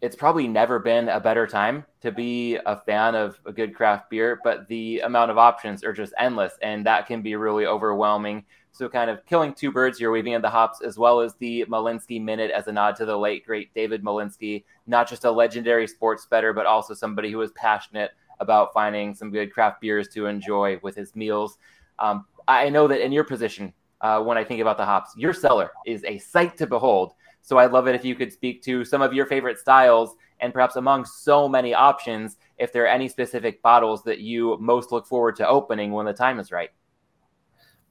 it's 0.02 0.18
probably 0.18 0.46
never 0.46 0.78
been 0.78 1.08
a 1.08 1.22
better 1.22 1.48
time 1.48 1.86
to 2.02 2.12
be 2.12 2.58
a 2.66 2.82
fan 2.82 3.16
of 3.16 3.40
a 3.46 3.54
good 3.54 3.74
craft 3.74 4.10
beer, 4.10 4.42
but 4.44 4.68
the 4.68 5.00
amount 5.00 5.32
of 5.32 5.38
options 5.38 5.86
are 5.86 5.94
just 5.94 6.12
endless, 6.20 6.52
and 6.62 6.86
that 6.86 7.08
can 7.08 7.22
be 7.22 7.38
really 7.38 7.66
overwhelming. 7.66 8.44
So, 8.74 8.90
kind 8.90 9.10
of 9.10 9.26
killing 9.26 9.54
two 9.54 9.72
birds 9.72 10.00
here, 10.00 10.12
weaving 10.12 10.34
in 10.34 10.42
the 10.42 10.50
hops, 10.50 10.82
as 10.82 10.98
well 10.98 11.22
as 11.22 11.36
the 11.36 11.64
Malinsky 11.70 12.22
Minute 12.22 12.52
as 12.52 12.68
a 12.68 12.72
nod 12.72 12.96
to 12.98 13.06
the 13.06 13.18
late, 13.18 13.46
great 13.46 13.74
David 13.74 14.04
Malinsky, 14.04 14.64
not 14.88 15.08
just 15.08 15.26
a 15.26 15.32
legendary 15.32 15.88
sports 15.88 16.26
bettor, 16.26 16.54
but 16.54 16.66
also 16.66 16.94
somebody 16.94 17.32
who 17.32 17.38
was 17.38 17.52
passionate 17.52 18.12
about 18.40 18.74
finding 18.74 19.14
some 19.14 19.32
good 19.32 19.54
craft 19.54 19.80
beers 19.80 20.08
to 20.10 20.26
enjoy 20.26 20.80
with 20.82 20.96
his 20.96 21.16
meals. 21.16 21.58
Um, 22.00 22.26
I 22.48 22.70
know 22.70 22.88
that 22.88 23.06
in 23.06 23.12
your 23.12 23.24
position, 23.24 23.74
uh, 24.04 24.22
when 24.22 24.38
I 24.38 24.44
think 24.44 24.62
about 24.62 24.78
the 24.78 24.86
hops. 24.86 25.16
Your 25.16 25.34
cellar 25.34 25.72
is 25.86 26.04
a 26.04 26.20
sight 26.20 26.58
to 26.58 26.68
behold. 26.68 27.14
So 27.42 27.58
I'd 27.58 27.72
love 27.72 27.88
it 27.88 27.96
if 27.96 28.06
you 28.06 28.16
could 28.16 28.32
speak 28.32 28.62
to 28.64 28.86
some 28.86 29.02
of 29.02 29.14
your 29.14 29.26
favorite 29.26 29.58
styles 29.58 30.16
and 30.40 30.54
perhaps 30.54 30.76
among 30.76 31.06
so 31.06 31.48
many 31.48 31.74
options, 31.74 32.38
if 32.58 32.74
there 32.74 32.84
are 32.84 32.88
any 32.88 33.08
specific 33.08 33.62
bottles 33.62 34.04
that 34.04 34.20
you 34.20 34.58
most 34.60 34.92
look 34.92 35.08
forward 35.08 35.38
to 35.38 35.48
opening 35.48 35.92
when 35.92 36.06
the 36.06 36.14
time 36.14 36.38
is 36.38 36.52
right. 36.52 36.70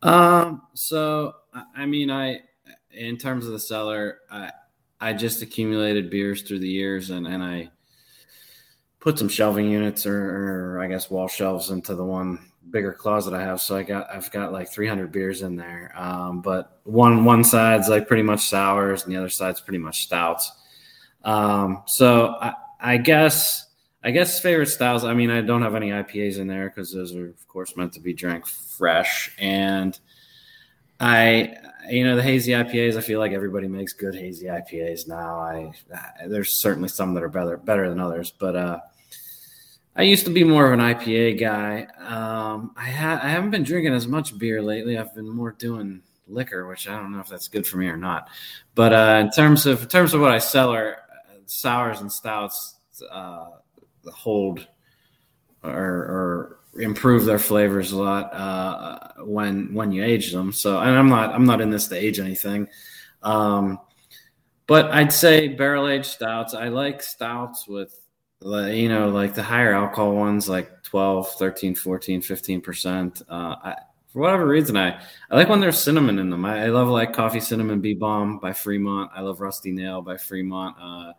Um, 0.02 0.62
so 0.74 1.34
I 1.74 1.86
mean, 1.86 2.10
I 2.10 2.40
in 2.90 3.16
terms 3.16 3.46
of 3.46 3.52
the 3.52 3.60
cellar, 3.60 4.18
I 4.30 4.50
I 5.00 5.12
just 5.12 5.42
accumulated 5.42 6.10
beers 6.10 6.42
through 6.42 6.60
the 6.60 6.68
years, 6.68 7.10
and 7.10 7.26
and 7.26 7.42
I 7.42 7.70
put 9.00 9.18
some 9.18 9.28
shelving 9.28 9.68
units 9.70 10.06
or, 10.06 10.76
or 10.76 10.80
I 10.80 10.86
guess 10.86 11.10
wall 11.10 11.26
shelves 11.26 11.70
into 11.70 11.96
the 11.96 12.04
one 12.04 12.38
bigger 12.70 12.92
closet 12.92 13.34
I 13.34 13.42
have. 13.42 13.60
So 13.60 13.76
I 13.76 13.82
got 13.82 14.08
I've 14.12 14.30
got 14.30 14.52
like 14.52 14.70
300 14.70 15.10
beers 15.10 15.42
in 15.42 15.56
there. 15.56 15.92
Um, 15.96 16.40
but 16.40 16.80
one 16.84 17.24
one 17.24 17.44
side's 17.44 17.88
like 17.88 18.08
pretty 18.08 18.22
much 18.22 18.46
sours, 18.46 19.04
and 19.04 19.12
the 19.12 19.18
other 19.18 19.28
side's 19.28 19.60
pretty 19.60 19.78
much 19.78 20.02
stouts. 20.02 20.50
Um, 21.24 21.82
so 21.86 22.36
I, 22.40 22.54
I 22.80 22.96
guess 22.96 23.66
I 24.04 24.10
guess 24.10 24.40
favorite 24.40 24.66
styles. 24.66 25.04
I 25.04 25.14
mean, 25.14 25.30
I 25.30 25.40
don't 25.42 25.62
have 25.62 25.74
any 25.74 25.90
IPAs 25.90 26.38
in 26.38 26.48
there 26.48 26.68
because 26.68 26.92
those 26.92 27.14
are 27.14 27.28
of 27.28 27.48
course 27.48 27.76
meant 27.76 27.92
to 27.92 28.00
be 28.00 28.12
drank 28.12 28.46
fresh. 28.46 29.34
And 29.38 29.98
I, 30.98 31.54
you 31.88 32.04
know, 32.04 32.16
the 32.16 32.22
hazy 32.22 32.52
IPAs. 32.52 32.96
I 32.96 33.00
feel 33.00 33.20
like 33.20 33.32
everybody 33.32 33.68
makes 33.68 33.92
good 33.92 34.14
hazy 34.14 34.46
IPAs 34.46 35.06
now. 35.06 35.38
I 35.38 35.72
there's 36.26 36.54
certainly 36.54 36.88
some 36.88 37.14
that 37.14 37.22
are 37.22 37.28
better 37.28 37.56
better 37.56 37.88
than 37.88 38.00
others, 38.00 38.32
but 38.36 38.56
uh, 38.56 38.80
I 39.94 40.02
used 40.02 40.24
to 40.24 40.32
be 40.32 40.42
more 40.42 40.66
of 40.66 40.72
an 40.72 40.80
IPA 40.80 41.38
guy. 41.38 41.86
Um, 41.98 42.72
I 42.76 42.90
ha- 42.90 43.20
I 43.22 43.28
haven't 43.28 43.50
been 43.50 43.62
drinking 43.62 43.94
as 43.94 44.08
much 44.08 44.36
beer 44.36 44.62
lately. 44.62 44.98
I've 44.98 45.14
been 45.14 45.28
more 45.28 45.52
doing 45.52 46.02
liquor, 46.26 46.66
which 46.66 46.88
I 46.88 46.96
don't 46.96 47.12
know 47.12 47.20
if 47.20 47.28
that's 47.28 47.48
good 47.48 47.66
for 47.66 47.76
me 47.76 47.86
or 47.88 47.96
not. 47.96 48.28
But 48.74 48.92
uh, 48.92 49.18
in 49.20 49.30
terms 49.30 49.66
of 49.66 49.82
in 49.82 49.88
terms 49.88 50.14
of 50.14 50.20
what 50.20 50.32
I 50.32 50.38
sell 50.38 50.70
are 50.70 50.94
uh, 50.94 51.34
sours 51.46 52.00
and 52.00 52.12
stouts 52.12 52.76
uh, 53.10 53.46
hold 54.06 54.66
or, 55.62 55.70
or, 55.70 56.58
improve 56.80 57.26
their 57.26 57.38
flavors 57.38 57.92
a 57.92 57.98
lot 57.98 58.32
uh, 58.32 59.22
when 59.24 59.74
when 59.74 59.92
you 59.92 60.02
age 60.02 60.32
them. 60.32 60.52
So 60.52 60.78
and 60.80 60.96
I'm 60.96 61.10
not 61.10 61.34
I'm 61.34 61.44
not 61.44 61.60
in 61.60 61.68
this 61.68 61.88
to 61.88 61.96
age 61.96 62.18
anything. 62.18 62.66
Um, 63.22 63.78
but 64.66 64.90
I'd 64.90 65.12
say 65.12 65.48
barrel 65.48 65.86
aged 65.86 66.06
stouts. 66.06 66.54
I 66.54 66.68
like 66.68 67.02
stouts 67.02 67.68
with 67.68 67.94
you 68.44 68.88
know, 68.88 69.08
like 69.08 69.34
the 69.34 69.42
higher 69.42 69.72
alcohol 69.72 70.14
ones, 70.14 70.48
like 70.48 70.82
12, 70.84 71.32
13, 71.34 71.74
14, 71.74 72.20
15%. 72.20 73.22
Uh, 73.28 73.32
I, 73.32 73.74
for 74.08 74.20
whatever 74.20 74.46
reason, 74.46 74.76
I, 74.76 75.00
I 75.30 75.36
like 75.36 75.48
when 75.48 75.60
there's 75.60 75.78
cinnamon 75.78 76.18
in 76.18 76.28
them. 76.28 76.44
I, 76.44 76.64
I 76.64 76.66
love 76.66 76.88
like 76.88 77.12
Coffee 77.12 77.40
Cinnamon 77.40 77.80
B-Bomb 77.80 78.38
by 78.38 78.52
Fremont. 78.52 79.10
I 79.14 79.22
love 79.22 79.40
Rusty 79.40 79.72
Nail 79.72 80.02
by 80.02 80.16
Fremont. 80.16 80.76
Uh, 80.80 81.12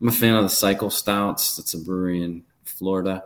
I'm 0.00 0.08
a 0.08 0.12
fan 0.12 0.34
of 0.34 0.44
the 0.44 0.48
Cycle 0.48 0.90
Stouts. 0.90 1.56
That's 1.56 1.74
a 1.74 1.78
brewery 1.78 2.22
in 2.22 2.44
Florida. 2.64 3.24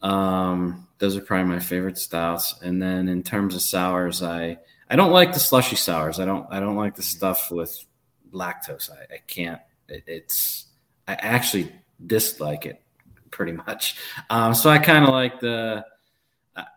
Um, 0.00 0.86
those 0.98 1.16
are 1.16 1.20
probably 1.20 1.52
my 1.52 1.60
favorite 1.60 1.98
stouts. 1.98 2.54
And 2.62 2.80
then 2.80 3.08
in 3.08 3.22
terms 3.22 3.54
of 3.54 3.62
sours, 3.62 4.22
I 4.22 4.58
I 4.88 4.96
don't 4.96 5.12
like 5.12 5.32
the 5.32 5.40
slushy 5.40 5.76
sours. 5.76 6.20
I 6.20 6.24
don't 6.24 6.46
I 6.50 6.60
don't 6.60 6.76
like 6.76 6.94
the 6.94 7.02
stuff 7.02 7.50
with 7.50 7.84
lactose. 8.32 8.90
I, 8.90 9.14
I 9.14 9.18
can't. 9.26 9.60
It, 9.88 10.04
it's 10.06 10.66
I 11.06 11.14
actually 11.14 11.72
dislike 12.06 12.66
it 12.66 12.82
pretty 13.30 13.52
much. 13.52 13.96
Um, 14.30 14.54
so 14.54 14.70
I 14.70 14.78
kind 14.78 15.04
of 15.04 15.10
like 15.10 15.40
the, 15.40 15.84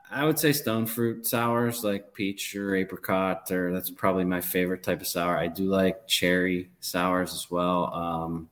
I 0.10 0.26
would 0.26 0.40
say 0.40 0.54
stone 0.54 0.86
fruit 0.86 1.26
sours 1.26 1.84
like 1.84 2.14
peach 2.14 2.56
or 2.56 2.76
apricot, 2.76 3.52
or 3.52 3.72
that's 3.72 3.90
probably 3.90 4.26
my 4.26 4.42
favorite 4.42 4.84
type 4.84 5.02
of 5.02 5.08
sour. 5.08 5.38
I 5.38 5.48
do 5.48 5.66
like 5.66 6.08
cherry 6.08 6.70
sours 6.80 7.34
as 7.34 7.52
well. 7.52 7.94
Um, 7.94 8.50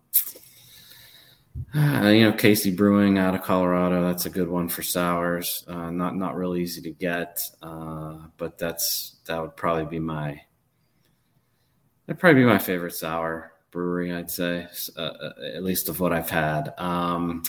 uh, 1.75 2.07
you 2.07 2.29
know, 2.29 2.33
Casey 2.33 2.71
Brewing 2.71 3.17
out 3.17 3.35
of 3.35 3.41
Colorado. 3.41 4.05
That's 4.05 4.25
a 4.25 4.29
good 4.29 4.47
one 4.47 4.69
for 4.69 4.81
sours. 4.81 5.63
Uh, 5.67 5.91
not 5.91 6.15
not 6.15 6.35
really 6.35 6.61
easy 6.61 6.81
to 6.81 6.91
get, 6.91 7.41
uh, 7.61 8.17
but 8.37 8.57
that's 8.57 9.17
that 9.25 9.41
would 9.41 9.55
probably 9.55 9.85
be 9.85 9.99
my 9.99 10.41
that'd 12.05 12.19
probably 12.19 12.41
be 12.41 12.47
my 12.47 12.59
favorite 12.59 12.93
sour 12.93 13.51
brewery, 13.71 14.13
I'd 14.13 14.31
say, 14.31 14.67
uh, 14.97 15.01
uh, 15.01 15.31
at 15.53 15.63
least 15.63 15.89
of 15.89 15.99
what 15.99 16.13
I've 16.13 16.29
had. 16.29 16.73
Um, 16.77 17.43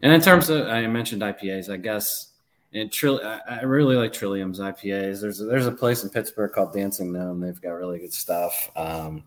and 0.00 0.12
in 0.12 0.20
terms 0.20 0.48
of, 0.48 0.66
I 0.66 0.86
mentioned 0.86 1.22
IPAs, 1.22 1.68
I 1.70 1.76
guess. 1.76 2.32
And 2.72 2.90
Trill, 2.90 3.20
I 3.48 3.62
really 3.62 3.94
like 3.94 4.12
Trillium's 4.12 4.58
IPAs. 4.58 5.20
There's 5.20 5.40
a, 5.40 5.44
there's 5.44 5.66
a 5.66 5.72
place 5.72 6.02
in 6.02 6.10
Pittsburgh 6.10 6.50
called 6.50 6.72
Dancing 6.72 7.12
Gnome. 7.12 7.40
They've 7.40 7.60
got 7.60 7.70
really 7.70 8.00
good 8.00 8.12
stuff. 8.12 8.70
Um, 8.74 9.22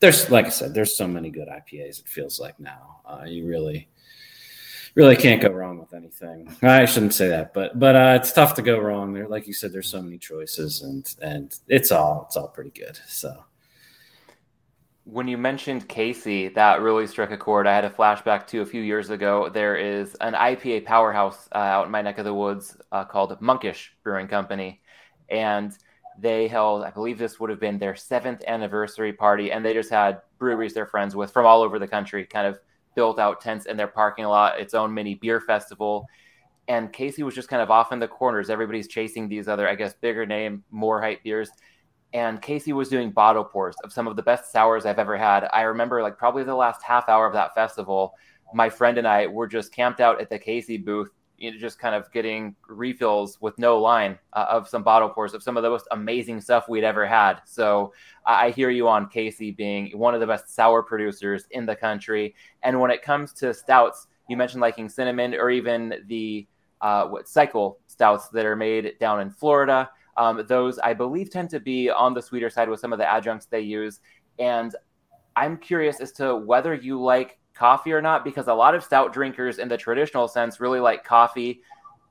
there's 0.00 0.30
like 0.30 0.46
I 0.46 0.50
said, 0.50 0.74
there's 0.74 0.96
so 0.96 1.06
many 1.06 1.30
good 1.30 1.48
IPAs. 1.48 2.00
It 2.00 2.08
feels 2.08 2.38
like 2.38 2.58
now 2.60 3.00
uh, 3.04 3.24
you 3.26 3.46
really, 3.46 3.88
really 4.94 5.16
can't 5.16 5.40
go 5.40 5.48
wrong 5.50 5.78
with 5.78 5.94
anything. 5.94 6.54
I 6.62 6.84
shouldn't 6.84 7.14
say 7.14 7.28
that, 7.28 7.54
but 7.54 7.78
but 7.78 7.96
uh, 7.96 8.18
it's 8.20 8.32
tough 8.32 8.54
to 8.54 8.62
go 8.62 8.78
wrong. 8.78 9.12
There, 9.12 9.28
like 9.28 9.46
you 9.46 9.54
said, 9.54 9.72
there's 9.72 9.88
so 9.88 10.02
many 10.02 10.18
choices, 10.18 10.82
and 10.82 11.14
and 11.22 11.58
it's 11.68 11.92
all 11.92 12.24
it's 12.26 12.36
all 12.36 12.48
pretty 12.48 12.70
good. 12.70 12.98
So 13.06 13.44
when 15.04 15.28
you 15.28 15.38
mentioned 15.38 15.88
Casey, 15.88 16.48
that 16.48 16.80
really 16.80 17.06
struck 17.06 17.30
a 17.30 17.38
chord. 17.38 17.66
I 17.66 17.74
had 17.74 17.84
a 17.84 17.90
flashback 17.90 18.46
to 18.48 18.62
a 18.62 18.66
few 18.66 18.82
years 18.82 19.10
ago. 19.10 19.48
There 19.48 19.76
is 19.76 20.16
an 20.16 20.34
IPA 20.34 20.84
powerhouse 20.84 21.48
uh, 21.54 21.58
out 21.58 21.86
in 21.86 21.92
my 21.92 22.02
neck 22.02 22.18
of 22.18 22.24
the 22.24 22.34
woods 22.34 22.76
uh, 22.90 23.04
called 23.04 23.40
Monkish 23.40 23.94
Brewing 24.02 24.26
Company, 24.26 24.80
and 25.28 25.76
they 26.18 26.48
held, 26.48 26.84
I 26.84 26.90
believe 26.90 27.18
this 27.18 27.38
would 27.38 27.50
have 27.50 27.60
been 27.60 27.78
their 27.78 27.96
seventh 27.96 28.42
anniversary 28.46 29.12
party, 29.12 29.52
and 29.52 29.64
they 29.64 29.74
just 29.74 29.90
had 29.90 30.20
breweries 30.38 30.74
they're 30.74 30.86
friends 30.86 31.14
with 31.14 31.32
from 31.32 31.46
all 31.46 31.62
over 31.62 31.78
the 31.78 31.88
country, 31.88 32.24
kind 32.24 32.46
of 32.46 32.58
built 32.94 33.18
out 33.18 33.40
tents 33.40 33.66
in 33.66 33.76
their 33.76 33.88
parking 33.88 34.24
lot, 34.24 34.58
its 34.58 34.74
own 34.74 34.92
mini 34.94 35.14
beer 35.14 35.40
festival. 35.40 36.06
And 36.68 36.92
Casey 36.92 37.22
was 37.22 37.34
just 37.34 37.48
kind 37.48 37.62
of 37.62 37.70
off 37.70 37.92
in 37.92 37.98
the 37.98 38.08
corners. 38.08 38.50
Everybody's 38.50 38.88
chasing 38.88 39.28
these 39.28 39.46
other, 39.46 39.68
I 39.68 39.74
guess, 39.74 39.94
bigger 39.94 40.26
name, 40.26 40.64
more 40.70 41.00
hype 41.00 41.22
beers 41.22 41.50
and 42.12 42.40
Casey 42.40 42.72
was 42.72 42.88
doing 42.88 43.10
bottle 43.10 43.44
pours 43.44 43.76
of 43.84 43.92
some 43.92 44.06
of 44.06 44.16
the 44.16 44.22
best 44.22 44.50
sours 44.52 44.86
I've 44.86 44.98
ever 44.98 45.16
had. 45.16 45.48
I 45.52 45.62
remember 45.62 46.02
like 46.02 46.16
probably 46.16 46.44
the 46.44 46.54
last 46.54 46.82
half 46.82 47.08
hour 47.08 47.26
of 47.26 47.34
that 47.34 47.54
festival, 47.54 48.14
my 48.54 48.70
friend 48.70 48.96
and 48.98 49.06
I 49.06 49.26
were 49.26 49.46
just 49.46 49.74
camped 49.74 50.00
out 50.00 50.20
at 50.20 50.30
the 50.30 50.38
Casey 50.38 50.78
booth, 50.78 51.10
you 51.38 51.50
know, 51.50 51.58
just 51.58 51.78
kind 51.78 51.94
of 51.94 52.10
getting 52.12 52.54
refills 52.68 53.40
with 53.40 53.58
no 53.58 53.78
line 53.78 54.18
uh, 54.32 54.46
of 54.48 54.68
some 54.68 54.82
bottle 54.82 55.08
pours 55.08 55.34
of 55.34 55.42
some 55.42 55.56
of 55.56 55.62
the 55.62 55.70
most 55.70 55.86
amazing 55.90 56.40
stuff 56.40 56.68
we'd 56.68 56.84
ever 56.84 57.06
had. 57.06 57.40
So 57.44 57.92
I 58.24 58.50
hear 58.50 58.70
you 58.70 58.88
on 58.88 59.08
Casey 59.08 59.50
being 59.50 59.96
one 59.98 60.14
of 60.14 60.20
the 60.20 60.26
best 60.26 60.54
sour 60.54 60.82
producers 60.82 61.44
in 61.50 61.66
the 61.66 61.76
country. 61.76 62.34
And 62.62 62.80
when 62.80 62.90
it 62.90 63.02
comes 63.02 63.32
to 63.34 63.52
stouts, 63.52 64.06
you 64.28 64.36
mentioned 64.36 64.60
liking 64.60 64.88
cinnamon 64.88 65.34
or 65.34 65.50
even 65.50 66.02
the 66.06 66.46
uh, 66.80 67.06
what 67.06 67.28
cycle 67.28 67.78
stouts 67.86 68.28
that 68.28 68.44
are 68.44 68.56
made 68.56 68.98
down 69.00 69.20
in 69.20 69.30
Florida. 69.30 69.88
Um, 70.16 70.44
those, 70.48 70.78
I 70.78 70.94
believe, 70.94 71.30
tend 71.30 71.50
to 71.50 71.60
be 71.60 71.90
on 71.90 72.14
the 72.14 72.22
sweeter 72.22 72.50
side 72.50 72.68
with 72.68 72.80
some 72.80 72.92
of 72.92 72.98
the 72.98 73.10
adjuncts 73.10 73.46
they 73.46 73.60
use. 73.60 74.00
And 74.38 74.74
I'm 75.36 75.58
curious 75.58 76.00
as 76.00 76.12
to 76.12 76.36
whether 76.36 76.74
you 76.74 77.00
like 77.00 77.38
coffee 77.56 77.92
or 77.92 78.02
not, 78.02 78.24
because 78.24 78.48
a 78.48 78.54
lot 78.54 78.74
of 78.74 78.84
stout 78.84 79.12
drinkers 79.12 79.58
in 79.58 79.68
the 79.68 79.76
traditional 79.76 80.28
sense 80.28 80.60
really 80.60 80.80
like 80.80 81.04
coffee. 81.04 81.62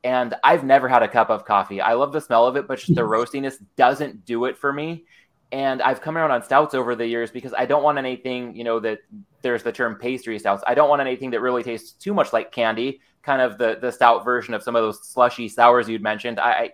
And 0.04 0.36
I've 0.44 0.64
never 0.64 0.88
had 0.88 1.04
a 1.04 1.08
cup 1.08 1.30
of 1.30 1.46
coffee. 1.46 1.82
I 1.82 1.94
love 1.94 2.12
the 2.14 2.22
smell 2.22 2.46
of 2.46 2.56
it, 2.56 2.68
but 2.68 2.80
just 2.80 2.96
the 2.96 3.02
roastiness 3.16 3.56
doesn't 3.76 4.26
do 4.26 4.46
it 4.46 4.58
for 4.58 4.72
me. 4.72 5.06
And 5.52 5.82
I've 5.82 6.02
come 6.02 6.18
around 6.18 6.32
on 6.32 6.44
stouts 6.44 6.74
over 6.74 6.96
the 6.96 7.08
years 7.08 7.32
because 7.32 7.54
I 7.54 7.66
don't 7.66 7.84
want 7.84 7.98
anything, 7.98 8.56
you 8.56 8.64
know, 8.64 8.80
that 8.82 9.00
there's 9.42 9.64
the 9.64 9.72
term 9.72 9.96
pastry 9.96 10.38
stouts. 10.40 10.64
I 10.68 10.74
don't 10.74 10.90
want 10.90 11.02
anything 11.02 11.30
that 11.32 11.40
really 11.40 11.64
tastes 11.64 11.94
too 11.94 12.14
much 12.14 12.34
like 12.34 12.52
candy, 12.52 13.00
kind 13.22 13.42
of 13.42 13.58
the 13.58 13.78
the 13.80 13.92
stout 13.92 14.26
version 14.26 14.54
of 14.54 14.64
some 14.64 14.76
of 14.76 14.82
those 14.82 15.08
slushy 15.08 15.48
sours 15.48 15.88
you'd 15.88 16.02
mentioned. 16.02 16.40
I 16.40 16.72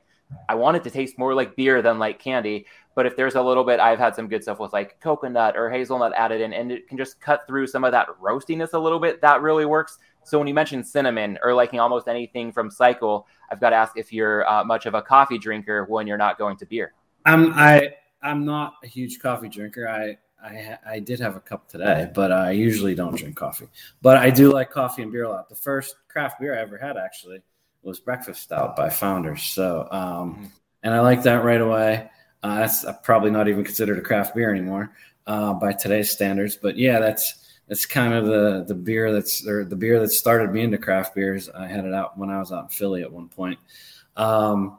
I 0.47 0.55
want 0.55 0.78
it 0.78 0.84
to 0.84 0.89
taste 0.89 1.17
more 1.17 1.34
like 1.34 1.55
beer 1.55 1.82
than 1.82 1.99
like 1.99 2.19
candy. 2.19 2.65
But 2.94 3.06
if 3.06 3.16
there's 3.16 3.36
a 3.36 3.42
little 3.42 3.64
bit, 3.64 3.80
I've 3.80 4.00
had 4.00 4.16
some 4.16 4.28
good 4.28 4.44
stuff 4.44 4.60
with 4.60 4.74
like 4.74 5.00
coconut 5.00 5.56
or 5.56 5.70
hazelnut 5.70 6.14
added 6.18 6.42
in, 6.42 6.54
and 6.54 6.72
it 6.72 6.88
can 6.88 6.98
just 6.98 7.22
cut 7.22 7.48
through 7.48 7.68
some 7.68 7.84
of 7.84 7.92
that 7.94 8.08
roastiness 8.22 8.74
a 8.74 8.80
little 8.80 9.00
bit. 9.00 9.22
That 9.22 9.42
really 9.42 9.66
works. 9.66 9.98
So 10.24 10.38
when 10.38 10.48
you 10.48 10.54
mention 10.54 10.84
cinnamon 10.84 11.39
or 11.42 11.54
liking 11.54 11.80
almost 11.80 12.08
anything 12.08 12.52
from 12.52 12.70
Cycle, 12.70 13.28
I've 13.50 13.60
got 13.60 13.72
to 13.72 13.76
ask 13.76 13.98
if 13.98 14.14
you're 14.14 14.48
uh, 14.48 14.64
much 14.64 14.86
of 14.86 14.94
a 14.94 15.02
coffee 15.02 15.38
drinker 15.38 15.86
when 15.86 16.06
you're 16.06 16.18
not 16.18 16.38
going 16.38 16.58
to 16.58 16.66
beer. 16.66 16.94
I'm 17.26 17.54
I 17.54 17.96
I'm 18.22 18.46
not 18.46 18.76
a 18.84 18.88
huge 18.88 19.20
coffee 19.20 19.50
drinker. 19.50 19.88
I 19.88 20.18
I, 20.44 20.78
I 20.86 21.00
did 21.00 21.20
have 21.20 21.36
a 21.36 21.39
cup 21.39 21.68
today, 21.68 22.10
but 22.14 22.32
I 22.32 22.52
usually 22.52 22.96
don't 22.96 23.16
drink 23.16 23.36
coffee. 23.36 23.68
But 24.02 24.18
I 24.18 24.32
do 24.32 24.52
like 24.52 24.72
coffee 24.72 25.04
and 25.04 25.12
beer 25.12 25.26
a 25.26 25.30
lot. 25.30 25.50
The 25.50 25.56
first 25.56 25.96
craft 26.08 26.39
beer 26.39 26.58
I 26.58 26.62
ever 26.62 26.78
had 26.78 26.98
actually 26.98 27.42
was 27.84 28.00
breakfast 28.00 28.42
stout 28.42 28.76
by 28.76 28.89
Founders. 28.89 29.44
So, 29.44 29.88
um, 29.92 30.34
mm-hmm. 30.34 30.46
and 30.84 30.94
I 30.94 31.02
like 31.02 31.24
that 31.24 31.44
right 31.44 31.62
away. 31.62 32.10
Uh, 32.44 32.60
that's 32.60 32.86
uh, 32.86 32.94
probably 33.04 33.32
not 33.32 33.48
even 33.48 33.64
considered 33.64 33.98
a 33.98 34.02
craft 34.02 34.36
beer 34.36 34.52
anymore 34.52 34.92
uh, 35.28 35.54
by 35.54 35.74
today's 35.74 36.10
standards. 36.10 36.56
But 36.56 36.78
yeah, 36.78 37.00
that's 37.00 37.58
that's 37.68 37.86
kind 37.86 38.14
of 38.14 38.26
the 38.26 38.66
the 38.68 38.76
beer 38.76 39.12
that's 39.12 39.48
or 39.48 39.64
the 39.64 39.76
beer 39.76 40.00
that 40.00 40.12
started 40.12 40.52
me 40.52 40.62
into 40.62 40.78
craft 40.78 41.16
beers. 41.16 41.50
I 41.50 41.68
had 41.68 41.86
it 41.86 41.94
out 41.94 42.18
when 42.18 42.30
I 42.30 42.39
was 42.39 42.52
out 42.52 42.64
in 42.64 42.70
Philly 42.70 43.02
at 43.02 43.12
one 43.12 43.30
point. 43.30 43.60
Um, 44.18 44.78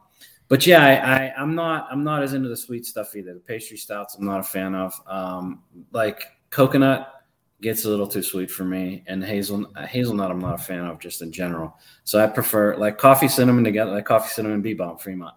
but 0.49 0.67
yeah, 0.67 0.85
I, 0.85 0.93
I, 0.93 1.43
am 1.43 1.55
not 1.55 1.89
I'm 1.91 2.05
not 2.05 2.23
as 2.23 2.35
into 2.35 2.49
the 2.49 2.57
sweet 2.57 2.85
stuff 2.85 3.17
either. 3.17 3.33
The 3.33 3.41
pastry 3.41 3.79
stouts 3.79 4.17
I'm 4.17 4.27
not 4.27 4.41
a 4.41 4.45
fan 4.45 4.75
of. 4.75 5.01
Um, 5.07 5.63
like 5.93 6.25
coconut 6.51 7.23
gets 7.63 7.85
a 7.85 7.89
little 7.89 8.07
too 8.07 8.23
sweet 8.23 8.51
for 8.51 8.65
me. 8.65 9.03
And 9.07 9.25
hazel 9.25 9.73
hazelnut, 9.89 10.31
I'm 10.31 10.41
not 10.41 10.61
a 10.61 10.63
fan 10.63 10.85
of 10.85 10.99
just 10.99 11.23
in 11.23 11.33
general. 11.33 11.79
So 12.05 12.23
I 12.23 12.27
prefer 12.27 12.77
like 12.77 12.99
coffee 12.99 13.29
cinnamon 13.29 13.65
together, 13.65 13.93
like 13.93 14.05
coffee 14.05 14.29
cinnamon 14.29 14.61
B-Bomb 14.61 14.99
Fremont. 14.99 15.35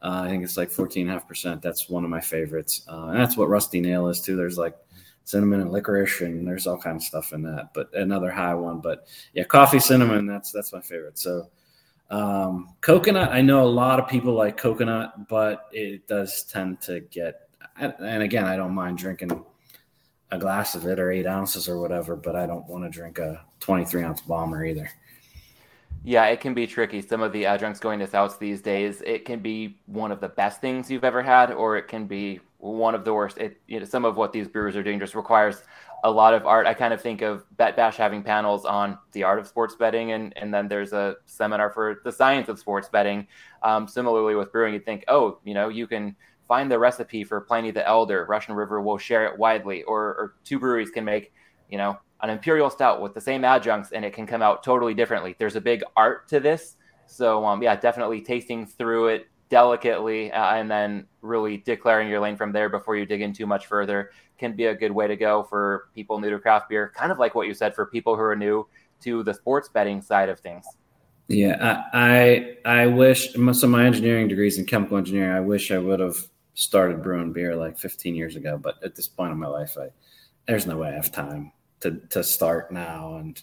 Uh, 0.00 0.22
I 0.24 0.28
think 0.28 0.44
it's 0.44 0.56
like 0.56 0.70
14.5%. 0.70 1.60
That's 1.60 1.88
one 1.88 2.04
of 2.04 2.10
my 2.10 2.20
favorites. 2.20 2.82
Uh, 2.88 3.08
and 3.08 3.18
that's 3.18 3.36
what 3.36 3.48
Rusty 3.48 3.80
Nail 3.80 4.08
is 4.08 4.20
too. 4.20 4.36
There's 4.36 4.58
like 4.58 4.76
cinnamon 5.24 5.60
and 5.60 5.70
licorice, 5.72 6.20
and 6.22 6.46
there's 6.46 6.66
all 6.66 6.78
kinds 6.78 7.04
of 7.04 7.08
stuff 7.08 7.32
in 7.32 7.42
that. 7.42 7.74
But 7.74 7.92
another 7.94 8.30
high 8.30 8.54
one. 8.54 8.80
But 8.80 9.08
yeah, 9.34 9.44
coffee 9.44 9.80
cinnamon. 9.80 10.26
That's 10.26 10.52
that's 10.52 10.72
my 10.72 10.80
favorite. 10.80 11.18
So 11.18 11.48
um, 12.10 12.74
coconut. 12.80 13.32
I 13.32 13.42
know 13.42 13.64
a 13.64 13.68
lot 13.68 13.98
of 13.98 14.08
people 14.08 14.32
like 14.32 14.56
coconut, 14.56 15.28
but 15.28 15.68
it 15.72 16.06
does 16.06 16.44
tend 16.44 16.80
to 16.82 17.00
get. 17.00 17.48
And 17.76 18.22
again, 18.22 18.44
I 18.44 18.56
don't 18.56 18.74
mind 18.74 18.98
drinking 18.98 19.44
a 20.30 20.38
glass 20.38 20.74
of 20.74 20.86
it 20.86 20.98
or 20.98 21.10
eight 21.10 21.26
ounces 21.26 21.68
or 21.68 21.80
whatever, 21.80 22.16
but 22.16 22.34
I 22.36 22.46
don't 22.46 22.66
want 22.66 22.84
to 22.84 22.90
drink 22.90 23.18
a 23.18 23.44
23 23.60 24.02
ounce 24.02 24.20
bomber 24.22 24.64
either. 24.64 24.90
Yeah, 26.04 26.26
it 26.26 26.40
can 26.40 26.54
be 26.54 26.66
tricky. 26.66 27.02
Some 27.02 27.22
of 27.22 27.32
the 27.32 27.44
adjuncts 27.44 27.80
going 27.80 27.98
to 27.98 28.06
stouts 28.06 28.36
these 28.36 28.62
days, 28.62 29.02
it 29.04 29.24
can 29.24 29.40
be 29.40 29.78
one 29.86 30.12
of 30.12 30.20
the 30.20 30.28
best 30.28 30.60
things 30.60 30.90
you've 30.90 31.04
ever 31.04 31.22
had, 31.22 31.52
or 31.52 31.76
it 31.76 31.88
can 31.88 32.06
be 32.06 32.40
one 32.58 32.94
of 32.94 33.04
the 33.04 33.12
worst. 33.12 33.36
It, 33.38 33.60
you 33.66 33.80
know, 33.80 33.84
some 33.84 34.04
of 34.04 34.16
what 34.16 34.32
these 34.32 34.48
brewers 34.48 34.76
are 34.76 34.82
doing 34.82 34.98
just 34.98 35.14
requires 35.14 35.62
a 36.04 36.10
lot 36.10 36.32
of 36.34 36.46
art. 36.46 36.66
I 36.66 36.74
kind 36.74 36.94
of 36.94 37.00
think 37.02 37.20
of 37.22 37.44
Bet 37.56 37.76
Bash 37.76 37.96
having 37.96 38.22
panels 38.22 38.64
on 38.64 38.96
the 39.12 39.24
art 39.24 39.38
of 39.40 39.48
sports 39.48 39.74
betting, 39.74 40.12
and 40.12 40.32
and 40.36 40.54
then 40.54 40.68
there's 40.68 40.92
a 40.92 41.16
seminar 41.26 41.70
for 41.70 42.00
the 42.04 42.12
science 42.12 42.48
of 42.48 42.58
sports 42.58 42.88
betting. 42.88 43.26
Um, 43.62 43.88
similarly 43.88 44.34
with 44.36 44.52
brewing, 44.52 44.74
you'd 44.74 44.84
think, 44.84 45.04
oh, 45.08 45.40
you 45.44 45.54
know, 45.54 45.68
you 45.68 45.86
can 45.88 46.14
find 46.46 46.70
the 46.70 46.78
recipe 46.78 47.24
for 47.24 47.40
Pliny 47.40 47.72
the 47.72 47.86
Elder. 47.86 48.24
Russian 48.28 48.54
River 48.54 48.80
will 48.80 48.98
share 48.98 49.26
it 49.26 49.38
widely, 49.38 49.82
or, 49.82 50.00
or 50.00 50.34
two 50.44 50.58
breweries 50.58 50.90
can 50.90 51.04
make, 51.04 51.32
you 51.68 51.76
know, 51.76 51.98
an 52.20 52.30
imperial 52.30 52.70
stout 52.70 53.00
with 53.00 53.14
the 53.14 53.20
same 53.20 53.44
adjuncts, 53.44 53.92
and 53.92 54.04
it 54.04 54.12
can 54.12 54.26
come 54.26 54.42
out 54.42 54.62
totally 54.62 54.94
differently. 54.94 55.34
There's 55.38 55.56
a 55.56 55.60
big 55.60 55.82
art 55.96 56.28
to 56.28 56.40
this, 56.40 56.76
so 57.06 57.44
um, 57.44 57.62
yeah, 57.62 57.76
definitely 57.76 58.20
tasting 58.20 58.66
through 58.66 59.08
it 59.08 59.28
delicately 59.48 60.30
uh, 60.32 60.54
and 60.54 60.70
then 60.70 61.06
really 61.22 61.58
declaring 61.58 62.08
your 62.08 62.20
lane 62.20 62.36
from 62.36 62.52
there 62.52 62.68
before 62.68 62.96
you 62.96 63.06
dig 63.06 63.22
in 63.22 63.32
too 63.32 63.46
much 63.46 63.66
further 63.66 64.10
can 64.38 64.54
be 64.54 64.66
a 64.66 64.74
good 64.74 64.92
way 64.92 65.06
to 65.06 65.16
go 65.16 65.42
for 65.42 65.88
people 65.94 66.20
new 66.20 66.30
to 66.30 66.38
craft 66.38 66.68
beer. 66.68 66.92
Kind 66.94 67.10
of 67.10 67.18
like 67.18 67.34
what 67.34 67.46
you 67.46 67.54
said 67.54 67.74
for 67.74 67.86
people 67.86 68.14
who 68.14 68.22
are 68.22 68.36
new 68.36 68.66
to 69.00 69.22
the 69.22 69.34
sports 69.34 69.68
betting 69.68 70.00
side 70.00 70.28
of 70.28 70.38
things. 70.40 70.64
Yeah, 71.28 71.82
I 71.92 72.56
I, 72.64 72.82
I 72.82 72.86
wish 72.86 73.32
so. 73.32 73.66
my 73.66 73.84
engineering 73.84 74.28
degrees 74.28 74.58
in 74.58 74.64
chemical 74.64 74.96
engineering. 74.96 75.36
I 75.36 75.40
wish 75.40 75.70
I 75.70 75.78
would 75.78 76.00
have 76.00 76.16
started 76.54 77.02
brewing 77.02 77.32
beer 77.32 77.54
like 77.54 77.78
15 77.78 78.14
years 78.14 78.36
ago, 78.36 78.58
but 78.58 78.82
at 78.82 78.94
this 78.94 79.08
point 79.08 79.32
in 79.32 79.38
my 79.38 79.46
life, 79.46 79.76
I 79.78 79.88
there's 80.46 80.66
no 80.66 80.78
way 80.78 80.88
I 80.88 80.94
have 80.94 81.12
time 81.12 81.52
to 81.80 81.92
to 82.10 82.22
start 82.22 82.72
now, 82.72 83.16
and 83.16 83.40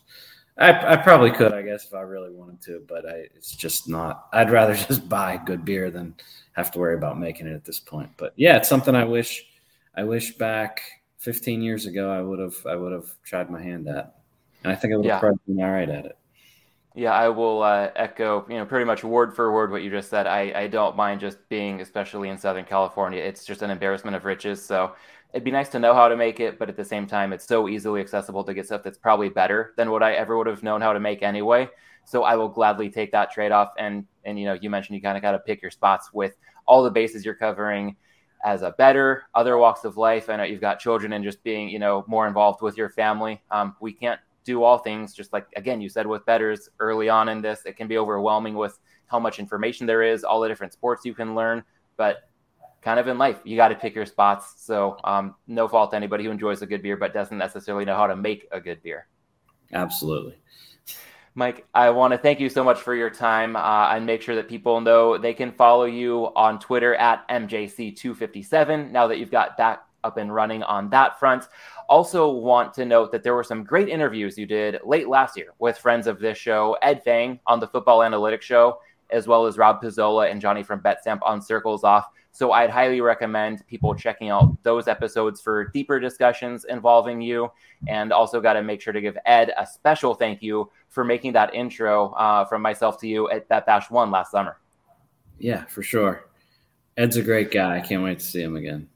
I, 0.58 0.94
I 0.94 0.96
probably 0.98 1.32
could, 1.32 1.54
I 1.54 1.62
guess, 1.62 1.86
if 1.86 1.94
I 1.94 2.02
really 2.02 2.32
wanted 2.32 2.62
to, 2.64 2.84
but 2.88 3.06
I, 3.06 3.28
it's 3.36 3.54
just 3.56 3.90
not. 3.90 4.28
I'd 4.32 4.52
rather 4.52 4.74
just 4.88 5.10
buy 5.10 5.40
good 5.46 5.66
beer 5.66 5.92
than 5.92 6.16
have 6.54 6.72
to 6.72 6.80
worry 6.80 6.96
about 6.96 7.20
making 7.20 7.48
it 7.48 7.54
at 7.54 7.66
this 7.66 7.80
point. 7.80 8.10
But 8.18 8.34
yeah, 8.38 8.58
it's 8.58 8.70
something 8.70 8.96
I 8.96 9.04
wish 9.04 9.46
I 9.96 10.04
wish 10.04 10.38
back 10.38 10.82
15 11.20 11.62
years 11.62 11.86
ago 11.86 12.12
I 12.12 12.22
would 12.22 12.40
have 12.40 12.56
I 12.66 12.76
would 12.76 12.94
have 12.94 13.08
tried 13.24 13.50
my 13.50 13.62
hand 13.62 13.88
at. 13.88 14.16
And 14.64 14.72
I 14.72 14.76
think 14.76 14.94
I 14.94 14.98
would 14.98 15.06
have 15.06 15.16
yeah. 15.16 15.20
probably 15.20 15.40
been 15.48 15.64
all 15.64 15.72
right 15.72 15.90
at 15.90 16.06
it. 16.06 16.18
Yeah, 16.96 17.12
I 17.12 17.28
will 17.28 17.62
uh, 17.62 17.90
echo, 17.98 18.46
you 18.50 18.56
know, 18.56 18.66
pretty 18.66 18.86
much 18.86 19.04
word 19.04 19.36
for 19.36 19.52
word 19.52 19.70
what 19.70 19.84
you 19.84 19.90
just 19.90 20.10
said. 20.10 20.28
I, 20.28 20.54
I 20.56 20.68
don't 20.68 20.96
mind 20.96 21.20
just 21.20 21.38
being, 21.50 21.82
especially 21.82 22.30
in 22.30 22.38
Southern 22.38 22.64
California, 22.64 23.22
it's 23.22 23.44
just 23.44 23.62
an 23.62 23.70
embarrassment 23.70 24.16
of 24.16 24.24
riches. 24.24 24.64
So 24.64 24.94
it'd 25.36 25.44
be 25.44 25.52
nice 25.52 25.68
to 25.68 25.80
know 25.80 25.94
how 25.94 26.08
to 26.08 26.16
make 26.16 26.40
it, 26.40 26.58
but 26.58 26.70
at 26.70 26.78
the 26.78 26.86
same 26.86 27.06
time, 27.06 27.34
it's 27.34 27.46
so 27.46 27.68
easily 27.68 28.00
accessible 28.00 28.42
to 28.46 28.54
get 28.54 28.66
stuff 28.66 28.84
that's 28.84 28.98
probably 28.98 29.28
better 29.28 29.74
than 29.76 29.92
what 29.92 30.02
I 30.02 30.14
ever 30.14 30.38
would 30.38 30.48
have 30.48 30.64
known 30.64 30.80
how 30.80 30.94
to 30.94 31.00
make 31.02 31.24
anyway. 31.24 31.68
So 32.06 32.24
I 32.24 32.38
will 32.38 32.48
gladly 32.48 32.90
take 32.90 33.12
that 33.12 33.32
trade 33.32 33.52
off. 33.52 33.74
And 33.78 34.06
and 34.24 34.40
you 34.40 34.46
know, 34.46 34.54
you 34.54 34.70
mentioned 34.70 34.96
you 34.96 35.02
kind 35.02 35.18
of 35.18 35.22
got 35.22 35.34
to 35.34 35.40
pick 35.40 35.62
your 35.62 35.72
spots 35.72 36.12
with 36.14 36.38
all 36.66 36.84
the 36.84 36.90
bases 36.90 37.26
you're 37.26 37.36
covering 37.36 37.98
as 38.46 38.62
a 38.62 38.72
bettor 38.78 39.24
other 39.36 39.58
walks 39.58 39.84
of 39.84 39.98
life. 39.98 40.30
I 40.30 40.38
know 40.38 40.44
you've 40.44 40.62
got 40.62 40.80
children 40.80 41.12
and 41.12 41.24
just 41.24 41.44
being, 41.44 41.68
you 41.68 41.80
know, 41.80 42.06
more 42.08 42.28
involved 42.28 42.62
with 42.62 42.78
your 42.78 42.90
family. 42.90 43.42
Um, 43.52 43.76
we 43.82 43.92
can't 43.92 44.22
do 44.46 44.64
all 44.64 44.78
things. 44.78 45.14
Just 45.14 45.34
like 45.34 45.48
again, 45.58 45.82
you 45.82 45.90
said 45.90 46.08
with 46.08 46.26
bettors 46.26 46.70
early 46.80 47.10
on 47.10 47.28
in 47.28 47.42
this, 47.42 47.64
it 47.66 47.76
can 47.76 47.90
be 47.90 47.98
overwhelming 47.98 48.56
with 48.56 48.80
how 49.08 49.20
much 49.20 49.38
information 49.38 49.86
there 49.86 50.02
is, 50.02 50.24
all 50.24 50.40
the 50.40 50.48
different 50.48 50.72
sports 50.72 51.04
you 51.04 51.14
can 51.14 51.36
learn. 51.36 51.62
But 51.98 52.30
kind 52.86 53.00
of 53.00 53.08
in 53.08 53.18
life, 53.18 53.40
you 53.44 53.58
got 53.58 53.70
to 53.70 53.76
pick 53.76 53.96
your 53.96 54.06
spots. 54.06 54.54
So 54.58 54.98
um, 55.04 55.36
no 55.48 55.68
fault 55.68 55.90
to 55.92 55.98
anybody 55.98 56.24
who 56.24 56.32
enjoys 56.32 56.62
a 56.62 56.68
good 56.68 56.84
beer 56.84 56.96
but 56.96 57.14
doesn't 57.14 57.38
necessarily 57.38 57.84
know 57.84 57.96
how 57.96 58.06
to 58.06 58.16
make 58.16 58.48
a 58.52 58.62
good 58.62 58.82
beer. 58.84 59.08
Absolutely. 59.74 60.36
Mike, 61.34 61.66
I 61.74 61.90
want 61.90 62.14
to 62.14 62.18
thank 62.18 62.40
you 62.40 62.48
so 62.48 62.64
much 62.64 62.80
for 62.80 62.96
your 62.96 63.10
time 63.10 63.56
uh, 63.56 63.90
and 63.90 64.06
make 64.06 64.22
sure 64.22 64.36
that 64.36 64.48
people 64.48 64.80
know 64.80 65.18
they 65.18 65.34
can 65.34 65.52
follow 65.52 65.86
you 65.86 66.28
on 66.36 66.60
Twitter 66.60 66.96
at 66.96 67.28
MJC257 67.28 68.92
now 68.92 69.08
that 69.08 69.18
you've 69.18 69.32
got 69.32 69.58
that 69.58 69.84
up 70.04 70.18
and 70.18 70.34
running 70.34 70.62
on 70.64 70.90
that 70.92 71.20
front. 71.20 71.46
Also, 71.90 72.30
want 72.30 72.74
to 72.76 72.86
note 72.86 73.12
that 73.12 73.24
there 73.24 73.34
were 73.34 73.44
some 73.44 73.64
great 73.64 73.90
interviews 73.90 74.38
you 74.38 74.46
did 74.46 74.80
late 74.86 75.10
last 75.10 75.36
year 75.36 75.48
with 75.58 75.78
friends 75.78 76.06
of 76.06 76.20
this 76.20 76.38
show, 76.38 76.78
Ed 76.84 77.04
Feng 77.04 77.40
on 77.48 77.60
the 77.60 77.68
Football 77.68 78.00
Analytics 78.00 78.44
Show, 78.44 78.80
as 79.10 79.28
well 79.28 79.48
as 79.48 79.58
Rob 79.58 79.82
Pizzola 79.82 80.32
and 80.32 80.40
Johnny 80.40 80.62
from 80.64 80.80
BetStamp 80.80 81.20
on 81.24 81.42
Circles 81.42 81.84
Off. 81.84 82.06
So 82.36 82.52
I'd 82.52 82.70
highly 82.70 83.00
recommend 83.00 83.66
people 83.66 83.96
checking 83.96 84.30
out 84.30 84.62
those 84.62 84.90
episodes 84.90 85.40
for 85.40 85.70
deeper 85.70 86.02
discussions 86.02 86.66
involving 86.66 87.22
you. 87.22 87.50
And 87.88 88.12
also 88.12 88.42
got 88.42 88.54
to 88.54 88.62
make 88.62 88.82
sure 88.82 88.92
to 88.92 89.00
give 89.00 89.18
Ed 89.26 89.54
a 89.58 89.66
special 89.66 90.14
thank 90.14 90.44
you 90.44 90.70
for 90.90 91.06
making 91.06 91.32
that 91.32 91.56
intro 91.56 92.10
uh, 92.10 92.44
from 92.44 92.62
myself 92.62 93.00
to 93.00 93.08
you 93.08 93.30
at 93.30 93.48
Bet 93.48 93.66
Bash 93.66 93.90
One 93.90 94.12
last 94.12 94.32
summer. 94.32 94.58
Yeah, 95.40 95.64
for 95.68 95.82
sure. 95.82 96.26
Ed's 96.98 97.16
a 97.16 97.22
great 97.22 97.52
guy. 97.52 97.78
I 97.78 97.80
can't 97.80 98.04
wait 98.04 98.20
to 98.20 98.26
see 98.26 98.42
him 98.42 98.58
again. 98.58 98.90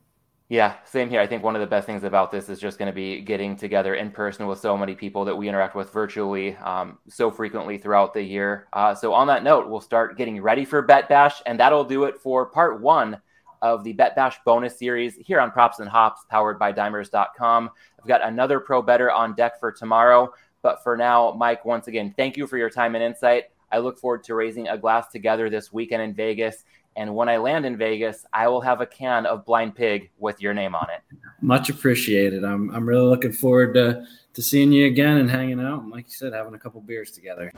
Yeah, 0.49 0.75
same 0.83 1.09
here. 1.09 1.21
I 1.21 1.27
think 1.27 1.41
one 1.41 1.55
of 1.55 1.61
the 1.61 1.67
best 1.67 1.85
things 1.85 2.03
about 2.03 2.31
this 2.31 2.49
is 2.49 2.59
just 2.59 2.77
going 2.77 2.91
to 2.91 2.95
be 2.95 3.21
getting 3.21 3.55
together 3.55 3.95
in 3.95 4.11
person 4.11 4.47
with 4.47 4.59
so 4.59 4.75
many 4.75 4.95
people 4.95 5.23
that 5.23 5.35
we 5.35 5.47
interact 5.47 5.75
with 5.75 5.93
virtually 5.93 6.57
um, 6.57 6.97
so 7.07 7.31
frequently 7.31 7.77
throughout 7.77 8.13
the 8.13 8.21
year. 8.21 8.67
Uh, 8.73 8.93
so, 8.93 9.13
on 9.13 9.27
that 9.27 9.45
note, 9.45 9.69
we'll 9.69 9.79
start 9.79 10.17
getting 10.17 10.41
ready 10.41 10.65
for 10.65 10.81
Bet 10.81 11.07
Bash, 11.07 11.41
and 11.45 11.57
that'll 11.57 11.85
do 11.85 12.03
it 12.03 12.19
for 12.19 12.45
part 12.45 12.81
one 12.81 13.21
of 13.61 13.83
the 13.83 13.93
Bet 13.93 14.15
Bash 14.15 14.37
bonus 14.45 14.77
series 14.77 15.15
here 15.15 15.39
on 15.39 15.51
Props 15.51 15.79
and 15.79 15.89
Hops, 15.89 16.25
powered 16.29 16.59
by 16.59 16.73
dimers.com. 16.73 17.69
I've 17.99 18.07
got 18.07 18.23
another 18.23 18.59
pro 18.59 18.81
bettor 18.81 19.11
on 19.11 19.35
deck 19.35 19.59
for 19.59 19.71
tomorrow. 19.71 20.33
But 20.61 20.83
for 20.83 20.97
now, 20.97 21.31
Mike, 21.37 21.65
once 21.65 21.87
again, 21.87 22.13
thank 22.17 22.37
you 22.37 22.45
for 22.47 22.57
your 22.57 22.69
time 22.69 22.95
and 22.95 23.03
insight. 23.03 23.45
I 23.71 23.79
look 23.79 23.99
forward 23.99 24.23
to 24.25 24.35
raising 24.35 24.67
a 24.67 24.77
glass 24.77 25.07
together 25.09 25.49
this 25.49 25.71
weekend 25.71 26.01
in 26.01 26.13
Vegas. 26.13 26.65
And 26.95 27.15
when 27.15 27.29
I 27.29 27.37
land 27.37 27.65
in 27.65 27.77
Vegas, 27.77 28.25
I 28.33 28.47
will 28.47 28.61
have 28.61 28.81
a 28.81 28.85
can 28.85 29.25
of 29.25 29.45
Blind 29.45 29.75
Pig 29.75 30.09
with 30.17 30.41
your 30.41 30.53
name 30.53 30.75
on 30.75 30.87
it. 30.89 31.01
Much 31.39 31.69
appreciated. 31.69 32.43
I'm, 32.43 32.69
I'm 32.71 32.85
really 32.87 33.07
looking 33.07 33.31
forward 33.31 33.73
to, 33.75 34.05
to 34.33 34.41
seeing 34.41 34.71
you 34.71 34.87
again 34.87 35.17
and 35.17 35.29
hanging 35.29 35.61
out. 35.61 35.83
And 35.83 35.91
like 35.91 36.07
you 36.07 36.13
said, 36.13 36.33
having 36.33 36.55
a 36.55 36.59
couple 36.59 36.81
beers 36.81 37.11
together. 37.11 37.51